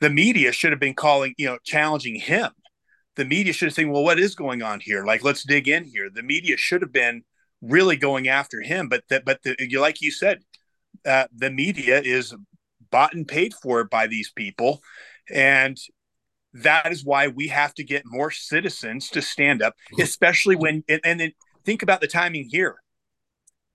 The 0.00 0.10
media 0.10 0.52
should 0.52 0.72
have 0.72 0.80
been 0.80 0.94
calling 0.94 1.34
you 1.38 1.46
know 1.46 1.58
challenging 1.62 2.16
him 2.16 2.50
the 3.18 3.26
media 3.26 3.52
should 3.52 3.66
have 3.66 3.74
said, 3.74 3.88
well, 3.88 4.04
what 4.04 4.18
is 4.18 4.34
going 4.34 4.62
on 4.62 4.80
here? 4.80 5.04
Like, 5.04 5.22
let's 5.22 5.44
dig 5.44 5.68
in 5.68 5.84
here. 5.84 6.08
The 6.08 6.22
media 6.22 6.56
should 6.56 6.82
have 6.82 6.94
been 6.94 7.24
really 7.60 7.96
going 7.96 8.28
after 8.28 8.62
him, 8.62 8.88
but 8.88 9.02
that, 9.10 9.24
but 9.26 9.42
the, 9.42 9.56
like 9.78 10.00
you 10.00 10.10
said, 10.10 10.38
uh, 11.04 11.26
the 11.36 11.50
media 11.50 12.00
is 12.00 12.34
bought 12.90 13.14
and 13.14 13.28
paid 13.28 13.52
for 13.62 13.84
by 13.84 14.06
these 14.06 14.32
people, 14.32 14.80
and 15.28 15.76
that 16.54 16.90
is 16.90 17.04
why 17.04 17.28
we 17.28 17.48
have 17.48 17.74
to 17.74 17.84
get 17.84 18.02
more 18.06 18.30
citizens 18.30 19.10
to 19.10 19.20
stand 19.20 19.62
up, 19.62 19.74
especially 20.00 20.56
when 20.56 20.82
and, 20.88 21.00
and 21.04 21.20
then 21.20 21.32
think 21.64 21.82
about 21.82 22.00
the 22.00 22.08
timing 22.08 22.48
here. 22.50 22.76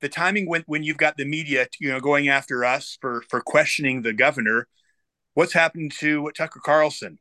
the 0.04 0.10
timing 0.10 0.48
when 0.48 0.64
when 0.68 0.84
you've 0.84 0.98
got 0.98 1.16
the 1.18 1.26
media, 1.26 1.66
you 1.80 1.90
know, 1.90 2.00
going 2.00 2.28
after 2.28 2.66
us 2.66 2.98
for 3.02 3.24
for 3.30 3.42
questioning 3.42 4.02
the 4.02 4.14
governor. 4.14 4.68
What's 5.34 5.54
happened 5.54 5.94
to 6.00 6.30
Tucker 6.38 6.60
Carlson? 6.64 7.20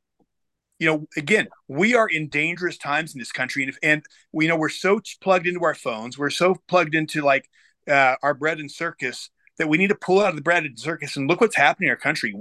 You 0.82 0.88
know, 0.88 1.06
again, 1.16 1.46
we 1.68 1.94
are 1.94 2.08
in 2.08 2.28
dangerous 2.28 2.76
times 2.76 3.14
in 3.14 3.20
this 3.20 3.30
country, 3.30 3.62
and 3.62 3.72
and 3.84 4.02
we 4.32 4.48
know 4.48 4.56
we're 4.56 4.68
so 4.68 4.98
plugged 5.20 5.46
into 5.46 5.62
our 5.62 5.76
phones, 5.76 6.18
we're 6.18 6.28
so 6.28 6.56
plugged 6.66 6.96
into 6.96 7.22
like 7.22 7.48
uh, 7.88 8.16
our 8.20 8.34
bread 8.34 8.58
and 8.58 8.68
circus 8.68 9.30
that 9.58 9.68
we 9.68 9.78
need 9.78 9.90
to 9.90 9.94
pull 9.94 10.18
out 10.18 10.30
of 10.30 10.34
the 10.34 10.42
bread 10.42 10.64
and 10.64 10.76
circus 10.76 11.16
and 11.16 11.28
look 11.28 11.40
what's 11.40 11.54
happening 11.54 11.86
in 11.86 11.92
our 11.92 11.96
country. 11.96 12.34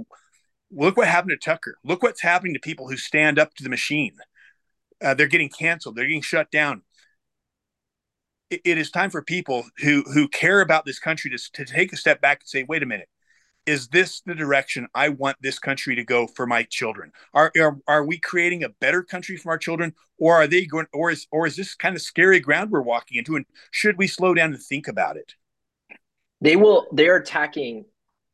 Look 0.72 0.96
what 0.96 1.06
happened 1.06 1.30
to 1.30 1.36
Tucker. 1.36 1.76
Look 1.84 2.02
what's 2.02 2.22
happening 2.22 2.52
to 2.54 2.58
people 2.58 2.88
who 2.88 2.96
stand 2.96 3.38
up 3.38 3.54
to 3.54 3.62
the 3.62 3.68
machine. 3.70 4.16
Uh, 5.00 5.14
they're 5.14 5.28
getting 5.28 5.48
canceled. 5.48 5.94
They're 5.94 6.08
getting 6.08 6.20
shut 6.20 6.50
down. 6.50 6.82
It, 8.50 8.62
it 8.64 8.76
is 8.76 8.90
time 8.90 9.10
for 9.10 9.22
people 9.22 9.66
who 9.84 10.02
who 10.02 10.26
care 10.26 10.60
about 10.60 10.84
this 10.84 10.98
country 10.98 11.30
to, 11.30 11.38
to 11.52 11.64
take 11.64 11.92
a 11.92 11.96
step 11.96 12.20
back 12.20 12.40
and 12.40 12.48
say, 12.48 12.64
wait 12.64 12.82
a 12.82 12.86
minute, 12.86 13.08
is 13.66 13.88
this 13.88 14.20
the 14.26 14.34
direction 14.34 14.88
I 14.94 15.10
want 15.10 15.36
this 15.40 15.58
country 15.58 15.94
to 15.96 16.04
go 16.04 16.26
for 16.26 16.46
my 16.46 16.64
children? 16.64 17.12
Are, 17.32 17.52
are 17.58 17.78
are 17.86 18.04
we 18.04 18.18
creating 18.18 18.64
a 18.64 18.68
better 18.68 19.02
country 19.02 19.36
for 19.36 19.50
our 19.50 19.58
children, 19.58 19.94
or 20.18 20.34
are 20.34 20.46
they 20.46 20.66
going, 20.66 20.86
or 20.92 21.10
is 21.10 21.26
or 21.30 21.46
is 21.46 21.56
this 21.56 21.74
kind 21.74 21.94
of 21.94 22.02
scary 22.02 22.40
ground 22.40 22.70
we're 22.70 22.82
walking 22.82 23.18
into? 23.18 23.36
And 23.36 23.46
should 23.70 23.98
we 23.98 24.06
slow 24.06 24.34
down 24.34 24.52
and 24.52 24.62
think 24.62 24.88
about 24.88 25.16
it? 25.16 25.34
They 26.40 26.56
will. 26.56 26.88
They're 26.92 27.16
attacking 27.16 27.84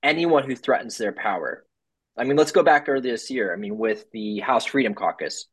anyone 0.02 0.44
who 0.44 0.56
threatens 0.56 0.96
their 0.96 1.12
power. 1.12 1.64
I 2.16 2.24
mean, 2.24 2.36
let's 2.36 2.52
go 2.52 2.62
back 2.62 2.88
earlier 2.88 3.00
this 3.00 3.30
year. 3.30 3.52
I 3.52 3.56
mean, 3.56 3.78
with 3.78 4.10
the 4.12 4.40
House 4.40 4.64
Freedom 4.64 4.94
Caucus, 4.94 5.46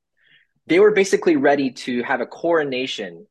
they 0.67 0.79
were 0.79 0.91
basically 0.91 1.35
ready 1.35 1.71
to 1.71 2.01
have 2.03 2.21
a 2.21 2.25
coronation 2.25 3.27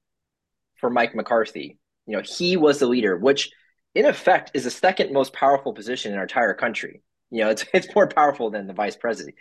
for 0.76 0.90
Mike 0.90 1.14
McCarthy. 1.14 1.78
You 2.07 2.16
know, 2.16 2.22
he 2.22 2.57
was 2.57 2.78
the 2.78 2.87
leader, 2.87 3.16
which 3.16 3.50
in 3.94 4.07
effect 4.07 4.50
is 4.54 4.64
the 4.64 4.70
second 4.70 5.12
most 5.12 5.33
powerful 5.33 5.72
position 5.72 6.12
in 6.12 6.18
our 6.18 6.24
entire 6.24 6.54
country. 6.54 7.02
You 7.30 7.44
know, 7.44 7.50
it's 7.50 7.64
it's 7.74 7.94
more 7.94 8.09
powerful 8.09 8.50
than 8.50 8.66
the 8.66 8.72
vice 8.72 8.96
president. 8.96 9.37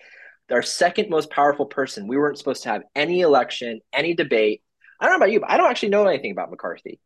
Our 0.52 0.62
second 0.62 1.10
most 1.10 1.30
powerful 1.30 1.66
person. 1.66 2.08
We 2.08 2.18
weren't 2.18 2.38
supposed 2.38 2.64
to 2.64 2.70
have 2.70 2.84
any 2.96 3.22
election, 3.22 3.80
any 3.94 4.14
debate. 4.14 4.62
I 5.00 5.06
don't 5.06 5.14
know 5.14 5.18
about 5.18 5.32
you, 5.32 5.40
but 5.40 5.50
I 5.50 5.58
don't 5.58 5.70
actually 5.70 5.90
know 5.90 6.06
anything 6.06 6.32
about 6.32 6.52
McCarthy. 6.52 7.00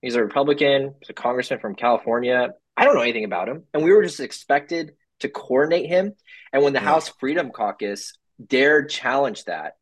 He's 0.00 0.14
a 0.14 0.22
Republican, 0.22 0.94
he's 1.00 1.10
a 1.10 1.14
congressman 1.14 1.60
from 1.60 1.74
California. 1.74 2.50
I 2.76 2.84
don't 2.84 2.94
know 2.94 3.02
anything 3.02 3.24
about 3.24 3.48
him. 3.48 3.64
And 3.72 3.82
we 3.82 3.92
were 3.92 4.02
just 4.02 4.20
expected 4.20 4.92
to 5.20 5.28
coordinate 5.28 5.88
him. 5.88 6.12
And 6.52 6.62
when 6.62 6.72
the 6.72 6.80
yeah. 6.80 6.86
House 6.86 7.08
Freedom 7.20 7.50
Caucus 7.50 8.12
dared 8.44 8.90
challenge 8.90 9.44
that, 9.44 9.74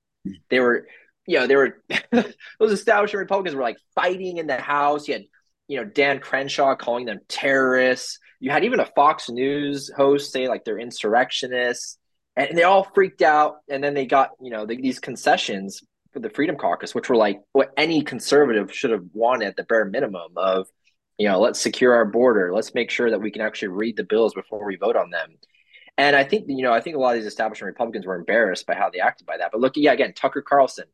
they 0.51 0.61
were, 0.61 0.87
you 1.27 1.39
know, 1.39 1.47
they 1.47 1.57
were 1.57 1.83
those 2.59 2.73
establishment 2.73 3.21
Republicans 3.21 3.55
were 3.55 3.63
like 3.63 3.79
fighting 3.95 4.37
in 4.37 4.47
the 4.47 4.57
House. 4.57 5.09
You 5.09 5.15
had, 5.15 5.25
you 5.73 5.79
know, 5.79 5.85
Dan 5.85 6.19
Crenshaw 6.19 6.75
calling 6.75 7.07
them 7.07 7.21
terrorists. 7.29 8.19
You 8.41 8.51
had 8.51 8.65
even 8.65 8.79
a 8.79 8.85
Fox 8.85 9.31
News 9.31 9.91
host 9.97 10.31
say 10.31 10.47
like 10.47 10.67
they're 10.67 10.79
insurrectionists. 10.79 11.97
And 12.37 12.59
they 12.59 12.63
all 12.63 12.85
freaked 12.95 13.23
out. 13.23 13.57
And 13.71 13.83
then 13.83 13.95
they 13.95 14.05
got, 14.05 14.33
you 14.39 14.51
know, 14.51 14.67
the, 14.67 14.77
these 14.77 15.01
concessions 15.01 15.83
for 16.13 16.21
the 16.21 16.29
Freedom 16.29 16.57
Caucus, 16.57 16.95
which 16.95 17.09
were 17.09 17.17
like 17.17 17.41
what 17.53 17.73
any 17.79 18.03
conservative 18.03 18.71
should 18.71 18.91
have 18.91 19.05
wanted 19.15 19.49
at 19.49 19.57
the 19.57 19.63
bare 19.63 19.87
minimum 19.87 20.33
of, 20.37 20.67
you 21.17 21.27
know, 21.27 21.41
let's 21.41 21.59
secure 21.59 21.95
our 21.95 22.05
border, 22.05 22.53
let's 22.55 22.75
make 22.75 22.91
sure 22.91 23.11
that 23.11 23.23
we 23.23 23.31
can 23.31 23.41
actually 23.41 23.69
read 23.69 23.97
the 23.97 24.05
bills 24.05 24.35
before 24.35 24.67
we 24.67 24.77
vote 24.77 24.97
on 24.97 25.09
them. 25.09 25.39
And 25.97 26.15
I 26.15 26.25
think, 26.25 26.45
you 26.49 26.65
know, 26.65 26.73
I 26.75 26.83
think 26.83 26.97
a 26.97 26.99
lot 26.99 27.15
of 27.15 27.23
these 27.23 27.33
establishment 27.33 27.69
Republicans 27.69 28.05
were 28.05 28.17
embarrassed 28.17 28.67
by 28.67 28.75
how 28.75 28.91
they 28.91 29.01
acted 29.01 29.27
by 29.27 29.39
that. 29.39 29.53
But 29.53 29.63
look, 29.63 29.73
yeah, 29.77 29.93
again, 29.93 30.13
Tucker 30.13 30.43
Carlson, 30.43 30.85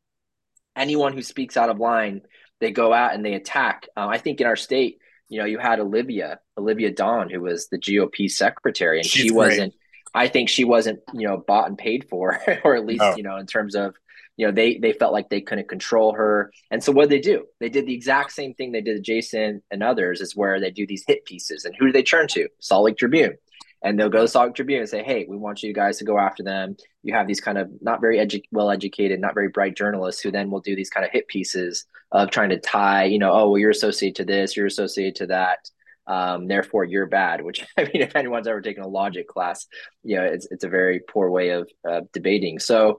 anyone 0.77 1.15
who 1.15 1.23
speaks 1.23 1.57
out 1.57 1.69
of 1.69 1.81
line, 1.81 2.23
they 2.61 2.71
go 2.71 2.93
out 2.93 3.15
and 3.15 3.25
they 3.25 3.35
attack. 3.35 3.89
Uh, 3.97 4.07
I 4.07 4.19
think 4.19 4.41
in 4.41 4.47
our 4.47 4.57
state, 4.57 4.99
you 5.29 5.39
know, 5.39 5.45
you 5.45 5.59
had 5.59 5.81
Olivia, 5.81 6.41
Olivia 6.57 6.91
Dawn, 6.91 7.29
who 7.31 7.41
was 7.41 7.69
the 7.69 7.79
GOP 7.79 8.31
secretary, 8.31 8.99
and 8.99 9.07
She's 9.07 9.25
she 9.25 9.31
wasn't. 9.31 9.75
I 10.15 10.29
think 10.29 10.49
she 10.49 10.65
wasn't, 10.65 11.01
you 11.13 11.29
know, 11.29 11.37
bought 11.37 11.69
and 11.69 11.77
paid 11.77 12.09
for, 12.09 12.41
or 12.65 12.75
at 12.75 12.87
least, 12.87 13.01
no. 13.01 13.17
you 13.17 13.23
know, 13.23 13.37
in 13.37 13.47
terms 13.47 13.75
of 13.75 13.95
you 14.39 14.47
know 14.47 14.53
they 14.53 14.79
they 14.79 14.93
felt 14.93 15.13
like 15.13 15.29
they 15.29 15.43
couldn't 15.43 15.69
control 15.69 16.15
her 16.15 16.51
and 16.71 16.83
so 16.83 16.93
what 16.93 17.11
did 17.11 17.19
they 17.19 17.21
do 17.21 17.45
they 17.61 17.69
did 17.69 17.87
the 17.87 17.93
exact 17.93 18.33
same 18.33 18.55
thing 18.55 18.73
they 18.73 18.81
did 18.81 18.95
to 18.95 19.03
jason 19.03 19.61
and 19.71 19.83
others 19.83 20.23
is 20.23 20.35
where 20.35 20.61
they 20.61 20.71
do 20.71 20.87
these 20.87 21.05
hit 21.07 21.27
pieces 21.27 21.65
and 21.65 21.75
who 21.77 21.87
do 21.87 21.93
they 21.93 22.03
turn 22.03 22.27
to 22.29 22.49
salt 22.61 22.85
lake 22.85 22.97
tribune 22.97 23.37
and 23.83 23.99
they'll 23.99 24.09
go 24.09 24.23
to 24.23 24.29
salt 24.29 24.55
tribune 24.55 24.81
and 24.81 24.89
say 24.89 25.03
hey 25.03 25.27
we 25.29 25.37
want 25.37 25.63
you 25.63 25.73
guys 25.73 25.99
to 25.99 26.05
go 26.05 26.19
after 26.19 26.43
them. 26.43 26.77
You 27.03 27.15
have 27.15 27.27
these 27.27 27.41
kind 27.41 27.59
of 27.59 27.71
not 27.81 28.01
very 28.01 28.19
edu- 28.19 28.43
well 28.53 28.71
educated 28.71 29.21
not 29.21 29.35
very 29.35 29.49
bright 29.49 29.77
journalists 29.77 30.21
who 30.21 30.31
then 30.31 30.51
will 30.51 30.61
do 30.61 30.77
these 30.77 30.91
kind 30.91 31.07
of 31.07 31.13
hit 31.13 31.29
pieces 31.29 31.87
of 32.13 32.31
trying 32.31 32.51
to 32.51 32.59
tie 32.59 33.05
you 33.05 33.19
know 33.19 33.33
oh 33.33 33.51
well 33.51 33.59
you're 33.59 33.71
associated 33.71 34.17
to 34.17 34.25
this 34.25 34.57
you're 34.57 34.67
associated 34.67 35.15
to 35.17 35.27
that 35.27 35.59
um, 36.07 36.49
therefore 36.49 36.85
you're 36.85 37.07
bad 37.07 37.45
which 37.45 37.67
i 37.79 37.83
mean 37.83 38.03
if 38.03 38.17
anyone's 38.17 38.49
ever 38.49 38.63
taken 38.63 38.83
a 38.83 38.89
logic 38.89 39.29
class 39.29 39.67
you 40.03 40.17
know 40.17 40.25
it's, 40.25 40.49
it's 40.51 40.65
a 40.65 40.69
very 40.69 41.01
poor 41.01 41.31
way 41.31 41.51
of 41.51 41.69
uh, 41.89 42.01
debating. 42.13 42.59
So 42.59 42.99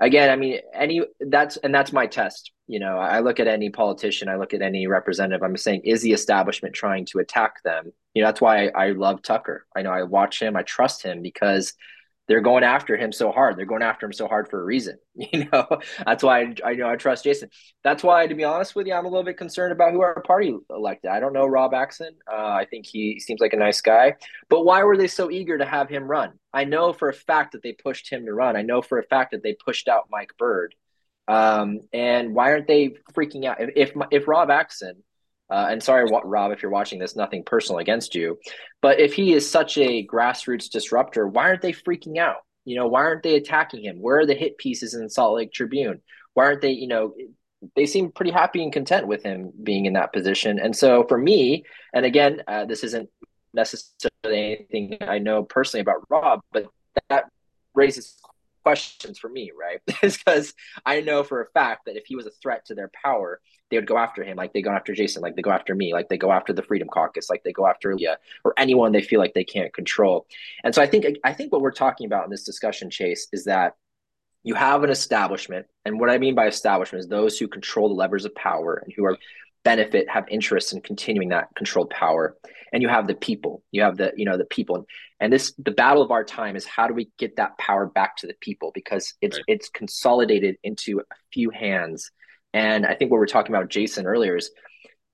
again, 0.00 0.30
I 0.30 0.36
mean, 0.36 0.58
any 0.74 1.02
that's 1.20 1.56
and 1.58 1.74
that's 1.74 1.92
my 1.92 2.06
test. 2.06 2.52
You 2.66 2.80
know, 2.80 2.98
I 2.98 3.20
look 3.20 3.40
at 3.40 3.48
any 3.48 3.68
politician, 3.70 4.28
I 4.28 4.36
look 4.36 4.54
at 4.54 4.62
any 4.62 4.86
representative. 4.86 5.42
I'm 5.42 5.56
saying, 5.56 5.82
is 5.84 6.02
the 6.02 6.12
establishment 6.12 6.74
trying 6.74 7.04
to 7.06 7.18
attack 7.18 7.62
them? 7.62 7.92
You 8.14 8.22
know, 8.22 8.28
that's 8.28 8.40
why 8.40 8.68
I, 8.68 8.86
I 8.86 8.92
love 8.92 9.22
Tucker. 9.22 9.66
I 9.76 9.82
know 9.82 9.90
I 9.90 10.04
watch 10.04 10.40
him, 10.40 10.56
I 10.56 10.62
trust 10.62 11.02
him 11.02 11.20
because 11.22 11.74
they're 12.30 12.40
going 12.40 12.62
after 12.62 12.96
him 12.96 13.10
so 13.10 13.32
hard. 13.32 13.56
They're 13.56 13.66
going 13.66 13.82
after 13.82 14.06
him 14.06 14.12
so 14.12 14.28
hard 14.28 14.48
for 14.48 14.60
a 14.62 14.64
reason. 14.64 14.96
You 15.32 15.48
know, 15.52 15.66
that's 16.06 16.22
why 16.22 16.40
I, 16.40 16.54
I 16.64 16.72
know 16.74 16.88
I 16.88 16.96
trust 16.96 17.24
Jason. 17.24 17.50
That's 17.82 18.02
why, 18.02 18.26
to 18.26 18.34
be 18.34 18.44
honest 18.44 18.74
with 18.74 18.86
you, 18.86 18.94
I'm 18.94 19.04
a 19.04 19.08
little 19.08 19.24
bit 19.24 19.36
concerned 19.36 19.72
about 19.72 19.92
who 19.92 20.00
our 20.00 20.22
party 20.22 20.56
elected. 20.70 21.10
I 21.10 21.18
don't 21.20 21.32
know 21.32 21.46
Rob 21.46 21.72
Axson. 21.72 22.10
Uh, 22.30 22.36
I 22.36 22.66
think 22.70 22.86
he 22.86 23.18
seems 23.18 23.40
like 23.40 23.52
a 23.52 23.56
nice 23.56 23.80
guy. 23.80 24.14
But 24.48 24.64
why 24.64 24.84
were 24.84 24.96
they 24.96 25.08
so 25.08 25.30
eager 25.30 25.58
to 25.58 25.64
have 25.64 25.88
him 25.88 26.04
run? 26.04 26.32
I 26.52 26.64
know 26.64 26.92
for 26.92 27.08
a 27.08 27.14
fact 27.14 27.52
that 27.52 27.62
they 27.62 27.72
pushed 27.72 28.10
him 28.10 28.26
to 28.26 28.32
run. 28.32 28.56
I 28.56 28.62
know 28.62 28.80
for 28.80 28.98
a 28.98 29.04
fact 29.04 29.32
that 29.32 29.42
they 29.42 29.54
pushed 29.54 29.88
out 29.88 30.08
Mike 30.10 30.32
Bird. 30.38 30.74
Um, 31.26 31.80
and 31.92 32.34
why 32.34 32.52
aren't 32.52 32.68
they 32.68 32.94
freaking 33.12 33.44
out? 33.44 33.60
If 33.60 33.70
if, 33.76 33.92
if 34.10 34.28
Rob 34.28 34.48
Axson 34.50 34.94
uh, 35.50 35.68
and 35.70 35.82
sorry, 35.82 36.10
Rob, 36.24 36.52
if 36.52 36.62
you're 36.62 36.70
watching 36.70 36.98
this, 36.98 37.16
nothing 37.16 37.42
personal 37.44 37.78
against 37.78 38.14
you. 38.14 38.38
But 38.82 39.00
if 39.00 39.14
he 39.14 39.32
is 39.32 39.50
such 39.50 39.78
a 39.78 40.06
grassroots 40.06 40.70
disruptor, 40.70 41.26
why 41.26 41.48
aren't 41.48 41.62
they 41.62 41.72
freaking 41.72 42.18
out? 42.18 42.38
You 42.64 42.76
know, 42.76 42.86
why 42.86 43.00
aren't 43.00 43.22
they 43.22 43.36
attacking 43.36 43.84
him? 43.84 44.00
Where 44.00 44.20
are 44.20 44.26
the 44.26 44.34
hit 44.34 44.58
pieces 44.58 44.94
in 44.94 45.08
Salt 45.08 45.36
Lake 45.36 45.52
Tribune? 45.52 46.00
Why 46.34 46.44
aren't 46.44 46.60
they, 46.60 46.70
you 46.70 46.86
know, 46.86 47.14
they 47.76 47.86
seem 47.86 48.12
pretty 48.12 48.30
happy 48.30 48.62
and 48.62 48.72
content 48.72 49.06
with 49.06 49.22
him 49.22 49.52
being 49.62 49.86
in 49.86 49.92
that 49.94 50.12
position. 50.12 50.58
And 50.58 50.74
so 50.74 51.04
for 51.08 51.18
me, 51.18 51.64
and 51.92 52.06
again, 52.06 52.42
uh, 52.48 52.64
this 52.64 52.84
isn't 52.84 53.10
necessarily 53.52 54.66
anything 54.70 54.96
I 55.02 55.18
know 55.18 55.42
personally 55.42 55.82
about 55.82 56.04
Rob, 56.08 56.40
but 56.52 56.66
that 57.08 57.24
raises 57.74 58.16
questions 58.62 59.18
for 59.18 59.28
me, 59.28 59.52
right? 59.58 59.80
because 60.02 60.54
I 60.84 61.00
know 61.00 61.22
for 61.22 61.42
a 61.42 61.46
fact 61.46 61.86
that 61.86 61.96
if 61.96 62.06
he 62.06 62.16
was 62.16 62.26
a 62.26 62.30
threat 62.30 62.66
to 62.66 62.74
their 62.74 62.90
power, 63.02 63.40
they 63.70 63.76
would 63.76 63.86
go 63.86 63.96
after 63.96 64.24
him 64.24 64.36
like 64.36 64.52
they 64.52 64.62
go 64.62 64.70
after 64.70 64.94
Jason, 64.94 65.22
like 65.22 65.36
they 65.36 65.42
go 65.42 65.50
after 65.50 65.74
me, 65.74 65.92
like 65.92 66.08
they 66.08 66.18
go 66.18 66.32
after 66.32 66.52
the 66.52 66.62
Freedom 66.62 66.88
Caucus, 66.88 67.30
like 67.30 67.42
they 67.44 67.52
go 67.52 67.66
after 67.66 67.94
Leah 67.94 68.18
or 68.44 68.52
anyone 68.56 68.92
they 68.92 69.02
feel 69.02 69.20
like 69.20 69.34
they 69.34 69.44
can't 69.44 69.72
control. 69.72 70.26
And 70.64 70.74
so 70.74 70.82
I 70.82 70.86
think 70.86 71.06
I 71.24 71.32
think 71.32 71.52
what 71.52 71.62
we're 71.62 71.70
talking 71.70 72.06
about 72.06 72.24
in 72.24 72.30
this 72.30 72.44
discussion, 72.44 72.90
Chayse, 72.90 73.28
is 73.32 73.44
that 73.44 73.76
you 74.42 74.54
have 74.54 74.84
an 74.84 74.90
establishment, 74.90 75.66
and 75.84 76.00
what 76.00 76.10
I 76.10 76.18
mean 76.18 76.34
by 76.34 76.46
establishment 76.46 77.00
is 77.00 77.08
those 77.08 77.38
who 77.38 77.46
control 77.46 77.88
the 77.88 77.94
levers 77.94 78.24
of 78.24 78.34
power 78.34 78.76
and 78.82 78.92
who 78.92 79.04
are 79.04 79.18
benefit 79.64 80.08
have 80.08 80.24
interest 80.28 80.72
in 80.72 80.80
continuing 80.80 81.28
that 81.28 81.48
controlled 81.54 81.90
power 81.90 82.36
and 82.72 82.82
you 82.82 82.88
have 82.88 83.06
the 83.06 83.14
people 83.14 83.62
you 83.72 83.82
have 83.82 83.96
the 83.96 84.12
you 84.16 84.24
know 84.24 84.38
the 84.38 84.44
people 84.46 84.86
and 85.20 85.32
this 85.32 85.52
the 85.58 85.70
battle 85.70 86.02
of 86.02 86.10
our 86.10 86.24
time 86.24 86.56
is 86.56 86.64
how 86.64 86.86
do 86.86 86.94
we 86.94 87.10
get 87.18 87.36
that 87.36 87.56
power 87.58 87.86
back 87.86 88.16
to 88.16 88.26
the 88.26 88.34
people 88.40 88.70
because 88.74 89.14
it's 89.20 89.36
right. 89.36 89.44
it's 89.48 89.68
consolidated 89.68 90.56
into 90.62 91.00
a 91.00 91.14
few 91.30 91.50
hands 91.50 92.10
and 92.52 92.86
I 92.86 92.94
think 92.94 93.10
what 93.10 93.18
we're 93.18 93.26
talking 93.26 93.54
about, 93.54 93.68
Jason, 93.68 94.06
earlier 94.06 94.36
is, 94.36 94.50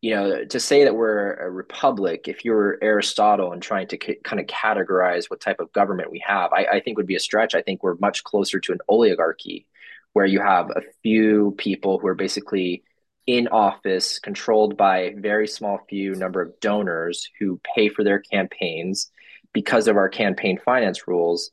you 0.01 0.15
know, 0.15 0.45
to 0.45 0.61
say 0.61 0.85
that 0.85 0.95
we're 0.95 1.35
a 1.35 1.51
republic, 1.51 2.29
if 2.29 2.45
you're 2.45 2.79
Aristotle 2.83 3.53
and 3.53 3.63
trying 3.63 3.89
to 3.89 3.99
c- 4.03 4.19
kind 4.23 4.41
of 4.41 4.47
categorize 4.47 5.29
what 5.29 5.41
type 5.41 5.61
of 5.61 5.73
government 5.73 6.11
we 6.11 6.23
have, 6.27 6.53
I, 6.53 6.67
I 6.75 6.81
think 6.81 6.97
would 6.97 7.07
be 7.07 7.17
a 7.17 7.21
stretch. 7.21 7.55
I 7.55 7.63
think 7.63 7.83
we're 7.83 7.97
much 7.97 8.25
closer 8.25 8.61
to 8.61 8.73
an 8.73 8.79
oligarchy 8.89 9.67
where 10.13 10.27
you 10.27 10.41
have 10.41 10.71
a 10.71 10.83
few 11.03 11.55
people 11.59 11.99
who 11.99 12.07
are 12.07 12.15
basically 12.15 12.85
in 13.27 13.49
office, 13.49 14.19
controlled 14.19 14.77
by 14.77 14.99
a 14.99 15.15
very 15.15 15.49
small 15.49 15.81
few 15.89 16.15
number 16.15 16.41
of 16.41 16.59
donors 16.61 17.29
who 17.41 17.61
pay 17.75 17.89
for 17.89 18.05
their 18.05 18.21
campaigns 18.21 19.11
because 19.53 19.89
of 19.89 19.97
our 19.97 20.09
campaign 20.09 20.59
finance 20.65 21.09
rules 21.09 21.51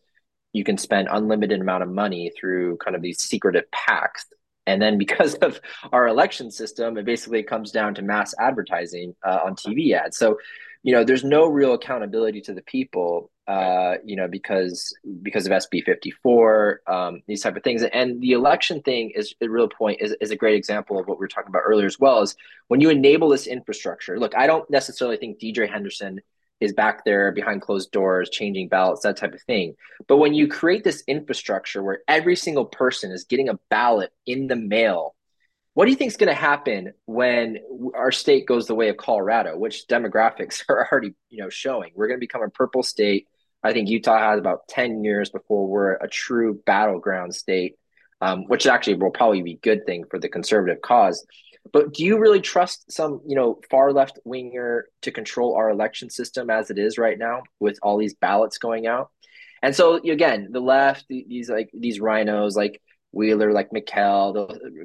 you 0.55 0.63
can 0.63 0.77
spend 0.77 1.07
unlimited 1.09 1.59
amount 1.59 1.81
of 1.81 1.89
money 1.89 2.31
through 2.39 2.77
kind 2.77 2.95
of 2.95 3.01
these 3.01 3.19
secretive 3.19 3.63
PACs 3.71 4.25
and 4.65 4.81
then 4.81 4.97
because 4.97 5.35
of 5.35 5.59
our 5.91 6.07
election 6.07 6.51
system, 6.51 6.97
it 6.97 7.05
basically 7.05 7.43
comes 7.43 7.71
down 7.71 7.95
to 7.95 8.01
mass 8.01 8.33
advertising 8.39 9.15
uh, 9.25 9.39
on 9.45 9.55
TV 9.55 9.93
ads. 9.93 10.17
So, 10.17 10.37
you 10.83 10.93
know, 10.93 11.03
there's 11.03 11.23
no 11.23 11.47
real 11.47 11.73
accountability 11.73 12.41
to 12.41 12.53
the 12.53 12.61
people. 12.61 13.29
Uh, 13.47 13.95
you 14.05 14.15
know, 14.15 14.27
because 14.27 14.95
because 15.21 15.45
of 15.45 15.51
SB 15.51 15.83
54, 15.83 16.81
um, 16.87 17.21
these 17.27 17.41
type 17.41 17.57
of 17.57 17.63
things. 17.63 17.83
And 17.83 18.21
the 18.21 18.31
election 18.31 18.81
thing 18.81 19.11
is 19.15 19.33
a 19.41 19.47
real 19.47 19.67
point 19.67 20.01
is, 20.01 20.15
is 20.21 20.31
a 20.31 20.35
great 20.35 20.55
example 20.55 20.99
of 20.99 21.07
what 21.07 21.17
we 21.17 21.23
were 21.23 21.27
talking 21.27 21.49
about 21.49 21.63
earlier 21.65 21.85
as 21.85 21.99
well. 21.99 22.21
Is 22.21 22.35
when 22.67 22.81
you 22.81 22.89
enable 22.89 23.29
this 23.29 23.47
infrastructure. 23.47 24.17
Look, 24.17 24.35
I 24.35 24.47
don't 24.47 24.69
necessarily 24.69 25.17
think 25.17 25.39
DJ 25.39 25.69
Henderson 25.69 26.21
is 26.61 26.71
back 26.71 27.03
there 27.03 27.33
behind 27.33 27.61
closed 27.61 27.91
doors 27.91 28.29
changing 28.29 28.69
ballots, 28.69 29.01
that 29.01 29.17
type 29.17 29.33
of 29.33 29.41
thing. 29.41 29.75
But 30.07 30.17
when 30.17 30.33
you 30.33 30.47
create 30.47 30.85
this 30.85 31.03
infrastructure 31.07 31.83
where 31.83 31.99
every 32.07 32.37
single 32.37 32.65
person 32.65 33.11
is 33.11 33.25
getting 33.25 33.49
a 33.49 33.59
ballot 33.69 34.13
in 34.25 34.47
the 34.47 34.55
mail 34.55 35.15
what 35.73 35.85
do 35.85 35.91
you 35.91 35.97
think 35.97 36.09
is 36.09 36.17
going 36.17 36.33
to 36.33 36.39
happen 36.39 36.93
when 37.05 37.57
our 37.95 38.11
state 38.11 38.45
goes 38.45 38.67
the 38.67 38.75
way 38.75 38.89
of 38.89 38.97
Colorado, 38.97 39.57
which 39.57 39.87
demographics 39.87 40.63
are 40.69 40.87
already, 40.91 41.13
you 41.29 41.39
know, 41.39 41.49
showing? 41.49 41.91
We're 41.95 42.07
going 42.07 42.19
to 42.19 42.23
become 42.23 42.43
a 42.43 42.49
purple 42.49 42.83
state. 42.83 43.27
I 43.63 43.73
think 43.73 43.89
Utah 43.89 44.19
has 44.19 44.39
about 44.39 44.67
10 44.67 45.03
years 45.03 45.29
before 45.29 45.67
we're 45.67 45.93
a 45.93 46.07
true 46.07 46.61
battleground 46.65 47.33
state, 47.33 47.75
um, 48.21 48.45
which 48.45 48.67
actually 48.67 48.95
will 48.95 49.11
probably 49.11 49.41
be 49.41 49.53
a 49.53 49.57
good 49.57 49.85
thing 49.85 50.05
for 50.09 50.19
the 50.19 50.29
conservative 50.29 50.81
cause. 50.81 51.25
But 51.71 51.93
do 51.93 52.03
you 52.03 52.19
really 52.19 52.41
trust 52.41 52.91
some, 52.91 53.21
you 53.25 53.35
know, 53.35 53.61
far 53.71 53.93
left 53.93 54.19
winger 54.25 54.87
to 55.03 55.11
control 55.11 55.55
our 55.55 55.69
election 55.69 56.09
system 56.09 56.49
as 56.49 56.69
it 56.69 56.77
is 56.77 56.97
right 56.97 57.17
now 57.17 57.43
with 57.59 57.79
all 57.81 57.97
these 57.97 58.15
ballots 58.15 58.57
going 58.57 58.85
out? 58.85 59.11
And 59.61 59.73
so 59.73 59.95
again, 59.95 60.49
the 60.51 60.59
left, 60.59 61.05
these 61.07 61.49
like 61.49 61.69
these 61.73 62.01
rhinos, 62.01 62.57
like 62.57 62.81
Weiler, 63.13 63.53
like 63.53 63.69
McKell, 63.69 64.35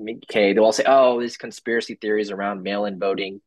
McCay, 0.01 0.55
they'll 0.55 0.65
all 0.65 0.73
say, 0.73 0.85
"Oh, 0.87 1.21
these 1.21 1.37
conspiracy 1.37 1.97
theories 1.97 2.31
around 2.31 2.63
mail-in 2.63 2.99
voting." 3.01 3.41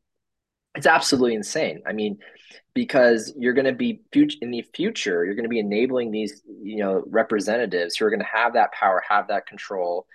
It's 0.75 0.88
absolutely 0.88 1.36
insane. 1.36 1.81
I 1.86 1.93
mean, 1.93 2.19
because 2.73 3.34
you're 3.38 3.53
going 3.53 3.65
to 3.65 3.73
be 3.73 4.01
in 4.13 4.51
the 4.51 4.65
future, 4.73 5.25
you're 5.25 5.36
going 5.36 5.43
to 5.43 5.49
be 5.49 5.60
enabling 5.60 6.12
these, 6.12 6.41
you 6.63 6.77
know, 6.77 7.03
representatives 7.07 7.95
who 7.95 8.05
are 8.05 8.10
going 8.10 8.21
to 8.21 8.25
have 8.25 8.53
that 8.53 8.71
power, 8.71 9.03
have 9.07 9.27
that 9.27 9.47
control, 9.47 10.05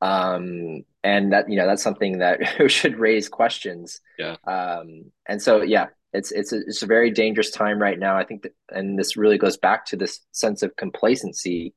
um, 0.00 0.82
and 1.04 1.32
that 1.32 1.50
you 1.50 1.56
know 1.56 1.66
that's 1.66 1.82
something 1.82 2.18
that 2.18 2.40
should 2.70 2.98
raise 2.98 3.28
questions. 3.28 4.00
Yeah. 4.18 4.36
Um, 4.46 5.12
and 5.26 5.42
so, 5.42 5.62
yeah, 5.62 5.88
it's 6.12 6.32
it's 6.32 6.52
a, 6.52 6.58
it's 6.58 6.82
a 6.82 6.86
very 6.86 7.10
dangerous 7.10 7.50
time 7.50 7.78
right 7.78 7.98
now. 7.98 8.16
I 8.16 8.24
think 8.24 8.42
that, 8.42 8.54
and 8.70 8.98
this 8.98 9.16
really 9.16 9.38
goes 9.38 9.58
back 9.58 9.86
to 9.86 9.96
this 9.96 10.20
sense 10.32 10.62
of 10.62 10.76
complacency 10.76 11.74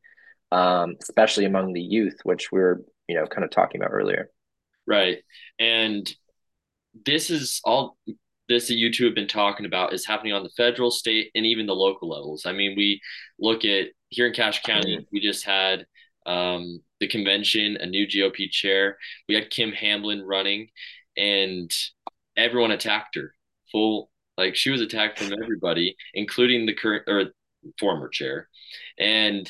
um, 0.51 0.95
especially 1.01 1.45
among 1.45 1.73
the 1.73 1.81
youth, 1.81 2.19
which 2.23 2.51
we 2.51 2.59
are 2.59 2.81
you 3.07 3.15
know 3.15 3.25
kind 3.25 3.43
of 3.43 3.51
talking 3.51 3.81
about 3.81 3.93
earlier. 3.93 4.29
Right, 4.87 5.19
and 5.59 6.11
this 7.05 7.29
is 7.29 7.61
all 7.63 7.97
this 8.49 8.67
that 8.67 8.75
you 8.75 8.91
two 8.91 9.05
have 9.05 9.15
been 9.15 9.27
talking 9.27 9.65
about 9.65 9.93
is 9.93 10.05
happening 10.05 10.33
on 10.33 10.43
the 10.43 10.49
federal, 10.49 10.91
state, 10.91 11.31
and 11.35 11.45
even 11.45 11.67
the 11.67 11.75
local 11.75 12.09
levels. 12.09 12.45
I 12.45 12.51
mean, 12.51 12.73
we 12.75 12.99
look 13.39 13.63
at 13.63 13.89
here 14.09 14.27
in 14.27 14.33
Cache 14.33 14.63
County, 14.63 14.97
mm-hmm. 14.97 15.03
we 15.11 15.21
just 15.21 15.45
had 15.45 15.85
um, 16.25 16.81
the 16.99 17.07
convention, 17.07 17.77
a 17.77 17.85
new 17.85 18.07
GOP 18.07 18.49
chair. 18.49 18.97
We 19.27 19.35
had 19.35 19.51
Kim 19.51 19.71
Hamblin 19.71 20.23
running, 20.23 20.69
and 21.15 21.71
everyone 22.35 22.71
attacked 22.71 23.15
her. 23.15 23.33
Full 23.71 24.09
like 24.37 24.55
she 24.55 24.71
was 24.71 24.81
attacked 24.81 25.19
from 25.19 25.33
everybody, 25.43 25.95
including 26.13 26.65
the 26.65 26.73
current 26.73 27.03
or 27.07 27.25
former 27.79 28.09
chair. 28.09 28.49
And 28.97 29.49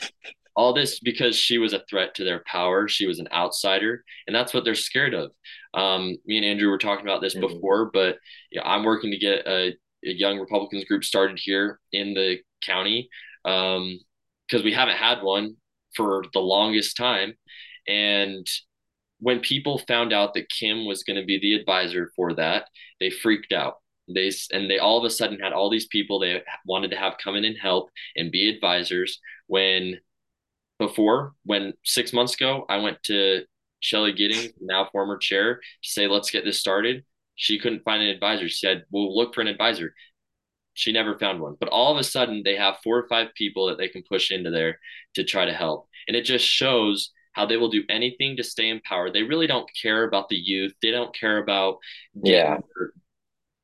all 0.60 0.74
this 0.74 1.00
because 1.00 1.38
she 1.38 1.58
was 1.58 1.72
a 1.72 1.82
threat 1.90 2.14
to 2.14 2.26
their 2.26 2.44
power. 2.46 2.90
She 2.90 3.08
was 3.08 3.20
an 3.20 3.30
outsider, 3.32 4.04
and 4.28 4.36
that's 4.36 4.54
what 4.54 4.66
they're 4.66 4.76
scared 4.76 5.14
of. 5.14 5.32
Um, 5.74 6.18
me 6.26 6.36
and 6.36 6.46
Andrew 6.46 6.70
were 6.70 6.78
talking 6.78 7.06
about 7.06 7.22
this 7.22 7.34
mm-hmm. 7.34 7.48
before, 7.48 7.90
but 7.94 8.18
yeah, 8.52 8.64
I'm 8.66 8.84
working 8.84 9.12
to 9.12 9.18
get 9.18 9.48
a, 9.48 9.70
a, 10.06 10.12
young 10.12 10.38
Republicans 10.38 10.84
group 10.84 11.06
started 11.06 11.40
here 11.42 11.80
in 11.94 12.14
the 12.14 12.40
county 12.62 13.08
because 13.46 13.80
um, 14.60 14.64
we 14.66 14.74
haven't 14.74 14.98
had 14.98 15.24
one 15.24 15.56
for 15.96 16.26
the 16.34 16.42
longest 16.42 16.98
time. 16.98 17.36
And 17.88 18.46
when 19.20 19.40
people 19.40 19.82
found 19.88 20.12
out 20.12 20.34
that 20.34 20.50
Kim 20.50 20.86
was 20.86 21.04
going 21.04 21.20
to 21.22 21.26
be 21.26 21.40
the 21.40 21.54
advisor 21.54 22.12
for 22.18 22.34
that, 22.34 22.66
they 23.00 23.10
freaked 23.10 23.54
out. 23.54 23.76
They 24.14 24.30
and 24.52 24.70
they 24.70 24.80
all 24.80 24.98
of 24.98 25.06
a 25.06 25.10
sudden 25.10 25.40
had 25.40 25.54
all 25.54 25.70
these 25.70 25.88
people 25.88 26.20
they 26.20 26.42
wanted 26.66 26.92
to 26.92 26.98
have 26.98 27.14
come 27.24 27.38
in 27.38 27.46
and 27.46 27.56
help 27.58 27.92
and 28.18 28.30
be 28.30 28.50
advisors 28.50 29.22
when 29.48 30.00
before 30.80 31.34
when 31.44 31.74
six 31.84 32.14
months 32.14 32.34
ago 32.34 32.66
I 32.68 32.78
went 32.78 33.04
to 33.04 33.44
Shelly 33.82 34.14
Gidding, 34.14 34.52
now 34.60 34.90
former 34.92 35.18
chair, 35.18 35.56
to 35.56 35.90
say, 35.90 36.08
let's 36.08 36.32
get 36.32 36.44
this 36.44 36.60
started. 36.60 37.04
She 37.36 37.60
couldn't 37.60 37.84
find 37.84 38.02
an 38.02 38.10
advisor. 38.10 38.50
She 38.50 38.58
said, 38.58 38.84
we'll 38.92 39.16
look 39.16 39.34
for 39.36 39.42
an 39.42 39.48
advisor. 39.48 39.94
She 40.74 40.92
never 40.92 41.18
found 41.18 41.42
one. 41.42 41.56
But 41.60 41.70
all 41.70 41.92
of 41.92 41.98
a 41.98 42.04
sudden, 42.04 42.42
they 42.44 42.56
have 42.56 42.78
four 42.84 42.98
or 42.98 43.08
five 43.08 43.28
people 43.36 43.68
that 43.68 43.78
they 43.78 43.88
can 43.88 44.04
push 44.10 44.32
into 44.32 44.50
there 44.50 44.80
to 45.16 45.24
try 45.24 45.46
to 45.46 45.54
help. 45.54 45.88
And 46.08 46.18
it 46.18 46.24
just 46.24 46.46
shows 46.46 47.12
how 47.34 47.46
they 47.46 47.58
will 47.58 47.70
do 47.70 47.84
anything 47.90 48.38
to 48.38 48.44
stay 48.44 48.70
in 48.70 48.82
power. 48.82 49.12
They 49.12 49.24
really 49.24 49.48
don't 49.48 49.70
care 49.82 50.04
about 50.04 50.30
the 50.30 50.36
youth. 50.36 50.74
They 50.82 50.92
don't 50.92 51.16
care 51.16 51.38
about 51.38 51.78
yeah 52.24 52.58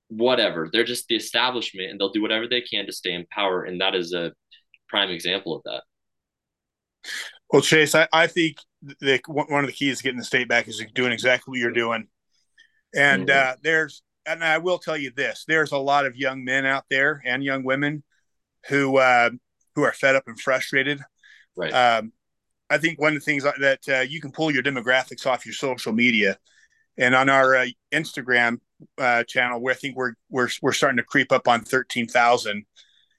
whatever. 0.09 0.69
They're 0.71 0.83
just 0.83 1.07
the 1.07 1.15
establishment 1.15 1.89
and 1.89 1.99
they'll 1.99 2.11
do 2.11 2.21
whatever 2.21 2.47
they 2.47 2.61
can 2.61 2.85
to 2.85 2.91
stay 2.91 3.11
in 3.11 3.25
power. 3.31 3.63
And 3.63 3.81
that 3.81 3.95
is 3.95 4.13
a 4.13 4.33
prime 4.87 5.09
example 5.09 5.55
of 5.55 5.63
that. 5.63 5.83
Well, 7.51 7.61
Chayse, 7.61 7.95
I, 7.95 8.07
I 8.11 8.27
think 8.27 8.57
the, 8.99 9.21
one 9.27 9.63
of 9.63 9.67
the 9.67 9.73
keys 9.73 9.97
to 9.97 10.03
getting 10.03 10.19
the 10.19 10.25
state 10.25 10.47
back 10.47 10.67
is 10.67 10.83
doing 10.93 11.11
exactly 11.11 11.51
what 11.51 11.59
you're 11.59 11.71
doing. 11.71 12.07
And 12.95 13.27
mm-hmm. 13.27 13.51
uh, 13.51 13.55
there's, 13.61 14.01
and 14.25 14.43
I 14.43 14.57
will 14.57 14.79
tell 14.79 14.97
you 14.97 15.11
this: 15.15 15.45
there's 15.47 15.71
a 15.71 15.77
lot 15.77 16.05
of 16.05 16.15
young 16.15 16.43
men 16.43 16.65
out 16.65 16.85
there 16.89 17.21
and 17.25 17.43
young 17.43 17.63
women 17.63 18.03
who 18.67 18.97
uh, 18.97 19.29
who 19.75 19.83
are 19.83 19.93
fed 19.93 20.15
up 20.15 20.23
and 20.27 20.39
frustrated. 20.39 20.99
Right. 21.55 21.71
Um, 21.71 22.11
I 22.69 22.79
think 22.79 22.99
one 22.99 23.13
of 23.13 23.19
the 23.19 23.25
things 23.25 23.43
that 23.43 23.79
uh, 23.87 23.99
you 23.99 24.19
can 24.19 24.31
pull 24.31 24.49
your 24.49 24.63
demographics 24.63 25.27
off 25.27 25.45
your 25.45 25.53
social 25.53 25.93
media, 25.93 26.37
and 26.97 27.13
on 27.13 27.29
our 27.29 27.55
uh, 27.55 27.67
Instagram 27.91 28.59
uh, 28.97 29.23
channel, 29.23 29.61
where 29.61 29.73
I 29.73 29.77
think 29.77 29.95
we're 29.95 30.13
we're 30.29 30.49
we're 30.61 30.73
starting 30.73 30.97
to 30.97 31.03
creep 31.03 31.31
up 31.31 31.47
on 31.47 31.61
thirteen 31.61 32.07
thousand. 32.07 32.65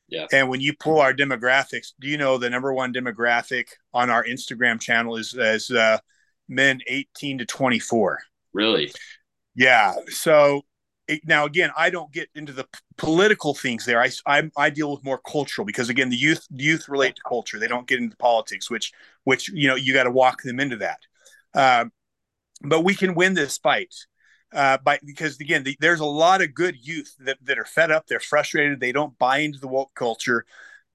Yeah. 0.09 0.27
And 0.33 0.49
when 0.49 0.61
you 0.61 0.73
pull 0.73 1.01
our 1.01 1.13
demographics, 1.13 1.93
do 2.01 2.09
you 2.09 2.17
know 2.17 2.39
the 2.39 2.51
number 2.51 2.73
one 2.73 2.93
demographic 2.93 3.67
on 3.93 4.09
our 4.09 4.25
Instagram 4.25 4.81
channel 4.81 5.17
is 5.17 5.35
as 5.35 5.71
uh, 5.71 5.99
men 6.49 6.81
18 6.87 7.39
to 7.39 7.47
24? 7.47 8.21
Really? 8.53 8.93
Yeah. 9.57 9.95
So 10.09 10.63
it, 11.09 11.23
now 11.25 11.45
again, 11.45 11.71
I 11.77 11.91
don't 11.91 12.13
get 12.13 12.29
into 12.35 12.53
the 12.53 12.65
p- 12.65 12.79
political 12.97 13.55
things 13.55 13.85
there. 13.85 14.01
I, 14.01 14.11
I, 14.27 14.51
I 14.57 14.71
deal 14.71 14.93
with 14.93 15.05
more 15.05 15.19
cultural 15.19 15.65
because 15.65 15.89
again, 15.89 16.09
the 16.09 16.17
youth 16.17 16.47
youth 16.51 16.89
relate 16.89 17.17
to 17.17 17.23
culture. 17.27 17.59
They 17.59 17.69
don't 17.69 17.87
get 17.87 18.01
into 18.01 18.17
politics, 18.17 18.71
which 18.71 18.93
which 19.25 19.49
you 19.49 19.69
know 19.69 19.75
you 19.75 19.93
got 19.93 20.05
to 20.05 20.11
walk 20.11 20.43
them 20.43 20.61
into 20.61 20.77
that. 20.77 20.99
Uh, 21.55 21.87
but 22.63 22.83
we 22.83 22.95
can 22.95 23.15
win 23.15 23.35
this 23.35 23.59
fight 23.59 23.95
uh, 24.57 24.79
by 24.79 24.99
because 25.05 25.39
again, 25.39 25.63
the, 25.63 25.77
there's 25.81 26.01
a 26.01 26.07
lot 26.07 26.41
of 26.41 26.55
good 26.55 26.77
youth 26.81 27.15
that, 27.21 27.37
that 27.43 27.59
are 27.59 27.67
fed 27.67 27.91
up, 27.91 28.07
they're 28.07 28.19
frustrated, 28.19 28.81
they 28.81 28.91
don't 28.91 29.17
buy 29.19 29.39
into 29.39 29.61
the 29.61 29.69
woke 29.69 29.95
culture, 29.95 30.47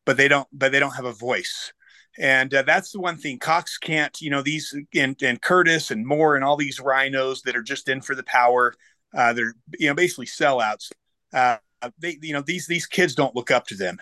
but 0.04 0.17
they 0.17 0.28
don't, 0.28 0.47
but 0.52 0.71
they 0.71 0.80
don't 0.80 0.95
have 0.95 1.06
a 1.06 1.13
voice. 1.13 1.71
And 2.17 2.54
uh, 2.54 2.63
that's 2.63 2.91
the 2.91 3.00
one 3.00 3.17
thing 3.17 3.38
Cox 3.38 3.78
can't, 3.78 4.19
you 4.19 4.32
know, 4.32 4.41
these 4.41 4.76
and, 4.95 5.15
and 5.21 5.41
Curtis 5.41 5.91
and 5.91 6.06
Moore 6.06 6.36
and 6.36 6.43
all 6.43 6.58
these 6.58 6.80
rhinos 6.80 7.43
that 7.43 7.56
are 7.56 7.62
just 7.62 7.88
in 7.88 8.02
for 8.02 8.15
the 8.15 8.24
power. 8.24 8.74
Uh, 9.15 9.32
they're, 9.34 9.54
you 9.78 9.88
know, 9.88 9.93
basically 9.93 10.26
sellouts. 10.26 10.91
Uh, 11.32 11.58
they, 12.00 12.17
you 12.21 12.34
know, 12.34 12.41
these, 12.41 12.65
these 12.67 12.88
kids 12.88 13.13
don't 13.15 13.36
look 13.36 13.52
up 13.52 13.67
to 13.67 13.76
them. 13.76 13.97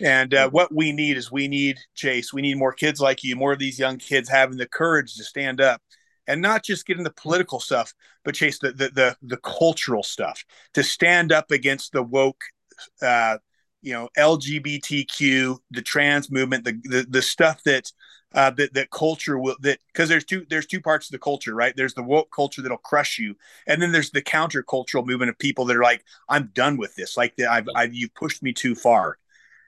And 0.00 0.34
uh, 0.34 0.50
what 0.50 0.74
we 0.74 0.92
need 0.92 1.16
is 1.16 1.30
we 1.30 1.46
need 1.46 1.78
Chayse. 1.96 2.32
We 2.32 2.42
need 2.42 2.58
more 2.58 2.72
kids 2.72 3.00
like 3.00 3.22
you, 3.22 3.36
more 3.36 3.52
of 3.52 3.60
these 3.60 3.78
young 3.78 3.96
kids 3.96 4.28
having 4.28 4.58
the 4.58 4.66
courage 4.66 5.14
to 5.14 5.24
stand 5.24 5.60
up 5.60 5.80
and 6.26 6.40
not 6.40 6.64
just 6.64 6.86
getting 6.86 7.04
the 7.04 7.12
political 7.12 7.60
stuff, 7.60 7.92
but 8.24 8.34
chase 8.34 8.58
the 8.58 8.72
the 8.72 8.88
the, 8.90 9.16
the 9.22 9.36
cultural 9.38 10.02
stuff 10.02 10.44
to 10.74 10.82
stand 10.82 11.32
up 11.32 11.50
against 11.50 11.92
the 11.92 12.02
woke, 12.02 12.42
uh, 13.02 13.38
you 13.82 13.92
know, 13.92 14.08
LGBTQ, 14.16 15.58
the 15.70 15.82
trans 15.82 16.30
movement, 16.30 16.64
the 16.64 16.80
the, 16.84 17.06
the 17.08 17.22
stuff 17.22 17.62
that. 17.64 17.90
Uh, 18.36 18.50
that 18.50 18.74
that 18.74 18.90
culture 18.90 19.38
will 19.38 19.54
that 19.60 19.78
because 19.92 20.08
there's 20.08 20.24
two 20.24 20.44
there's 20.50 20.66
two 20.66 20.80
parts 20.80 21.06
of 21.06 21.12
the 21.12 21.18
culture 21.20 21.54
right 21.54 21.76
there's 21.76 21.94
the 21.94 22.02
woke 22.02 22.32
culture 22.34 22.62
that'll 22.62 22.76
crush 22.78 23.16
you 23.16 23.36
and 23.68 23.80
then 23.80 23.92
there's 23.92 24.10
the 24.10 24.20
countercultural 24.20 25.06
movement 25.06 25.30
of 25.30 25.38
people 25.38 25.64
that 25.64 25.76
are 25.76 25.84
like 25.84 26.04
I'm 26.28 26.50
done 26.52 26.76
with 26.76 26.96
this 26.96 27.16
like 27.16 27.40
I've, 27.48 27.68
I've 27.76 27.94
you've 27.94 28.12
pushed 28.14 28.42
me 28.42 28.52
too 28.52 28.74
far 28.74 29.18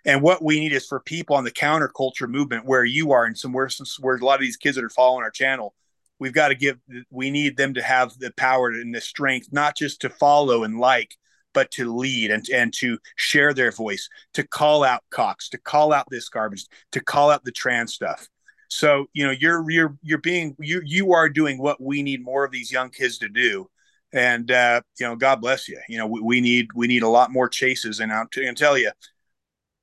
and 0.06 0.22
what 0.22 0.42
we 0.42 0.60
need 0.60 0.72
is 0.72 0.86
for 0.86 1.00
people 1.00 1.36
on 1.36 1.44
the 1.44 1.50
counterculture 1.50 2.28
movement 2.28 2.64
where 2.64 2.84
you 2.84 3.12
are 3.12 3.24
and 3.24 3.36
some 3.36 3.52
where, 3.52 3.68
where 4.00 4.16
a 4.16 4.24
lot 4.24 4.34
of 4.34 4.40
these 4.40 4.56
kids 4.56 4.76
that 4.76 4.84
are 4.84 4.90
following 4.90 5.22
our 5.22 5.30
channel 5.30 5.74
we've 6.18 6.32
got 6.32 6.48
to 6.48 6.54
give 6.54 6.78
we 7.10 7.30
need 7.30 7.56
them 7.56 7.74
to 7.74 7.82
have 7.82 8.12
the 8.18 8.32
power 8.36 8.70
and 8.70 8.94
the 8.94 9.00
strength 9.00 9.48
not 9.52 9.76
just 9.76 10.00
to 10.00 10.08
follow 10.08 10.64
and 10.64 10.78
like 10.78 11.16
but 11.56 11.70
to 11.70 11.90
lead 11.94 12.30
and, 12.30 12.46
and 12.52 12.74
to 12.74 12.98
share 13.16 13.54
their 13.54 13.72
voice 13.72 14.10
to 14.34 14.46
call 14.46 14.84
out 14.84 15.02
cox 15.10 15.48
to 15.48 15.58
call 15.58 15.92
out 15.92 16.06
this 16.10 16.28
garbage 16.28 16.66
to 16.92 17.00
call 17.00 17.30
out 17.30 17.44
the 17.44 17.52
trans 17.52 17.94
stuff. 17.94 18.28
So 18.68 19.06
you 19.14 19.24
know 19.24 19.30
you're 19.30 19.68
you're 19.70 19.96
you're 20.02 20.18
being 20.18 20.54
you 20.60 20.82
you 20.84 21.12
are 21.12 21.28
doing 21.28 21.58
what 21.58 21.80
we 21.80 22.02
need 22.02 22.22
more 22.22 22.44
of 22.44 22.50
these 22.50 22.70
young 22.70 22.90
kids 22.90 23.18
to 23.18 23.28
do. 23.28 23.70
And 24.12 24.50
uh, 24.50 24.82
you 25.00 25.06
know 25.06 25.16
god 25.16 25.40
bless 25.40 25.68
you. 25.68 25.80
You 25.88 25.98
know 25.98 26.06
we, 26.06 26.20
we 26.20 26.40
need 26.40 26.68
we 26.74 26.86
need 26.86 27.02
a 27.02 27.08
lot 27.08 27.32
more 27.32 27.48
chases. 27.48 28.00
And 28.00 28.12
i'm 28.12 28.28
going 28.34 28.54
to 28.54 28.60
tell 28.60 28.76
you 28.76 28.90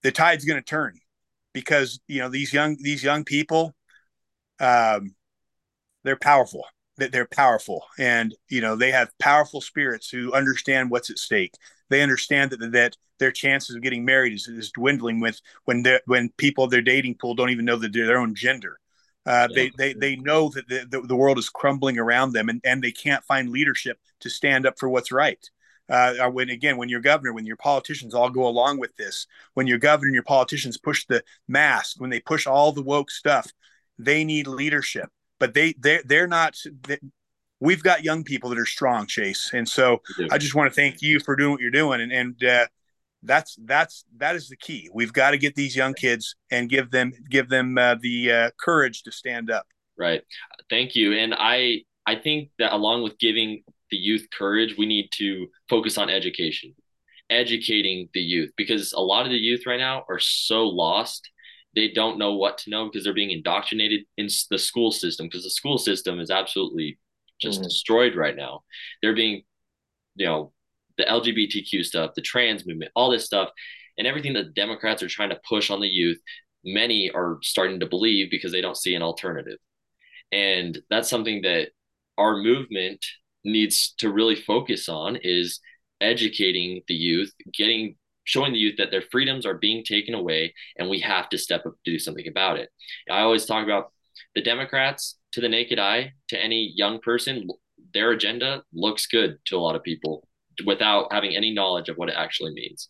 the 0.03 0.11
tide's 0.11 0.45
going 0.45 0.59
to 0.59 0.65
turn 0.65 0.99
because 1.53 1.99
you 2.07 2.19
know 2.19 2.29
these 2.29 2.53
young 2.53 2.77
these 2.79 3.03
young 3.03 3.23
people, 3.23 3.73
um, 4.59 5.15
they're 6.03 6.17
powerful. 6.17 6.65
That 6.97 7.11
they're 7.11 7.25
powerful, 7.25 7.85
and 7.97 8.35
you 8.49 8.61
know 8.61 8.75
they 8.75 8.91
have 8.91 9.17
powerful 9.17 9.61
spirits 9.61 10.09
who 10.09 10.31
understand 10.31 10.91
what's 10.91 11.09
at 11.09 11.17
stake. 11.17 11.55
They 11.89 12.03
understand 12.03 12.51
that 12.51 12.71
that 12.71 12.97
their 13.17 13.31
chances 13.31 13.75
of 13.75 13.81
getting 13.81 14.05
married 14.05 14.33
is, 14.33 14.47
is 14.47 14.71
dwindling 14.71 15.19
with 15.19 15.41
when 15.65 15.83
when 16.05 16.29
people 16.37 16.67
their 16.67 16.83
dating 16.83 17.15
pool 17.15 17.33
don't 17.33 17.49
even 17.49 17.65
know 17.65 17.77
that 17.77 17.93
they're 17.93 18.05
their 18.05 18.19
own 18.19 18.35
gender. 18.35 18.79
Uh, 19.25 19.47
they, 19.55 19.71
they 19.77 19.93
they 19.93 20.15
know 20.17 20.49
that 20.49 20.67
the, 20.67 20.85
the, 20.89 21.01
the, 21.07 21.15
world 21.15 21.37
is 21.37 21.49
crumbling 21.49 21.97
around 21.97 22.33
them 22.33 22.49
and, 22.49 22.59
and 22.65 22.83
they 22.83 22.91
can't 22.91 23.23
find 23.23 23.49
leadership 23.49 23.97
to 24.19 24.29
stand 24.29 24.65
up 24.65 24.77
for 24.77 24.89
what's 24.89 25.13
right. 25.13 25.49
Uh, 25.89 26.29
when 26.29 26.49
again, 26.49 26.77
when 26.77 26.89
your 26.89 26.99
governor, 26.99 27.33
when 27.33 27.45
your 27.45 27.57
politicians 27.57 28.13
all 28.13 28.29
go 28.29 28.47
along 28.47 28.79
with 28.79 28.95
this, 28.97 29.27
when 29.53 29.67
your 29.67 29.77
governor 29.77 30.07
and 30.07 30.13
your 30.13 30.23
politicians 30.23 30.77
push 30.77 31.05
the 31.05 31.23
mask, 31.47 31.99
when 31.99 32.09
they 32.09 32.19
push 32.19 32.47
all 32.47 32.71
the 32.71 32.81
woke 32.81 33.11
stuff, 33.11 33.51
they 33.97 34.23
need 34.23 34.47
leadership. 34.47 35.09
But 35.43 35.53
they 35.53 35.73
they 35.77 35.99
they're 36.05 36.25
not. 36.25 36.55
They, 36.87 36.99
we've 37.59 37.83
got 37.83 38.01
young 38.01 38.23
people 38.23 38.49
that 38.51 38.57
are 38.57 38.65
strong, 38.65 39.07
Chayse, 39.07 39.51
and 39.51 39.67
so 39.67 40.01
I 40.31 40.37
just 40.37 40.55
want 40.55 40.71
to 40.71 40.73
thank 40.73 41.01
you 41.01 41.19
for 41.19 41.35
doing 41.35 41.51
what 41.51 41.59
you're 41.59 41.69
doing. 41.69 41.99
And 41.99 42.13
and 42.13 42.41
uh, 42.45 42.67
that's 43.23 43.57
that's 43.65 44.05
that 44.19 44.37
is 44.37 44.47
the 44.47 44.55
key. 44.55 44.89
We've 44.93 45.11
got 45.11 45.31
to 45.31 45.37
get 45.37 45.55
these 45.55 45.75
young 45.75 45.95
kids 45.95 46.37
and 46.49 46.69
give 46.69 46.91
them 46.91 47.11
give 47.29 47.49
them 47.49 47.77
uh, 47.77 47.95
the 47.99 48.31
uh, 48.31 48.49
courage 48.57 49.03
to 49.03 49.11
stand 49.11 49.51
up. 49.51 49.67
Right. 49.97 50.21
Thank 50.69 50.95
you. 50.95 51.11
And 51.11 51.35
I 51.37 51.81
I 52.05 52.15
think 52.15 52.51
that 52.57 52.71
along 52.71 53.03
with 53.03 53.19
giving 53.19 53.63
the 53.91 53.97
youth 53.97 54.27
courage, 54.31 54.77
we 54.77 54.85
need 54.85 55.09
to 55.17 55.47
focus 55.67 55.97
on 55.97 56.09
education, 56.09 56.73
educating 57.29 58.07
the 58.13 58.21
youth 58.21 58.51
because 58.55 58.93
a 58.93 59.01
lot 59.01 59.25
of 59.25 59.31
the 59.33 59.37
youth 59.37 59.63
right 59.67 59.81
now 59.81 60.05
are 60.07 60.19
so 60.19 60.69
lost. 60.69 61.29
They 61.75 61.89
don't 61.89 62.19
know 62.19 62.33
what 62.33 62.59
to 62.59 62.69
know 62.69 62.85
because 62.85 63.03
they're 63.03 63.13
being 63.13 63.31
indoctrinated 63.31 64.01
in 64.17 64.27
the 64.49 64.59
school 64.59 64.91
system 64.91 65.27
because 65.27 65.43
the 65.43 65.49
school 65.49 65.77
system 65.77 66.19
is 66.19 66.29
absolutely 66.29 66.99
just 67.41 67.59
mm-hmm. 67.59 67.67
destroyed 67.67 68.15
right 68.15 68.35
now. 68.35 68.63
They're 69.01 69.15
being, 69.15 69.43
you 70.15 70.25
know, 70.25 70.51
the 70.97 71.05
LGBTQ 71.05 71.83
stuff, 71.83 72.11
the 72.15 72.21
trans 72.21 72.65
movement, 72.65 72.91
all 72.95 73.09
this 73.09 73.25
stuff, 73.25 73.49
and 73.97 74.07
everything 74.07 74.33
that 74.33 74.53
Democrats 74.53 75.03
are 75.03 75.07
trying 75.07 75.29
to 75.29 75.39
push 75.47 75.69
on 75.69 75.79
the 75.79 75.87
youth, 75.87 76.19
many 76.63 77.09
are 77.11 77.39
starting 77.41 77.79
to 77.79 77.85
believe 77.87 78.29
because 78.29 78.51
they 78.51 78.61
don't 78.61 78.77
see 78.77 78.95
an 78.95 79.01
alternative. 79.01 79.57
And 80.31 80.79
that's 80.89 81.09
something 81.09 81.41
that 81.43 81.69
our 82.17 82.37
movement 82.37 83.03
needs 83.43 83.93
to 83.99 84.11
really 84.11 84.35
focus 84.35 84.87
on 84.89 85.17
is 85.21 85.59
educating 86.01 86.81
the 86.87 86.93
youth, 86.93 87.31
getting 87.53 87.95
showing 88.23 88.53
the 88.53 88.59
youth 88.59 88.75
that 88.77 88.91
their 88.91 89.01
freedoms 89.01 89.45
are 89.45 89.55
being 89.55 89.83
taken 89.83 90.13
away 90.13 90.53
and 90.77 90.89
we 90.89 90.99
have 90.99 91.29
to 91.29 91.37
step 91.37 91.65
up 91.65 91.73
to 91.83 91.91
do 91.91 91.99
something 91.99 92.27
about 92.27 92.57
it. 92.57 92.69
I 93.09 93.21
always 93.21 93.45
talk 93.45 93.63
about 93.63 93.91
the 94.35 94.41
Democrats 94.41 95.17
to 95.33 95.41
the 95.41 95.49
naked 95.49 95.79
eye, 95.79 96.13
to 96.29 96.41
any 96.41 96.71
young 96.75 96.99
person, 96.99 97.47
their 97.93 98.11
agenda 98.11 98.63
looks 98.73 99.07
good 99.07 99.37
to 99.45 99.57
a 99.57 99.59
lot 99.59 99.75
of 99.75 99.83
people 99.83 100.27
without 100.65 101.11
having 101.11 101.35
any 101.35 101.53
knowledge 101.53 101.89
of 101.89 101.97
what 101.97 102.09
it 102.09 102.15
actually 102.17 102.53
means. 102.53 102.89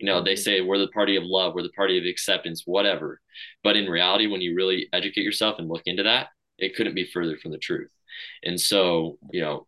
You 0.00 0.06
know, 0.06 0.22
they 0.22 0.34
mm-hmm. 0.34 0.42
say 0.42 0.60
we're 0.60 0.78
the 0.78 0.88
party 0.88 1.16
of 1.16 1.24
love, 1.24 1.54
we're 1.54 1.62
the 1.62 1.70
party 1.70 1.98
of 1.98 2.04
acceptance, 2.04 2.62
whatever. 2.64 3.20
But 3.62 3.76
in 3.76 3.88
reality, 3.88 4.26
when 4.26 4.40
you 4.40 4.54
really 4.54 4.88
educate 4.92 5.22
yourself 5.22 5.58
and 5.58 5.68
look 5.68 5.82
into 5.86 6.02
that, 6.02 6.28
it 6.58 6.74
couldn't 6.74 6.94
be 6.94 7.04
further 7.04 7.36
from 7.36 7.52
the 7.52 7.58
truth. 7.58 7.90
And 8.44 8.60
so, 8.60 9.18
you 9.32 9.40
know, 9.40 9.66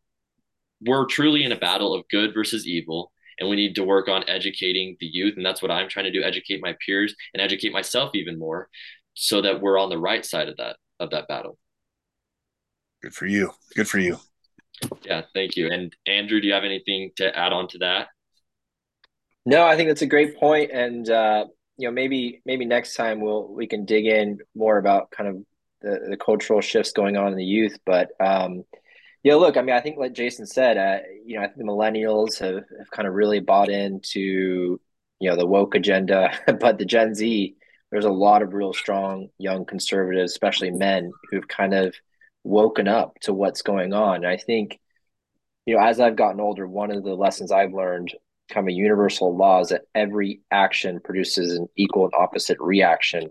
we're 0.85 1.07
truly 1.07 1.45
in 1.45 1.53
a 1.53 1.59
battle 1.59 1.95
of 1.95 2.09
good 2.09 2.35
versus 2.35 2.67
evil 2.67 3.13
and 3.39 3.49
we 3.49 3.57
need 3.57 3.75
to 3.75 3.85
work 3.85 4.09
on 4.09 4.29
educating 4.29 4.97
the 5.01 5.07
youth 5.07 5.35
and 5.37 5.45
that's 5.45 5.63
what 5.63 5.71
i'm 5.71 5.89
trying 5.89 6.05
to 6.05 6.13
do 6.13 6.23
educate 6.23 6.61
my 6.63 6.75
peers 6.85 7.15
and 7.35 7.41
educate 7.41 7.73
myself 7.73 8.11
even 8.15 8.39
more 8.39 8.69
so 9.15 9.41
that 9.41 9.61
we're 9.61 9.79
on 9.79 9.91
the 9.91 9.99
right 9.99 10.25
side 10.25 10.49
of 10.49 10.57
that 10.57 10.77
of 11.01 11.11
that 11.11 11.29
battle 11.29 11.59
good 13.03 13.15
for 13.15 13.27
you 13.27 13.53
good 13.75 13.89
for 13.89 13.99
you 13.99 14.19
yeah, 15.05 15.23
thank 15.35 15.57
you. 15.57 15.71
And 15.71 15.95
Andrew, 16.07 16.41
do 16.41 16.47
you 16.47 16.55
have 16.55 16.65
anything 16.65 17.11
to 17.17 17.37
add 17.37 17.53
on 17.53 17.69
to 17.69 17.79
that? 17.79 18.09
No, 19.45 19.65
I 19.67 19.77
think 19.77 19.89
that's 19.89 20.03
a 20.03 20.07
great 20.07 20.39
point, 20.39 20.71
and 20.73 21.09
uh, 21.09 21.47
you 21.77 21.89
know, 21.89 21.93
maybe 21.93 22.43
maybe 22.45 22.65
next 22.65 22.95
time 22.95 23.21
we'll 23.21 23.53
we 23.53 23.67
can 23.67 23.85
dig 23.85 24.07
in 24.07 24.39
more 24.55 24.79
about 24.79 25.11
kind 25.11 25.29
of 25.29 25.37
the, 25.83 26.07
the 26.11 26.17
cultural 26.17 26.61
shifts 26.61 26.93
going 26.93 27.17
on 27.17 27.29
in 27.29 27.39
the 27.39 27.45
youth. 27.45 27.79
But 27.87 28.11
um, 28.21 28.65
yeah, 29.27 29.35
look, 29.35 29.57
I 29.57 29.63
mean, 29.63 29.75
I 29.75 29.81
think 29.81 29.99
like 29.99 30.13
Jason 30.13 30.47
said, 30.47 30.77
uh, 30.79 30.99
you 31.25 31.35
know, 31.37 31.43
I 31.43 31.47
think 31.49 31.59
the 31.59 31.65
millennials 31.65 32.39
have, 32.39 32.63
have 32.79 32.91
kind 32.93 33.09
of 33.09 33.15
really 33.15 33.41
bought 33.41 33.69
into 33.69 34.81
you 35.19 35.29
know 35.29 35.35
the 35.35 35.45
woke 35.45 35.75
agenda, 35.75 36.31
but 36.61 36.79
the 36.79 36.85
Gen 36.85 37.13
Z, 37.13 37.57
there's 37.91 38.05
a 38.05 38.11
lot 38.11 38.43
of 38.43 38.55
real 38.55 38.73
strong 38.73 39.27
young 39.37 39.65
conservatives, 39.65 40.31
especially 40.31 40.71
men, 40.71 41.11
who've 41.29 41.49
kind 41.49 41.75
of 41.75 41.97
woken 42.45 42.87
up 42.87 43.19
to 43.23 43.33
what's 43.33 43.63
going 43.63 43.93
on. 43.93 44.19
And 44.19 44.29
I 44.29 44.37
think, 44.37 44.79
you 45.65 45.75
know, 45.75 45.83
as 45.83 45.99
I've 45.99 46.15
gotten 46.15 46.41
older, 46.41 46.69
one 46.69 46.93
of 46.93 47.03
the 47.03 47.15
lessons 47.15 47.51
I've 47.51 47.75
learned 47.75 48.15
kind 48.49 48.65
of 48.65 48.69
a 48.69 48.75
universal 48.75 49.37
law 49.37 49.61
is 49.61 49.71
that 49.71 49.89
every 49.93 50.43
action 50.53 51.01
produces 51.01 51.59
an 51.59 51.67
equal 51.77 52.05
and 52.05 52.15
opposite 52.15 52.59
reaction. 52.61 53.31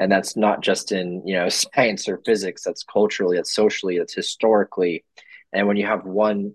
And 0.00 0.10
that's 0.10 0.36
not 0.36 0.62
just 0.62 0.90
in, 0.90 1.24
you 1.24 1.34
know, 1.34 1.48
science 1.74 2.08
or 2.08 2.20
physics, 2.24 2.64
that's 2.64 2.82
culturally, 2.82 3.36
that's 3.36 3.54
socially, 3.54 3.98
that's 3.98 4.14
historically. 4.14 5.04
And 5.52 5.68
when 5.68 5.76
you 5.76 5.86
have 5.86 6.04
one 6.04 6.54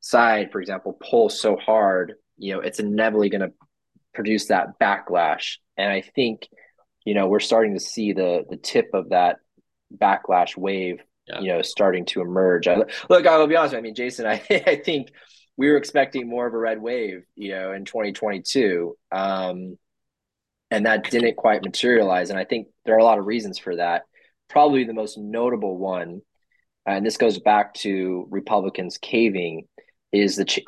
side, 0.00 0.50
for 0.50 0.60
example, 0.60 0.98
pull 1.10 1.28
so 1.28 1.56
hard, 1.56 2.14
you 2.38 2.54
know, 2.54 2.60
it's 2.60 2.80
inevitably 2.80 3.28
going 3.28 3.42
to 3.42 3.52
produce 4.14 4.46
that 4.46 4.78
backlash. 4.80 5.58
And 5.76 5.92
I 5.92 6.00
think, 6.00 6.48
you 7.04 7.14
know, 7.14 7.26
we're 7.26 7.40
starting 7.40 7.74
to 7.74 7.80
see 7.80 8.12
the 8.14 8.44
the 8.48 8.56
tip 8.56 8.90
of 8.94 9.10
that 9.10 9.36
backlash 10.00 10.56
wave 10.56 11.00
yeah. 11.26 11.40
you 11.40 11.48
know, 11.48 11.62
starting 11.62 12.04
to 12.06 12.20
emerge. 12.20 12.68
I, 12.68 12.76
look, 13.08 13.26
I 13.26 13.38
will 13.38 13.46
be 13.46 13.56
honest. 13.56 13.74
I 13.74 13.80
mean, 13.80 13.94
Jason, 13.94 14.26
I, 14.26 14.42
I 14.50 14.76
think 14.76 15.10
we 15.56 15.70
were 15.70 15.76
expecting 15.76 16.28
more 16.28 16.46
of 16.46 16.54
a 16.54 16.58
red 16.58 16.80
wave, 16.80 17.24
you 17.36 17.52
know, 17.52 17.72
in 17.72 17.84
2022. 17.84 18.96
Um, 19.12 19.78
and 20.74 20.86
that 20.86 21.08
didn't 21.08 21.36
quite 21.36 21.62
materialize. 21.62 22.30
And 22.30 22.38
I 22.38 22.44
think 22.44 22.66
there 22.84 22.96
are 22.96 22.98
a 22.98 23.04
lot 23.04 23.18
of 23.18 23.26
reasons 23.26 23.58
for 23.58 23.76
that. 23.76 24.02
Probably 24.48 24.82
the 24.82 24.92
most 24.92 25.16
notable 25.16 25.78
one, 25.78 26.20
and 26.84 27.06
this 27.06 27.16
goes 27.16 27.38
back 27.38 27.74
to 27.74 28.26
Republicans 28.28 28.98
caving, 28.98 29.68
is 30.10 30.34
the 30.34 30.44
ch- 30.44 30.64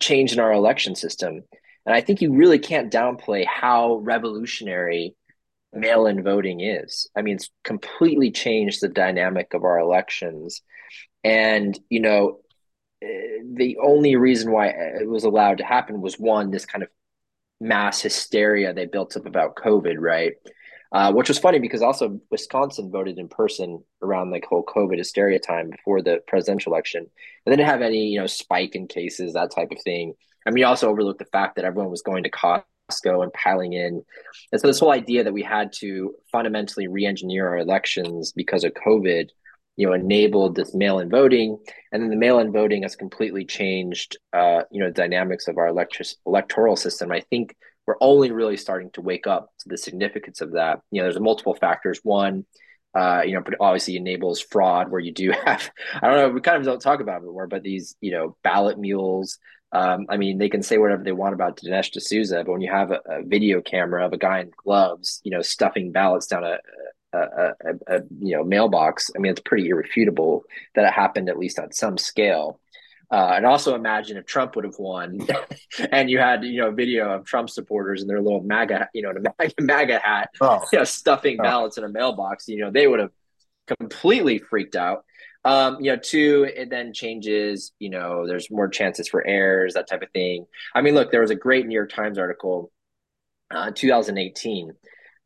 change 0.00 0.34
in 0.34 0.38
our 0.38 0.52
election 0.52 0.94
system. 0.94 1.42
And 1.86 1.94
I 1.94 2.02
think 2.02 2.20
you 2.20 2.34
really 2.34 2.58
can't 2.58 2.92
downplay 2.92 3.46
how 3.46 3.96
revolutionary 3.96 5.16
mail 5.72 6.04
in 6.06 6.22
voting 6.22 6.60
is. 6.60 7.08
I 7.16 7.22
mean, 7.22 7.36
it's 7.36 7.50
completely 7.64 8.30
changed 8.30 8.82
the 8.82 8.88
dynamic 8.88 9.54
of 9.54 9.64
our 9.64 9.78
elections. 9.78 10.60
And, 11.24 11.78
you 11.88 12.00
know, 12.00 12.40
eh, 13.02 13.38
the 13.54 13.78
only 13.82 14.16
reason 14.16 14.52
why 14.52 14.68
it 14.68 15.08
was 15.08 15.24
allowed 15.24 15.58
to 15.58 15.64
happen 15.64 16.02
was 16.02 16.18
one, 16.18 16.50
this 16.50 16.66
kind 16.66 16.82
of 16.82 16.90
mass 17.62 18.00
hysteria 18.00 18.74
they 18.74 18.86
built 18.86 19.16
up 19.16 19.24
about 19.24 19.54
COVID, 19.54 19.96
right? 19.98 20.32
Uh, 20.92 21.10
which 21.10 21.28
was 21.28 21.38
funny 21.38 21.58
because 21.58 21.80
also 21.80 22.20
Wisconsin 22.30 22.90
voted 22.90 23.18
in 23.18 23.26
person 23.26 23.82
around 24.02 24.30
like 24.30 24.44
whole 24.44 24.64
COVID 24.64 24.98
hysteria 24.98 25.38
time 25.38 25.70
before 25.70 26.02
the 26.02 26.20
presidential 26.26 26.70
election. 26.72 27.00
And 27.00 27.52
they 27.52 27.56
didn't 27.56 27.70
have 27.70 27.80
any, 27.80 28.08
you 28.08 28.20
know, 28.20 28.26
spike 28.26 28.74
in 28.74 28.86
cases, 28.88 29.32
that 29.32 29.50
type 29.50 29.70
of 29.70 29.80
thing. 29.82 30.12
I 30.46 30.50
mean, 30.50 30.58
you 30.58 30.66
also 30.66 30.90
overlooked 30.90 31.20
the 31.20 31.24
fact 31.26 31.56
that 31.56 31.64
everyone 31.64 31.90
was 31.90 32.02
going 32.02 32.24
to 32.24 32.30
Costco 32.30 33.22
and 33.22 33.32
piling 33.32 33.72
in. 33.72 34.04
And 34.50 34.60
so 34.60 34.66
this 34.66 34.80
whole 34.80 34.92
idea 34.92 35.24
that 35.24 35.32
we 35.32 35.42
had 35.42 35.72
to 35.78 36.14
fundamentally 36.30 36.88
re-engineer 36.88 37.48
our 37.48 37.58
elections 37.58 38.32
because 38.32 38.62
of 38.62 38.74
COVID, 38.74 39.30
you 39.76 39.86
know, 39.86 39.92
enabled 39.92 40.54
this 40.54 40.74
mail-in 40.74 41.08
voting, 41.08 41.58
and 41.90 42.02
then 42.02 42.10
the 42.10 42.16
mail-in 42.16 42.52
voting 42.52 42.82
has 42.82 42.96
completely 42.96 43.44
changed, 43.44 44.18
uh, 44.32 44.62
you 44.70 44.80
know, 44.80 44.90
dynamics 44.90 45.48
of 45.48 45.58
our 45.58 45.68
electric 45.68 46.08
electoral 46.26 46.76
system. 46.76 47.10
I 47.10 47.20
think 47.20 47.56
we're 47.86 47.96
only 48.00 48.30
really 48.30 48.56
starting 48.56 48.90
to 48.92 49.00
wake 49.00 49.26
up 49.26 49.50
to 49.60 49.68
the 49.68 49.78
significance 49.78 50.40
of 50.40 50.52
that. 50.52 50.80
You 50.90 51.00
know, 51.00 51.04
there's 51.04 51.20
multiple 51.20 51.54
factors. 51.54 52.00
One, 52.02 52.44
uh, 52.94 53.22
you 53.24 53.34
know, 53.34 53.40
but 53.40 53.54
obviously 53.60 53.96
enables 53.96 54.40
fraud 54.40 54.90
where 54.90 55.00
you 55.00 55.12
do 55.12 55.32
have, 55.44 55.70
I 55.94 56.08
don't 56.08 56.16
know, 56.16 56.28
we 56.30 56.40
kind 56.40 56.58
of 56.58 56.64
don't 56.64 56.80
talk 56.80 57.00
about 57.00 57.22
it 57.22 57.24
more, 57.24 57.46
but 57.46 57.62
these, 57.62 57.96
you 58.00 58.12
know, 58.12 58.36
ballot 58.42 58.78
mules, 58.78 59.38
um, 59.72 60.06
I 60.10 60.18
mean, 60.18 60.36
they 60.36 60.50
can 60.50 60.62
say 60.62 60.76
whatever 60.76 61.02
they 61.02 61.12
want 61.12 61.34
about 61.34 61.56
Dinesh 61.56 61.92
D'Souza, 61.92 62.44
but 62.44 62.52
when 62.52 62.60
you 62.60 62.70
have 62.70 62.90
a, 62.90 63.00
a, 63.06 63.22
video 63.22 63.62
camera 63.62 64.04
of 64.04 64.12
a 64.12 64.18
guy 64.18 64.40
in 64.40 64.50
gloves, 64.54 65.22
you 65.24 65.30
know, 65.30 65.40
stuffing 65.40 65.92
ballots 65.92 66.26
down 66.26 66.44
a, 66.44 66.58
a, 67.12 67.18
a, 67.18 67.96
a, 67.96 68.00
you 68.20 68.36
know 68.36 68.44
mailbox, 68.44 69.10
I 69.14 69.18
mean, 69.18 69.32
it's 69.32 69.40
pretty 69.40 69.68
irrefutable 69.68 70.44
that 70.74 70.84
it 70.84 70.92
happened 70.92 71.28
at 71.28 71.38
least 71.38 71.58
on 71.58 71.72
some 71.72 71.98
scale. 71.98 72.60
Uh, 73.10 73.34
and 73.36 73.44
also 73.44 73.74
imagine 73.74 74.16
if 74.16 74.24
Trump 74.24 74.56
would 74.56 74.64
have 74.64 74.78
won, 74.78 75.26
and 75.92 76.08
you 76.08 76.18
had 76.18 76.44
you 76.44 76.62
know 76.62 76.68
a 76.68 76.72
video 76.72 77.10
of 77.10 77.26
Trump 77.26 77.50
supporters 77.50 78.00
in 78.00 78.08
their 78.08 78.22
little 78.22 78.42
MAGA 78.42 78.88
you 78.94 79.02
know 79.02 79.12
MAGA, 79.38 79.54
MAGA 79.60 79.98
hat, 79.98 80.30
oh. 80.40 80.62
you 80.72 80.78
know, 80.78 80.84
stuffing 80.84 81.36
oh. 81.38 81.42
ballots 81.42 81.76
in 81.76 81.84
a 81.84 81.88
mailbox. 81.88 82.48
You 82.48 82.60
know, 82.60 82.70
they 82.70 82.86
would 82.86 83.00
have 83.00 83.12
completely 83.78 84.38
freaked 84.38 84.76
out. 84.76 85.04
Um, 85.44 85.78
you 85.80 85.90
know, 85.90 85.98
two, 86.00 86.48
it 86.54 86.70
then 86.70 86.94
changes, 86.94 87.72
you 87.80 87.90
know, 87.90 88.28
there's 88.28 88.48
more 88.48 88.68
chances 88.68 89.08
for 89.08 89.26
errors, 89.26 89.74
that 89.74 89.88
type 89.88 90.02
of 90.02 90.10
thing. 90.12 90.46
I 90.72 90.82
mean, 90.82 90.94
look, 90.94 91.10
there 91.10 91.20
was 91.20 91.32
a 91.32 91.36
great 91.36 91.66
New 91.66 91.74
York 91.74 91.90
Times 91.90 92.16
article 92.16 92.70
uh, 93.50 93.72
2018 93.74 94.72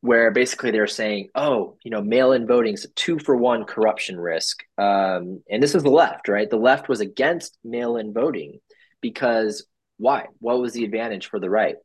where 0.01 0.31
basically 0.31 0.71
they're 0.71 0.87
saying, 0.87 1.29
oh, 1.35 1.77
you 1.83 1.91
know, 1.91 2.03
mail 2.03 2.33
in 2.33 2.47
voting 2.47 2.75
is 2.75 2.85
a 2.85 2.89
two 2.89 3.19
for 3.19 3.37
one 3.37 3.65
corruption 3.65 4.19
risk. 4.19 4.63
Um, 4.79 5.43
and 5.51 5.63
this 5.63 5.75
was 5.75 5.83
the 5.83 5.91
left, 5.91 6.29
right? 6.29 6.49
The 6.49 6.57
left 6.57 6.89
was 6.89 7.01
against 7.01 7.59
mail 7.65 7.97
in 7.97 8.13
voting 8.13 8.61
because 9.01 9.67
why? 9.99 10.27
What 10.39 10.61
was 10.61 10.75
the 10.75 10.85
advantage 10.85 11.27
for 11.29 11.41
the 11.41 11.51
right? 11.51 11.77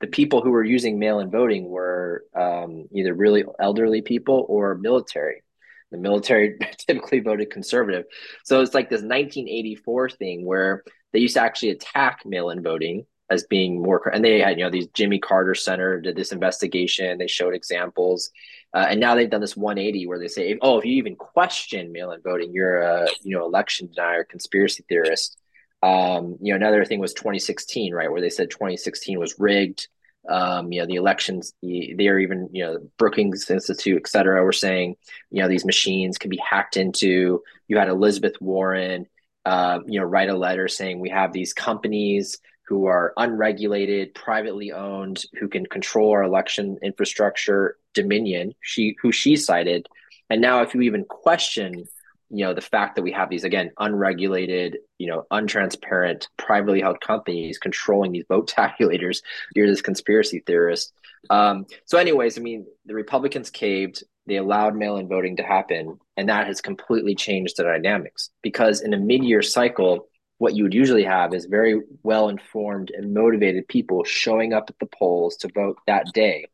The 0.00 0.06
people 0.06 0.42
who 0.42 0.50
were 0.50 0.64
using 0.64 0.98
mail 0.98 1.20
in 1.20 1.30
voting 1.30 1.68
were 1.68 2.24
um, 2.34 2.86
either 2.92 3.14
really 3.14 3.44
elderly 3.58 4.02
people 4.02 4.46
or 4.48 4.74
military. 4.76 5.42
The 5.90 5.98
military 5.98 6.58
typically 6.78 7.20
voted 7.20 7.50
conservative. 7.50 8.04
So 8.44 8.60
it's 8.60 8.74
like 8.74 8.88
this 8.88 9.02
1984 9.02 10.10
thing 10.10 10.44
where 10.44 10.84
they 11.12 11.18
used 11.18 11.34
to 11.34 11.42
actually 11.42 11.70
attack 11.70 12.20
mail 12.24 12.50
in 12.50 12.62
voting 12.62 13.06
as 13.30 13.44
being 13.44 13.82
more 13.82 14.08
and 14.08 14.24
they 14.24 14.40
had 14.40 14.58
you 14.58 14.64
know 14.64 14.70
these 14.70 14.86
jimmy 14.88 15.18
carter 15.18 15.54
center 15.54 16.00
did 16.00 16.16
this 16.16 16.32
investigation 16.32 17.18
they 17.18 17.26
showed 17.26 17.54
examples 17.54 18.30
uh, 18.74 18.86
and 18.90 19.00
now 19.00 19.14
they've 19.14 19.30
done 19.30 19.40
this 19.40 19.56
180 19.56 20.06
where 20.06 20.18
they 20.18 20.28
say 20.28 20.58
oh 20.62 20.78
if 20.78 20.84
you 20.84 20.92
even 20.92 21.16
question 21.16 21.92
mail-in 21.92 22.20
voting 22.22 22.52
you're 22.52 22.82
a 22.82 23.08
you 23.22 23.36
know 23.36 23.44
election 23.44 23.88
denier 23.88 24.24
conspiracy 24.24 24.84
theorist. 24.88 25.38
Um, 25.82 26.36
you 26.40 26.52
know 26.52 26.56
another 26.56 26.84
thing 26.84 27.00
was 27.00 27.12
2016 27.14 27.94
right 27.94 28.10
where 28.10 28.20
they 28.20 28.30
said 28.30 28.50
2016 28.50 29.18
was 29.18 29.38
rigged. 29.38 29.88
Um, 30.28 30.72
you 30.72 30.80
know 30.80 30.86
the 30.86 30.96
elections 30.96 31.52
they're 31.62 32.18
even 32.18 32.48
you 32.52 32.64
know 32.64 32.78
brookings 32.98 33.48
institute 33.48 34.02
et 34.04 34.08
cetera 34.08 34.42
were 34.42 34.52
saying 34.52 34.96
you 35.30 35.40
know 35.40 35.48
these 35.48 35.64
machines 35.64 36.18
can 36.18 36.30
be 36.30 36.38
hacked 36.38 36.76
into. 36.76 37.42
You 37.68 37.78
had 37.78 37.88
elizabeth 37.88 38.34
warren 38.40 39.06
uh, 39.44 39.78
you 39.86 40.00
know 40.00 40.06
write 40.06 40.28
a 40.28 40.36
letter 40.36 40.66
saying 40.66 40.98
we 40.98 41.10
have 41.10 41.32
these 41.32 41.52
companies 41.52 42.38
who 42.66 42.86
are 42.86 43.12
unregulated, 43.16 44.14
privately 44.14 44.72
owned, 44.72 45.24
who 45.38 45.48
can 45.48 45.66
control 45.66 46.10
our 46.12 46.22
election 46.22 46.78
infrastructure, 46.82 47.76
Dominion, 47.94 48.54
she 48.60 48.96
who 49.00 49.12
she 49.12 49.36
cited. 49.36 49.86
And 50.28 50.40
now 50.40 50.62
if 50.62 50.74
you 50.74 50.82
even 50.82 51.04
question, 51.04 51.86
you 52.28 52.44
know, 52.44 52.54
the 52.54 52.60
fact 52.60 52.96
that 52.96 53.02
we 53.02 53.12
have 53.12 53.30
these 53.30 53.44
again 53.44 53.70
unregulated, 53.78 54.78
you 54.98 55.06
know, 55.06 55.26
untransparent, 55.32 56.26
privately 56.36 56.80
held 56.80 57.00
companies 57.00 57.58
controlling 57.58 58.12
these 58.12 58.26
vote 58.28 58.50
tabulators, 58.56 59.22
you're 59.54 59.68
this 59.68 59.82
conspiracy 59.82 60.42
theorist. 60.44 60.92
Um, 61.30 61.66
so, 61.84 61.98
anyways, 61.98 62.38
I 62.38 62.40
mean, 62.40 62.66
the 62.84 62.94
Republicans 62.94 63.50
caved. 63.50 64.04
They 64.26 64.36
allowed 64.36 64.74
mail-in 64.74 65.06
voting 65.06 65.36
to 65.36 65.44
happen, 65.44 65.98
and 66.16 66.28
that 66.28 66.48
has 66.48 66.60
completely 66.60 67.14
changed 67.14 67.56
the 67.56 67.62
dynamics 67.62 68.30
because 68.42 68.80
in 68.80 68.92
a 68.92 68.98
mid-year 68.98 69.40
cycle, 69.40 70.08
what 70.38 70.54
you 70.54 70.64
would 70.64 70.74
usually 70.74 71.04
have 71.04 71.32
is 71.32 71.46
very 71.46 71.80
well 72.02 72.28
informed 72.28 72.90
and 72.90 73.14
motivated 73.14 73.68
people 73.68 74.04
showing 74.04 74.52
up 74.52 74.66
at 74.68 74.78
the 74.78 74.86
polls 74.86 75.36
to 75.36 75.48
vote 75.48 75.78
that 75.86 76.06
day. 76.12 76.46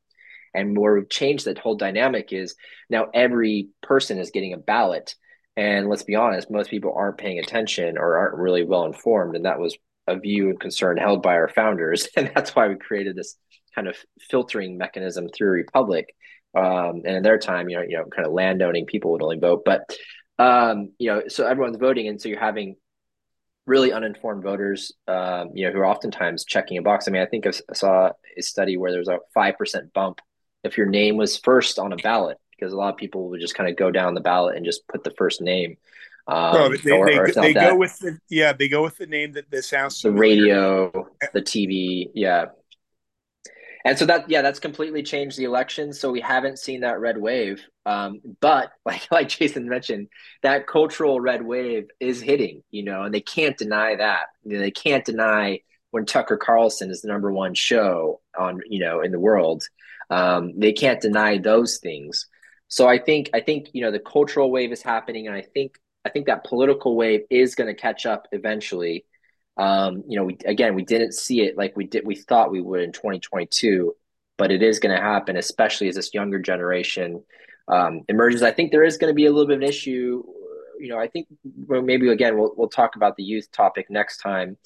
And 0.55 0.77
where 0.77 0.95
we've 0.95 1.09
changed 1.09 1.47
that 1.47 1.59
whole 1.59 1.77
dynamic 1.77 2.33
is 2.33 2.55
now 2.91 3.07
every 3.13 3.69
person 3.83 4.19
is 4.19 4.31
getting 4.31 4.53
a 4.53 4.59
ballot. 4.59 5.15
And 5.57 5.89
let's 5.89 6.05
be 6.05 6.15
honest, 6.15 6.51
most 6.51 6.71
people 6.71 6.93
aren't 6.95 7.19
paying 7.19 7.39
attention 7.39 7.99
or 7.99 8.17
aren't 8.17 8.39
really 8.39 8.65
well 8.65 8.85
informed. 8.85 9.35
And 9.35 9.47
that 9.47 9.59
was 9.59 9.77
a 10.07 10.19
view 10.19 10.51
and 10.51 10.61
concern 10.61 10.97
held 10.97 11.23
by 11.23 11.35
our 11.35 11.49
founders. 11.49 12.09
And 12.17 12.31
that's 12.35 12.55
why 12.55 12.69
we 12.69 12.77
created 12.77 13.17
this 13.17 13.37
kind 13.75 13.89
of 13.89 13.97
filtering 14.31 14.77
mechanism 14.77 15.29
through 15.29 15.51
Republic. 15.51 16.15
Um, 16.55 17.03
and 17.05 17.17
in 17.17 17.23
their 17.23 17.39
time, 17.39 17.69
you 17.69 17.77
know, 17.77 17.83
you 17.83 17.97
know, 17.97 18.05
kind 18.05 18.27
of 18.27 18.33
landowning 18.33 18.87
people 18.87 19.13
would 19.13 19.23
only 19.23 19.39
vote. 19.39 19.63
But 19.65 19.91
um, 20.39 20.93
you 20.99 21.09
know, 21.09 21.23
so 21.29 21.47
everyone's 21.47 21.77
voting, 21.77 22.09
and 22.09 22.21
so 22.21 22.29
you're 22.29 22.41
having 22.41 22.77
really 23.67 23.93
uninformed 23.93 24.43
voters, 24.43 24.93
um, 25.07 25.51
you 25.55 25.67
know, 25.67 25.73
who 25.73 25.79
are 25.79 25.87
oftentimes 25.87 26.45
checking 26.45 26.79
a 26.79 26.83
box. 26.83 27.07
I 27.07 27.11
mean, 27.11 27.23
I 27.23 27.27
think 27.27 27.47
I 27.47 27.53
saw 27.75 28.11
a 28.37 28.43
study 28.43 28.77
where 28.77 28.91
there's 28.91 29.09
a 29.09 29.19
five 29.35 29.57
percent 29.57 29.93
bump 29.93 30.21
if 30.65 30.77
your 30.77 30.87
name 30.87 31.17
was 31.17 31.37
first 31.37 31.79
on 31.79 31.93
a 31.93 31.97
ballot, 31.97 32.39
because 32.51 32.73
a 32.73 32.77
lot 32.77 32.91
of 32.91 32.97
people 32.97 33.29
would 33.31 33.41
just 33.41 33.55
kind 33.55 33.69
of 33.69 33.77
go 33.77 33.91
down 33.91 34.15
the 34.15 34.21
ballot 34.21 34.57
and 34.57 34.65
just 34.65 34.87
put 34.89 35.05
the 35.05 35.11
first 35.13 35.41
name. 35.41 35.77
Um, 36.29 36.55
oh, 36.55 36.77
they, 36.77 36.93
or, 36.93 37.07
they, 37.07 37.19
or 37.19 37.33
they 37.33 37.53
go 37.53 37.75
with 37.77 37.99
the 37.99 38.19
yeah, 38.31 38.53
they 38.53 38.69
go 38.69 38.83
with 38.83 38.97
the 38.97 39.07
name 39.07 39.33
that, 39.33 39.51
that 39.51 39.65
sounds 39.65 40.01
the 40.03 40.13
radio, 40.13 40.91
the 41.33 41.43
TV, 41.43 42.11
yeah. 42.15 42.47
And 43.85 43.99
so 43.99 44.07
that 44.07 44.29
yeah, 44.31 44.43
that's 44.43 44.59
completely 44.61 45.03
changed 45.03 45.37
the 45.39 45.45
election. 45.45 45.93
So 45.93 46.11
we 46.11 46.21
haven't 46.21 46.59
seen 46.59 46.81
that 46.81 47.01
red 47.01 47.19
wave. 47.19 47.63
Um, 47.87 48.21
but 48.41 48.73
like 48.85 49.07
like 49.11 49.29
Jason 49.29 49.69
mentioned, 49.69 50.09
that 50.43 50.67
cultural 50.67 51.21
red 51.21 51.43
wave 51.43 51.89
is 52.01 52.21
hitting, 52.21 52.63
you 52.71 52.85
know, 52.85 53.03
and 53.03 53.15
they 53.15 53.21
can't 53.21 53.57
deny 53.57 53.97
that. 53.97 54.27
You 54.45 54.55
know, 54.55 54.61
they 54.61 54.71
can't 54.71 55.05
deny 55.05 55.61
when 55.91 56.07
Tucker 56.07 56.37
Carlson 56.37 56.91
is 56.91 57.03
the 57.03 57.09
number 57.09 57.31
one 57.31 57.55
show 57.55 58.21
on, 58.39 58.61
you 58.67 58.81
know, 58.81 59.03
in 59.03 59.13
the 59.13 59.21
world. 59.21 59.63
Um, 60.11 60.59
they 60.59 60.73
can't 60.73 61.01
deny 61.01 61.39
those 61.39 61.79
things. 61.79 62.27
So 62.69 62.89
I 62.89 62.99
think 62.99 63.31
I 63.35 63.41
think 63.41 63.69
you 63.73 63.83
know 63.83 63.91
the 63.91 63.99
cultural 63.99 64.51
wave 64.51 64.73
is 64.73 64.83
happening, 64.83 65.27
and 65.27 65.37
I 65.37 65.43
think 65.43 65.79
I 66.05 66.09
think 66.09 66.27
that 66.27 66.45
political 66.45 66.97
wave 66.97 67.23
is 67.31 67.55
going 67.55 67.69
to 67.69 67.75
catch 67.81 68.07
up 68.07 68.29
eventually. 68.33 69.05
Um, 69.57 70.05
you 70.09 70.17
know, 70.17 70.25
we 70.25 70.39
again 70.47 70.75
we 70.75 70.85
didn't 70.85 71.13
see 71.13 71.43
it 71.43 71.57
like 71.57 71.77
we 71.77 71.87
did 71.87 72.07
we 72.07 72.15
thought 72.15 72.51
we 72.51 72.61
would 72.61 72.81
in 72.81 72.93
2022, 72.93 73.95
but 74.39 74.51
it 74.51 74.63
is 74.63 74.79
going 74.79 74.95
to 74.95 75.03
happen, 75.03 75.37
especially 75.37 75.89
as 75.89 75.95
this 75.95 76.15
younger 76.15 76.39
generation 76.39 77.23
um, 77.69 78.03
emerges. 78.09 78.43
I 78.43 78.53
think 78.53 78.71
there 78.71 78.85
is 78.85 78.97
going 78.97 79.11
to 79.11 79.15
be 79.15 79.27
a 79.27 79.31
little 79.31 79.47
bit 79.47 79.57
of 79.57 79.63
an 79.63 79.69
issue. 79.69 80.23
You 80.81 80.89
know, 80.89 80.99
I 80.99 81.07
think 81.09 81.29
maybe 81.69 82.09
again 82.09 82.39
we'll 82.39 82.53
we'll 82.57 82.69
talk 82.69 82.97
about 82.97 83.17
the 83.17 83.23
youth 83.23 83.51
topic 83.53 83.87
next 83.91 84.19
time, 84.19 84.57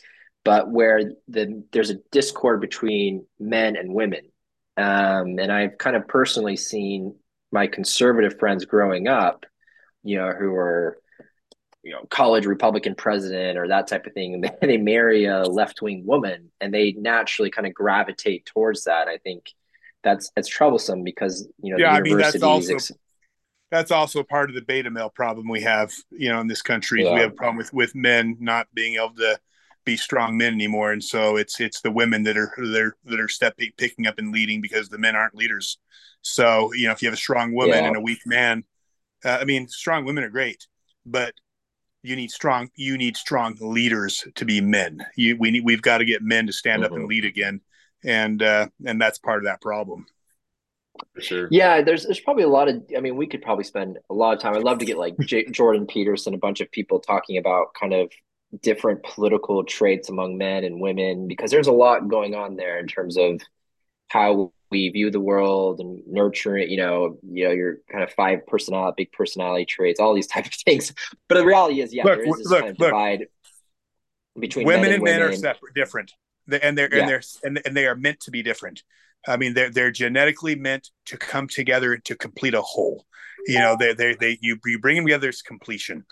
but 0.45 0.71
where 0.71 1.13
the 1.29 1.65
there's 1.73 1.91
a 1.91 1.99
discord 2.13 2.61
between 2.61 3.27
men 3.41 3.77
and 3.77 3.93
women, 3.93 4.31
um, 4.77 5.39
and 5.39 5.51
I've 5.51 5.79
kind 5.79 5.97
of 5.97 6.07
personally 6.07 6.57
seen 6.57 7.17
my 7.53 7.67
conservative 7.67 8.39
friends 8.39 8.65
growing 8.65 9.09
up, 9.09 9.47
you 10.05 10.17
know, 10.17 10.31
who 10.31 10.55
are 10.55 10.99
you 11.87 11.93
know 11.93 12.05
college 12.11 12.47
republican 12.47 12.97
president 12.97 13.57
or 13.57 13.69
that 13.69 13.87
type 13.87 14.07
of 14.07 14.13
thing 14.13 14.35
and 14.35 14.45
they, 14.45 14.51
they 14.67 14.77
marry 14.77 15.25
a 15.27 15.45
left-wing 15.45 16.05
woman 16.05 16.51
and 16.61 16.75
they 16.75 16.93
naturally 16.99 17.51
kind 17.51 17.67
of 17.67 17.73
gravitate 17.73 18.45
towards 18.45 18.85
that 18.85 19.07
i 19.07 19.17
think 19.19 19.53
that's 20.03 20.31
that's 20.35 20.49
troublesome 20.49 21.05
because 21.05 21.49
you 21.63 21.71
know 21.71 21.79
yeah 21.79 21.93
i 21.93 22.01
mean 22.01 22.19
that's 22.19 22.43
also 22.43 22.75
ex- 22.75 22.93
that's 23.71 23.93
also 23.93 24.23
part 24.25 24.51
of 24.51 24.57
the 24.57 24.63
beta 24.63 24.91
male 24.91 25.11
problem 25.11 25.49
we 25.49 25.61
have 25.61 25.93
you 26.11 26.29
know 26.29 26.41
in 26.41 26.49
this 26.49 26.63
country 26.63 27.05
yeah. 27.05 27.15
we 27.15 27.21
have 27.21 27.31
a 27.31 27.35
problem 27.35 27.57
with 27.57 27.73
with 27.73 27.95
men 27.95 28.37
not 28.41 28.67
being 28.75 28.97
able 28.97 29.15
to 29.15 29.39
be 29.85 29.97
strong 29.97 30.37
men 30.37 30.53
anymore 30.53 30.91
and 30.91 31.05
so 31.05 31.37
it's 31.37 31.61
it's 31.61 31.81
the 31.81 31.91
women 31.91 32.25
that 32.25 32.37
are 32.37 32.53
that 32.57 32.83
are 32.83 32.97
that 33.05 33.21
are 33.21 33.29
stepping 33.29 33.71
picking 33.77 34.09
up 34.09 34.19
and 34.19 34.33
leading 34.33 34.61
because 34.61 34.89
the 34.89 34.99
men 34.99 35.15
aren't 35.15 35.37
leaders 35.37 35.79
so 36.23 36.73
you 36.75 36.87
know 36.87 36.93
if 36.93 37.01
you 37.01 37.07
have 37.07 37.15
a 37.15 37.17
strong 37.17 37.55
woman 37.55 37.79
yeah. 37.79 37.87
and 37.87 37.97
a 37.97 38.01
weak 38.01 38.19
man 38.27 38.65
uh, 39.25 39.39
i 39.41 39.45
mean 39.45 39.69
strong 39.69 40.05
women 40.05 40.25
are 40.25 40.31
great 40.31 40.67
but 41.05 41.33
you 42.07 42.17
need 42.17 42.31
strong 42.31 42.71
you 42.77 42.97
need 42.97 43.17
strong 43.17 43.57
leaders 43.61 44.25
to 44.35 44.45
be 44.45 44.61
men 44.61 45.05
you 45.17 45.37
we 45.39 45.51
need 45.51 45.65
we've 45.65 45.83
got 45.83 45.99
to 45.99 46.05
get 46.05 46.23
men 46.23 46.47
to 46.47 46.53
stand 46.53 46.83
mm-hmm. 46.83 46.87
up 46.87 46.93
and 46.93 47.03
mm-hmm. 47.03 47.11
lead 47.11 47.25
again 47.25 47.61
and 48.05 48.43
uh 48.43 48.67
and 48.87 49.01
that's 49.01 49.19
part 49.19 49.39
of 49.39 49.45
that 49.45 49.61
problem 49.61 50.07
for 51.15 51.21
sure 51.21 51.49
yeah 51.51 51.83
there's 51.83 52.05
there's 52.05 52.21
probably 52.21 52.45
a 52.45 52.49
lot 52.49 52.69
of 52.69 52.83
i 52.97 53.01
mean 53.01 53.17
we 53.17 53.27
could 53.27 53.43
probably 53.43 53.65
spend 53.65 53.99
a 54.11 54.15
lot 54.15 54.35
of 54.35 54.41
time 54.41 54.55
i'd 54.55 54.63
love 54.63 54.79
to 54.79 54.85
get 54.85 54.99
like 54.99 55.19
J- 55.21 55.51
jordan 55.51 55.87
peterson 55.87 56.35
a 56.35 56.39
bunch 56.39 56.61
of 56.61 56.71
people 56.71 57.01
talking 57.01 57.39
about 57.39 57.75
kind 57.79 57.93
of 57.93 58.11
different 58.63 59.03
political 59.03 59.65
traits 59.65 60.09
among 60.09 60.39
men 60.39 60.65
and 60.65 60.81
women 60.81 61.27
because 61.27 61.51
there's 61.51 61.67
a 61.67 61.73
lot 61.73 62.09
going 62.09 62.35
on 62.35 62.57
there 62.57 62.79
in 62.79 62.87
terms 62.87 63.17
of 63.17 63.41
how 64.09 64.53
we 64.71 64.89
view 64.89 65.11
the 65.11 65.21
world 65.21 65.81
and 65.81 66.03
nurture 66.07 66.57
it, 66.57 66.69
you 66.69 66.77
know, 66.77 67.19
you 67.23 67.47
know, 67.47 67.53
your 67.53 67.79
kind 67.91 68.03
of 68.03 68.13
five 68.13 68.47
personality, 68.47 69.05
big 69.05 69.13
personality 69.13 69.65
traits, 69.65 70.01
all 70.01 70.15
these 70.15 70.27
type 70.35 70.47
of 70.47 70.55
things. 70.55 70.93
But 71.29 71.37
the 71.37 71.47
reality 71.47 71.81
is, 71.81 71.95
yeah, 71.95 72.05
look, 72.05 72.19
there 72.19 72.27
is 72.27 72.37
this 72.39 72.47
look, 72.49 72.61
kind 72.61 72.71
of 72.71 72.81
look. 72.81 72.89
divide 72.89 73.27
between 74.39 74.67
women 74.67 74.83
men 74.83 74.95
and, 74.95 75.03
men 75.03 75.23
are 75.23 75.33
separate, 75.33 75.75
different, 75.75 76.13
and 76.63 76.77
they're 76.77 76.93
yeah. 76.93 77.01
and 77.01 77.09
they're 77.09 77.23
and, 77.45 77.63
and 77.65 77.77
they 77.77 77.87
are 77.87 77.95
meant 77.95 78.21
to 78.21 78.31
be 78.31 78.43
different. 78.43 78.83
I 79.27 79.37
mean, 79.37 79.55
they're 79.55 79.71
they're 79.71 79.91
genetically 79.91 80.55
meant 80.55 80.91
to 81.07 81.17
come 81.17 81.49
together 81.49 81.97
to 81.97 82.17
complete 82.17 82.55
a 82.55 82.63
whole. 82.63 83.07
You 83.47 83.61
know, 83.61 83.77
they 83.79 83.95
they 83.95 84.15
they 84.15 84.39
you 84.41 84.59
you 84.65 84.79
bring 84.79 84.97
them 84.97 85.07
together 85.07 85.29
as 85.29 85.43
completion, 85.43 86.05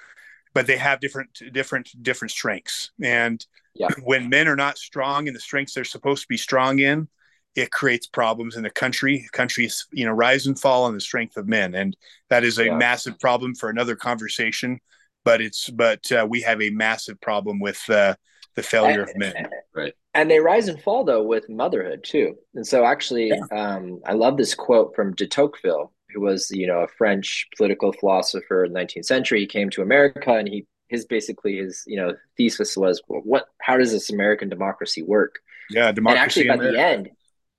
but 0.53 0.67
they 0.67 0.77
have 0.77 1.01
different 1.01 1.41
different 1.53 1.91
different 2.03 2.31
strengths. 2.31 2.93
And 3.03 3.45
yeah. 3.75 3.89
when 4.03 4.29
men 4.29 4.49
are 4.49 4.57
not 4.57 4.79
strong 4.79 5.27
in 5.27 5.35
the 5.35 5.41
strengths 5.41 5.75
they're 5.75 5.85
supposed 5.85 6.23
to 6.23 6.29
be 6.29 6.37
strong 6.37 6.79
in, 6.79 7.09
it 7.55 7.71
creates 7.71 8.07
problems 8.07 8.57
in 8.57 8.63
the 8.63 8.71
country. 8.71 9.27
Countries, 9.33 9.87
you 9.93 10.05
know, 10.05 10.13
rise 10.13 10.47
and 10.47 10.59
fall 10.59 10.85
on 10.85 10.95
the 10.95 11.01
strength 11.01 11.37
of 11.37 11.49
men, 11.49 11.75
and 11.75 11.97
that 12.31 12.45
is 12.45 12.59
a 12.59 12.67
yeah. 12.67 12.77
massive 12.77 13.19
problem 13.19 13.55
for 13.55 13.69
another 13.69 13.97
conversation. 13.97 14.81
But 15.25 15.41
it's 15.41 15.71
but 15.71 16.11
uh, 16.13 16.27
we 16.29 16.43
have 16.43 16.61
a 16.61 16.71
massive 16.71 17.21
problem 17.21 17.61
with 17.61 17.83
uh, 17.89 18.15
the 18.55 18.63
failure 18.63 19.03
and, 19.03 19.11
of 19.11 19.17
men. 19.17 19.49
Right. 19.75 19.95
And 20.15 20.31
they 20.31 20.39
rise 20.39 20.69
and 20.69 20.81
fall 20.81 21.05
though 21.05 21.23
with 21.23 21.49
motherhood 21.49 22.05
too. 22.05 22.37
And 22.55 22.67
so 22.67 22.85
actually, 22.85 23.29
yeah. 23.29 23.47
um, 23.51 24.01
I 24.07 24.13
love 24.13 24.37
this 24.37 24.55
quote 24.55 24.95
from 24.95 25.15
de 25.15 25.27
Tocqueville, 25.27 25.93
who 26.11 26.21
was 26.21 26.51
you 26.51 26.67
know 26.67 26.81
a 26.81 26.89
French 26.89 27.49
political 27.57 27.93
philosopher 27.93 28.65
in 28.65 28.73
the 28.73 28.81
19th 28.81 29.07
century. 29.07 29.41
He 29.41 29.47
came 29.47 29.71
to 29.71 29.83
America 29.83 30.33
and 30.35 30.49
he 30.49 30.67
his 30.89 31.05
basically 31.05 31.57
his 31.57 31.83
you 31.87 31.97
know 31.97 32.15
thesis 32.37 32.77
was 32.77 33.03
well, 33.09 33.23
what 33.25 33.49
how 33.61 33.77
does 33.77 33.93
this 33.93 34.11
American 34.11 34.49
democracy 34.49 35.03
work? 35.03 35.37
Yeah, 35.71 35.91
democracy. 35.93 36.43
And 36.43 36.51
actually, 36.51 36.67
by 36.67 36.73
the 36.73 36.81
end, 36.81 37.11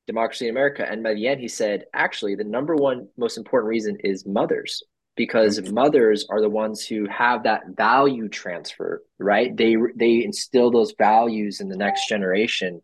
democracy 0.08 0.48
in 0.48 0.52
America. 0.52 0.86
And 0.90 1.04
by 1.04 1.14
the 1.14 1.28
end, 1.28 1.40
he 1.40 1.48
said, 1.48 1.86
actually, 1.94 2.36
the 2.36 2.44
number 2.44 2.76
one 2.76 3.08
most 3.18 3.38
important 3.38 3.70
reason 3.70 3.98
is 4.04 4.26
mothers, 4.26 4.84
because 5.16 5.60
mm-hmm. 5.60 5.74
mothers 5.74 6.26
are 6.30 6.42
the 6.42 6.50
ones 6.50 6.86
who 6.86 7.08
have 7.08 7.44
that 7.44 7.64
value 7.76 8.30
transfer, 8.30 9.04
right? 9.20 9.56
They 9.56 9.76
they 9.96 10.24
instill 10.24 10.72
those 10.72 10.94
values 10.98 11.62
in 11.62 11.70
the 11.70 11.78
next 11.78 12.08
generation 12.08 12.82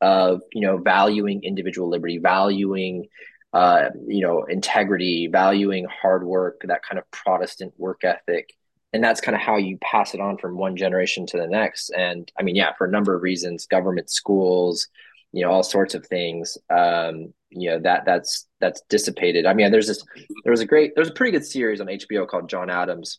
of 0.00 0.42
you 0.52 0.62
know 0.62 0.78
valuing 0.78 1.42
individual 1.44 1.88
liberty, 1.88 2.18
valuing 2.18 3.06
uh, 3.52 3.90
you 4.06 4.22
know 4.22 4.44
integrity, 4.44 5.28
valuing 5.30 5.86
hard 5.86 6.24
work, 6.24 6.62
that 6.64 6.82
kind 6.82 6.98
of 6.98 7.10
Protestant 7.10 7.74
work 7.76 8.04
ethic. 8.04 8.54
And 8.94 9.02
that's 9.02 9.22
kind 9.22 9.34
of 9.34 9.40
how 9.40 9.56
you 9.56 9.78
pass 9.78 10.12
it 10.12 10.20
on 10.20 10.36
from 10.36 10.58
one 10.58 10.76
generation 10.76 11.24
to 11.28 11.38
the 11.38 11.46
next. 11.46 11.88
And 11.90 12.30
I 12.38 12.42
mean, 12.42 12.56
yeah, 12.56 12.74
for 12.76 12.86
a 12.86 12.90
number 12.90 13.14
of 13.14 13.22
reasons, 13.22 13.66
government 13.66 14.10
schools, 14.10 14.88
you 15.32 15.42
know 15.42 15.50
all 15.50 15.62
sorts 15.62 15.94
of 15.94 16.06
things 16.06 16.58
um 16.70 17.32
you 17.50 17.70
know 17.70 17.78
that 17.78 18.04
that's 18.04 18.48
that's 18.60 18.82
dissipated 18.88 19.46
i 19.46 19.54
mean 19.54 19.70
there's 19.70 19.86
this 19.86 20.04
there 20.44 20.50
was 20.50 20.60
a 20.60 20.66
great 20.66 20.92
there's 20.94 21.08
a 21.08 21.12
pretty 21.12 21.32
good 21.32 21.44
series 21.44 21.80
on 21.80 21.86
hbo 21.86 22.26
called 22.26 22.48
john 22.48 22.70
adams 22.70 23.18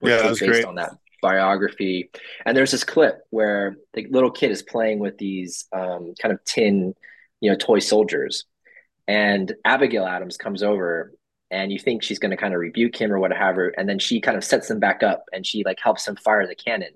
yeah 0.00 0.18
that 0.18 0.30
was 0.30 0.40
based 0.40 0.52
great. 0.52 0.64
on 0.64 0.74
that 0.74 0.92
biography 1.22 2.10
and 2.44 2.56
there's 2.56 2.72
this 2.72 2.84
clip 2.84 3.20
where 3.30 3.76
the 3.94 4.06
little 4.10 4.30
kid 4.30 4.50
is 4.50 4.62
playing 4.62 4.98
with 4.98 5.16
these 5.18 5.66
um, 5.72 6.14
kind 6.20 6.32
of 6.32 6.44
tin 6.44 6.94
you 7.40 7.50
know 7.50 7.56
toy 7.56 7.78
soldiers 7.78 8.44
and 9.06 9.54
abigail 9.64 10.04
adams 10.04 10.36
comes 10.36 10.62
over 10.62 11.12
and 11.50 11.70
you 11.70 11.78
think 11.78 12.02
she's 12.02 12.18
going 12.18 12.30
to 12.30 12.36
kind 12.36 12.54
of 12.54 12.60
rebuke 12.60 12.96
him 12.96 13.12
or 13.12 13.20
whatever 13.20 13.68
and 13.68 13.88
then 13.88 13.98
she 13.98 14.20
kind 14.20 14.36
of 14.36 14.42
sets 14.42 14.66
them 14.68 14.80
back 14.80 15.02
up 15.02 15.24
and 15.32 15.46
she 15.46 15.62
like 15.64 15.78
helps 15.80 16.08
him 16.08 16.16
fire 16.16 16.46
the 16.46 16.56
cannon 16.56 16.92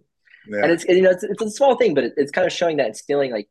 yeah. 0.48 0.62
and 0.62 0.72
it's 0.72 0.84
you 0.86 1.02
know 1.02 1.10
it's, 1.10 1.22
it's 1.22 1.42
a 1.42 1.50
small 1.50 1.76
thing 1.76 1.94
but 1.94 2.02
it, 2.02 2.14
it's 2.16 2.32
kind 2.32 2.46
of 2.46 2.52
showing 2.52 2.78
that 2.78 2.88
instilling 2.88 3.30
like 3.30 3.48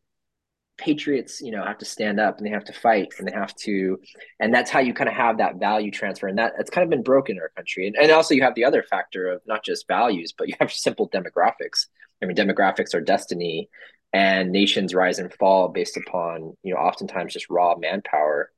patriots 0.77 1.41
you 1.41 1.51
know 1.51 1.63
have 1.63 1.77
to 1.77 1.85
stand 1.85 2.19
up 2.19 2.37
and 2.37 2.45
they 2.45 2.51
have 2.51 2.65
to 2.65 2.73
fight 2.73 3.13
and 3.17 3.27
they 3.27 3.31
have 3.31 3.55
to 3.55 3.97
and 4.39 4.53
that's 4.53 4.69
how 4.69 4.79
you 4.79 4.93
kind 4.93 5.09
of 5.09 5.15
have 5.15 5.37
that 5.37 5.55
value 5.55 5.89
transfer 5.91 6.27
and 6.27 6.37
that 6.37 6.53
it's 6.59 6.69
kind 6.69 6.83
of 6.83 6.89
been 6.89 7.03
broken 7.03 7.37
in 7.37 7.41
our 7.41 7.51
country. 7.55 7.87
And, 7.87 7.95
and 7.95 8.11
also 8.11 8.33
you 8.33 8.43
have 8.43 8.55
the 8.55 8.65
other 8.65 8.83
factor 8.83 9.27
of 9.27 9.41
not 9.45 9.63
just 9.63 9.87
values 9.87 10.33
but 10.37 10.47
you 10.47 10.55
have 10.59 10.71
simple 10.71 11.09
demographics. 11.09 11.87
I 12.21 12.25
mean 12.25 12.35
demographics 12.35 12.93
are 12.93 13.01
destiny 13.01 13.69
and 14.11 14.51
nations 14.51 14.93
rise 14.93 15.19
and 15.19 15.33
fall 15.33 15.69
based 15.69 15.97
upon 15.97 16.55
you 16.63 16.73
know 16.73 16.79
oftentimes 16.79 17.33
just 17.33 17.49
raw 17.49 17.75
manpower. 17.77 18.51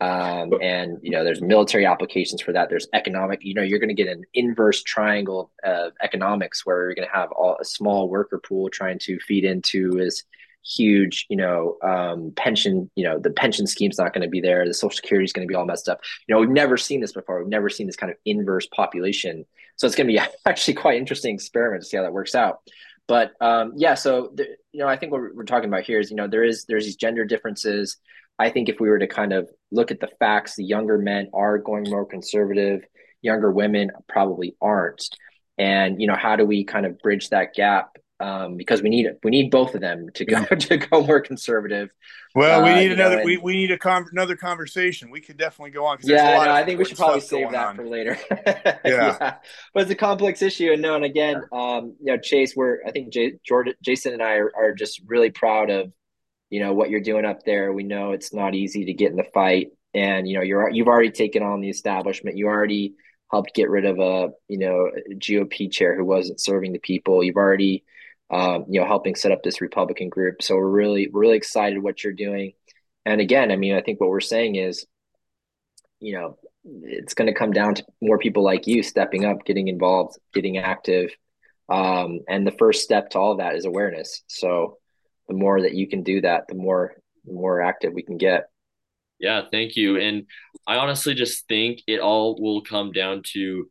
Um, 0.00 0.52
and 0.62 0.98
you 1.02 1.10
know 1.10 1.24
there's 1.24 1.42
military 1.42 1.84
applications 1.84 2.40
for 2.40 2.52
that. 2.52 2.68
There's 2.70 2.86
economic 2.94 3.40
you 3.42 3.52
know 3.52 3.62
you're 3.62 3.80
going 3.80 3.94
to 3.94 3.94
get 3.94 4.06
an 4.06 4.24
inverse 4.32 4.82
triangle 4.84 5.50
of 5.64 5.92
economics 6.00 6.64
where 6.64 6.84
you're 6.84 6.94
going 6.94 7.08
to 7.08 7.14
have 7.14 7.32
all, 7.32 7.56
a 7.60 7.64
small 7.64 8.08
worker 8.08 8.38
pool 8.38 8.70
trying 8.70 9.00
to 9.00 9.18
feed 9.18 9.44
into 9.44 9.98
is 9.98 10.22
huge, 10.64 11.26
you 11.28 11.36
know, 11.36 11.76
um, 11.82 12.32
pension, 12.36 12.90
you 12.94 13.04
know, 13.04 13.18
the 13.18 13.30
pension 13.30 13.66
scheme's 13.66 13.98
not 13.98 14.12
going 14.12 14.22
to 14.22 14.28
be 14.28 14.40
there. 14.40 14.66
The 14.66 14.74
social 14.74 14.96
security 14.96 15.24
is 15.24 15.32
going 15.32 15.46
to 15.46 15.50
be 15.50 15.54
all 15.54 15.64
messed 15.64 15.88
up. 15.88 16.00
You 16.26 16.34
know, 16.34 16.40
we've 16.40 16.50
never 16.50 16.76
seen 16.76 17.00
this 17.00 17.12
before. 17.12 17.38
We've 17.38 17.48
never 17.48 17.70
seen 17.70 17.86
this 17.86 17.96
kind 17.96 18.10
of 18.10 18.18
inverse 18.24 18.66
population. 18.66 19.44
So 19.76 19.86
it's 19.86 19.96
going 19.96 20.06
to 20.08 20.12
be 20.12 20.20
actually 20.46 20.74
quite 20.74 20.98
interesting 20.98 21.34
experiment 21.34 21.82
to 21.82 21.88
see 21.88 21.96
how 21.96 22.02
that 22.02 22.12
works 22.12 22.34
out. 22.34 22.60
But 23.06 23.32
um, 23.40 23.72
yeah, 23.76 23.94
so 23.94 24.32
the, 24.34 24.46
you 24.72 24.80
know, 24.80 24.86
I 24.86 24.96
think 24.96 25.12
what 25.12 25.22
we're 25.34 25.44
talking 25.44 25.68
about 25.68 25.84
here 25.84 25.98
is, 25.98 26.10
you 26.10 26.16
know, 26.16 26.28
there 26.28 26.44
is 26.44 26.66
there's 26.66 26.84
these 26.84 26.96
gender 26.96 27.24
differences. 27.24 27.96
I 28.38 28.50
think 28.50 28.68
if 28.68 28.78
we 28.78 28.90
were 28.90 28.98
to 28.98 29.06
kind 29.06 29.32
of 29.32 29.48
look 29.72 29.90
at 29.90 29.98
the 29.98 30.10
facts, 30.18 30.54
the 30.54 30.64
younger 30.64 30.98
men 30.98 31.30
are 31.32 31.58
going 31.58 31.88
more 31.88 32.04
conservative. 32.04 32.84
Younger 33.22 33.50
women 33.50 33.90
probably 34.08 34.56
aren't. 34.60 35.08
And 35.56 36.00
you 36.00 36.06
know, 36.06 36.14
how 36.14 36.36
do 36.36 36.44
we 36.44 36.64
kind 36.64 36.84
of 36.84 36.98
bridge 37.00 37.30
that 37.30 37.54
gap 37.54 37.96
um, 38.20 38.56
because 38.56 38.82
we 38.82 38.88
need 38.88 39.06
we 39.22 39.30
need 39.30 39.50
both 39.50 39.74
of 39.74 39.80
them 39.80 40.08
to 40.14 40.24
go 40.24 40.44
to 40.44 40.76
go 40.76 41.04
more 41.04 41.20
conservative. 41.20 41.90
Well, 42.34 42.62
we 42.62 42.70
uh, 42.70 42.74
need 42.76 42.90
uh, 42.90 42.94
another 42.94 43.16
know, 43.16 43.20
and, 43.20 43.26
we, 43.26 43.36
we 43.36 43.56
need 43.56 43.70
a 43.70 43.78
con- 43.78 44.06
another 44.10 44.36
conversation. 44.36 45.10
We 45.10 45.20
could 45.20 45.36
definitely 45.36 45.70
go 45.70 45.86
on. 45.86 45.98
Yeah, 46.02 46.44
no, 46.44 46.52
I 46.52 46.64
think 46.64 46.78
we 46.78 46.84
should 46.84 46.96
probably 46.96 47.20
save 47.20 47.50
that 47.52 47.68
on. 47.68 47.76
for 47.76 47.86
later. 47.86 48.18
yeah. 48.30 48.78
yeah. 48.84 49.34
but 49.72 49.82
it's 49.82 49.90
a 49.90 49.96
complex 49.96 50.42
issue, 50.42 50.72
and 50.72 50.82
no, 50.82 50.96
and 50.96 51.04
again, 51.04 51.42
um, 51.52 51.94
you 52.00 52.12
know, 52.12 52.18
Chayse, 52.18 52.56
we're 52.56 52.80
I 52.86 52.90
think 52.90 53.12
Jay, 53.12 53.34
Jordan, 53.46 53.74
Jason, 53.82 54.12
and 54.12 54.22
I 54.22 54.34
are, 54.34 54.52
are 54.56 54.74
just 54.74 55.00
really 55.06 55.30
proud 55.30 55.70
of 55.70 55.92
you 56.50 56.60
know 56.60 56.72
what 56.74 56.90
you're 56.90 57.00
doing 57.00 57.24
up 57.24 57.44
there. 57.44 57.72
We 57.72 57.84
know 57.84 58.12
it's 58.12 58.34
not 58.34 58.54
easy 58.54 58.86
to 58.86 58.92
get 58.94 59.10
in 59.10 59.16
the 59.16 59.24
fight, 59.32 59.68
and 59.94 60.26
you 60.26 60.36
know 60.36 60.42
you're 60.42 60.70
you've 60.70 60.88
already 60.88 61.12
taken 61.12 61.44
on 61.44 61.60
the 61.60 61.70
establishment. 61.70 62.36
You 62.36 62.48
already 62.48 62.94
helped 63.30 63.54
get 63.54 63.70
rid 63.70 63.84
of 63.84 64.00
a 64.00 64.30
you 64.48 64.58
know 64.58 64.90
a 64.90 65.14
GOP 65.14 65.70
chair 65.70 65.96
who 65.96 66.04
wasn't 66.04 66.40
serving 66.40 66.72
the 66.72 66.80
people. 66.80 67.22
You've 67.22 67.36
already 67.36 67.84
um, 68.30 68.66
you 68.68 68.80
know, 68.80 68.86
helping 68.86 69.14
set 69.14 69.32
up 69.32 69.42
this 69.42 69.60
Republican 69.60 70.08
group. 70.08 70.42
So 70.42 70.56
we're 70.56 70.68
really, 70.68 71.08
really 71.12 71.36
excited 71.36 71.82
what 71.82 72.04
you're 72.04 72.12
doing. 72.12 72.52
And 73.06 73.20
again, 73.20 73.50
I 73.50 73.56
mean, 73.56 73.74
I 73.74 73.80
think 73.80 74.00
what 74.00 74.10
we're 74.10 74.20
saying 74.20 74.56
is, 74.56 74.86
you 76.00 76.14
know, 76.14 76.38
it's 76.82 77.14
going 77.14 77.26
to 77.26 77.38
come 77.38 77.52
down 77.52 77.74
to 77.76 77.84
more 78.02 78.18
people 78.18 78.44
like 78.44 78.66
you 78.66 78.82
stepping 78.82 79.24
up, 79.24 79.44
getting 79.46 79.68
involved, 79.68 80.18
getting 80.34 80.58
active. 80.58 81.10
Um, 81.70 82.20
and 82.28 82.46
the 82.46 82.52
first 82.52 82.82
step 82.82 83.10
to 83.10 83.18
all 83.18 83.36
that 83.38 83.54
is 83.54 83.64
awareness. 83.64 84.22
So 84.26 84.78
the 85.28 85.34
more 85.34 85.62
that 85.62 85.74
you 85.74 85.88
can 85.88 86.02
do 86.02 86.20
that, 86.20 86.48
the 86.48 86.54
more, 86.54 86.94
the 87.24 87.32
more 87.32 87.62
active 87.62 87.92
we 87.94 88.02
can 88.02 88.18
get. 88.18 88.48
Yeah, 89.18 89.42
thank 89.50 89.74
you. 89.74 89.98
And 89.98 90.26
I 90.66 90.76
honestly 90.76 91.14
just 91.14 91.48
think 91.48 91.80
it 91.86 92.00
all 92.00 92.40
will 92.40 92.62
come 92.62 92.92
down 92.92 93.22
to 93.32 93.66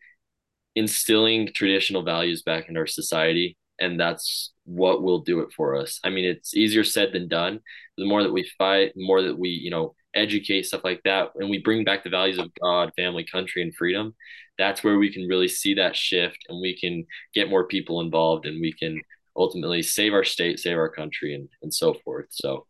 instilling 0.76 1.50
traditional 1.54 2.04
values 2.04 2.42
back 2.42 2.70
in 2.70 2.78
our 2.78 2.88
society 2.88 3.56
and 3.80 4.00
that's 4.00 4.54
what 4.66 5.02
will 5.02 5.20
do 5.20 5.42
it 5.42 5.54
for 5.56 5.76
us. 5.76 6.00
I 6.04 6.10
mean, 6.10 6.26
it's 6.26 6.56
easier 6.56 6.84
said 6.84 7.14
than 7.14 7.28
done. 7.28 7.62
The 7.98 8.06
more 8.06 8.24
that 8.24 8.34
we 8.34 8.50
fight, 8.58 8.94
the 8.96 9.06
more 9.06 9.22
that 9.22 9.38
we, 9.38 9.50
you 9.50 9.72
know, 9.72 9.96
educate 10.14 10.66
stuff 10.66 10.84
like 10.84 11.02
that, 11.04 11.30
and 11.36 11.50
we 11.50 11.60
bring 11.60 11.84
back 11.84 12.04
the 12.04 12.10
values 12.10 12.40
of 12.40 12.52
God, 12.62 12.92
family, 12.96 13.24
country, 13.24 13.62
and 13.62 13.76
freedom. 13.76 14.16
That's 14.58 14.84
where 14.84 14.98
we 14.98 15.14
can 15.14 15.28
really 15.28 15.48
see 15.48 15.76
that 15.76 15.96
shift, 15.96 16.38
and 16.50 16.60
we 16.60 16.78
can 16.78 17.06
get 17.34 17.50
more 17.50 17.68
people 17.68 18.02
involved, 18.02 18.46
and 18.46 18.60
we 18.60 18.74
can 18.74 19.02
ultimately 19.36 19.84
save 19.84 20.14
our 20.14 20.24
state, 20.24 20.60
save 20.60 20.78
our 20.78 20.90
country, 20.90 21.36
and 21.36 21.48
and 21.62 21.74
so 21.74 21.94
forth. 21.94 22.28
So, 22.32 22.66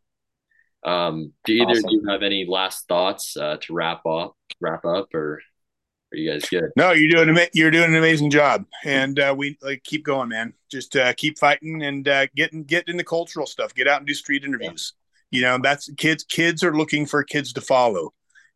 um, 0.83 1.33
do 1.45 1.53
either 1.53 1.71
awesome. 1.71 1.89
you 1.89 2.05
have 2.09 2.23
any 2.23 2.45
last 2.45 2.87
thoughts 2.87 3.37
uh, 3.37 3.57
to 3.61 3.73
wrap 3.73 4.05
up, 4.05 4.35
wrap 4.59 4.85
up, 4.85 5.13
or 5.13 5.41
are 6.11 6.17
you 6.17 6.31
guys 6.31 6.47
good? 6.49 6.71
No, 6.75 6.91
you're 6.91 7.25
doing 7.25 7.47
you're 7.53 7.71
doing 7.71 7.89
an 7.89 7.95
amazing 7.95 8.29
job, 8.29 8.65
and 8.85 9.19
uh, 9.19 9.35
we 9.37 9.57
like 9.61 9.83
keep 9.83 10.05
going, 10.05 10.29
man. 10.29 10.53
Just 10.71 10.95
uh, 10.95 11.13
keep 11.13 11.37
fighting 11.37 11.83
and 11.83 12.07
uh, 12.07 12.27
getting 12.35 12.63
get 12.63 12.87
in 12.87 12.97
the 12.97 13.03
cultural 13.03 13.45
stuff. 13.45 13.73
Get 13.73 13.87
out 13.87 13.99
and 13.99 14.07
do 14.07 14.13
street 14.13 14.43
interviews. 14.43 14.93
Yeah. 15.31 15.37
You 15.37 15.45
know, 15.45 15.59
that's 15.61 15.89
kids. 15.95 16.23
Kids 16.23 16.63
are 16.63 16.75
looking 16.75 17.05
for 17.05 17.23
kids 17.23 17.51
to 17.53 17.61
follow, 17.61 18.13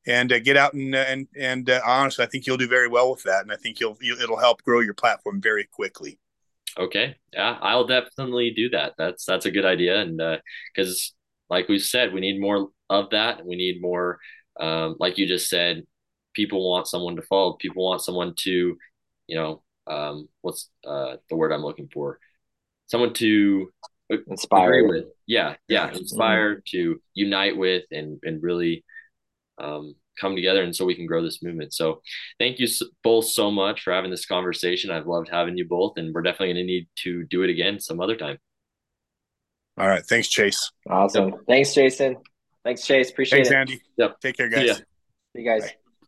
and 0.08 0.32
uh, 0.32 0.40
get 0.40 0.56
out 0.56 0.74
and 0.74 0.96
uh, 0.96 1.06
and 1.08 1.28
and 1.38 1.70
uh, 1.70 1.82
honestly, 1.86 2.24
I 2.24 2.28
think 2.28 2.48
you'll 2.48 2.58
do 2.58 2.70
very 2.70 2.88
well 2.88 3.12
with 3.12 3.24
that, 3.24 3.42
and 3.42 3.52
I 3.52 3.58
think 3.58 3.82
you'll, 3.82 3.98
you'll 4.00 4.20
it'll 4.20 4.40
help 4.40 4.64
grow 4.64 4.80
your 4.80 4.94
platform 4.94 5.42
very 5.42 5.66
quickly. 5.66 6.20
Okay, 6.80 7.18
yeah, 7.34 7.58
I'll 7.62 7.86
definitely 7.86 8.54
do 8.56 8.70
that. 8.70 8.94
That's 8.98 9.26
that's 9.26 9.46
a 9.46 9.52
good 9.52 9.66
idea, 9.66 10.00
and 10.00 10.22
because 10.74 11.14
like 11.50 11.68
we 11.68 11.80
said, 11.80 12.14
we 12.14 12.22
need 12.22 12.40
more 12.40 12.70
of 12.90 13.10
that. 13.10 13.46
We 13.46 13.58
need 13.58 13.82
more, 13.82 14.20
um, 14.58 14.96
like 15.00 15.18
you 15.18 15.28
just 15.28 15.50
said, 15.50 15.84
people 16.34 16.70
want 16.70 16.88
someone 16.88 17.16
to 17.16 17.22
follow. 17.22 17.54
People 17.54 17.86
want 17.86 18.02
someone 18.02 18.34
to, 18.40 18.78
you 19.28 19.36
know, 19.36 19.62
um, 19.88 20.30
what's 20.42 20.70
uh, 20.86 21.18
the 21.30 21.36
word 21.36 21.52
I'm 21.52 21.64
looking 21.64 21.90
for? 21.94 22.20
Someone 22.88 23.14
to 23.16 23.72
inspire 24.28 24.88
with. 24.88 25.06
Yeah, 25.26 25.56
yeah, 25.68 25.92
inspire 25.92 26.56
mm-hmm. 26.56 26.78
to 26.78 27.02
unite 27.14 27.58
with 27.58 27.86
and 27.92 28.20
and 28.24 28.44
really 28.44 28.84
um, 29.58 29.96
come 30.20 30.36
together, 30.36 30.64
and 30.64 30.76
so 30.76 30.86
we 30.86 30.96
can 30.96 31.06
grow 31.06 31.24
this 31.24 31.42
movement. 31.42 31.74
So, 31.74 32.02
thank 32.40 32.60
you 32.60 32.68
both 33.04 33.26
so 33.26 33.50
much 33.50 33.82
for 33.82 33.94
having 33.94 34.12
this 34.12 34.26
conversation. 34.26 34.92
I've 34.92 35.08
loved 35.08 35.30
having 35.30 35.58
you 35.58 35.68
both, 35.68 35.94
and 35.98 36.14
we're 36.14 36.22
definitely 36.22 36.54
going 36.54 36.68
to 36.68 36.72
need 36.72 36.88
to 37.04 37.24
do 37.26 37.44
it 37.44 37.50
again 37.50 37.80
some 37.80 38.02
other 38.02 38.16
time. 38.16 38.38
All 39.78 39.88
right, 39.88 40.06
thanks, 40.06 40.28
Chayse. 40.28 40.60
Awesome. 40.90 41.30
Yep. 41.30 41.40
Thanks, 41.48 41.74
Jason. 41.74 42.18
Thanks, 42.64 42.82
Chayse. 42.82 43.10
Appreciate 43.10 43.48
thanks, 43.48 43.50
it. 43.50 43.54
Thanks, 43.54 43.72
Andy. 43.72 43.84
Yep. 43.98 44.20
Take 44.22 44.38
care, 44.38 44.50
guys. 44.50 44.78
See 44.78 44.84
you 45.36 45.46
guys. 45.46 45.62
Bye. 45.62 45.76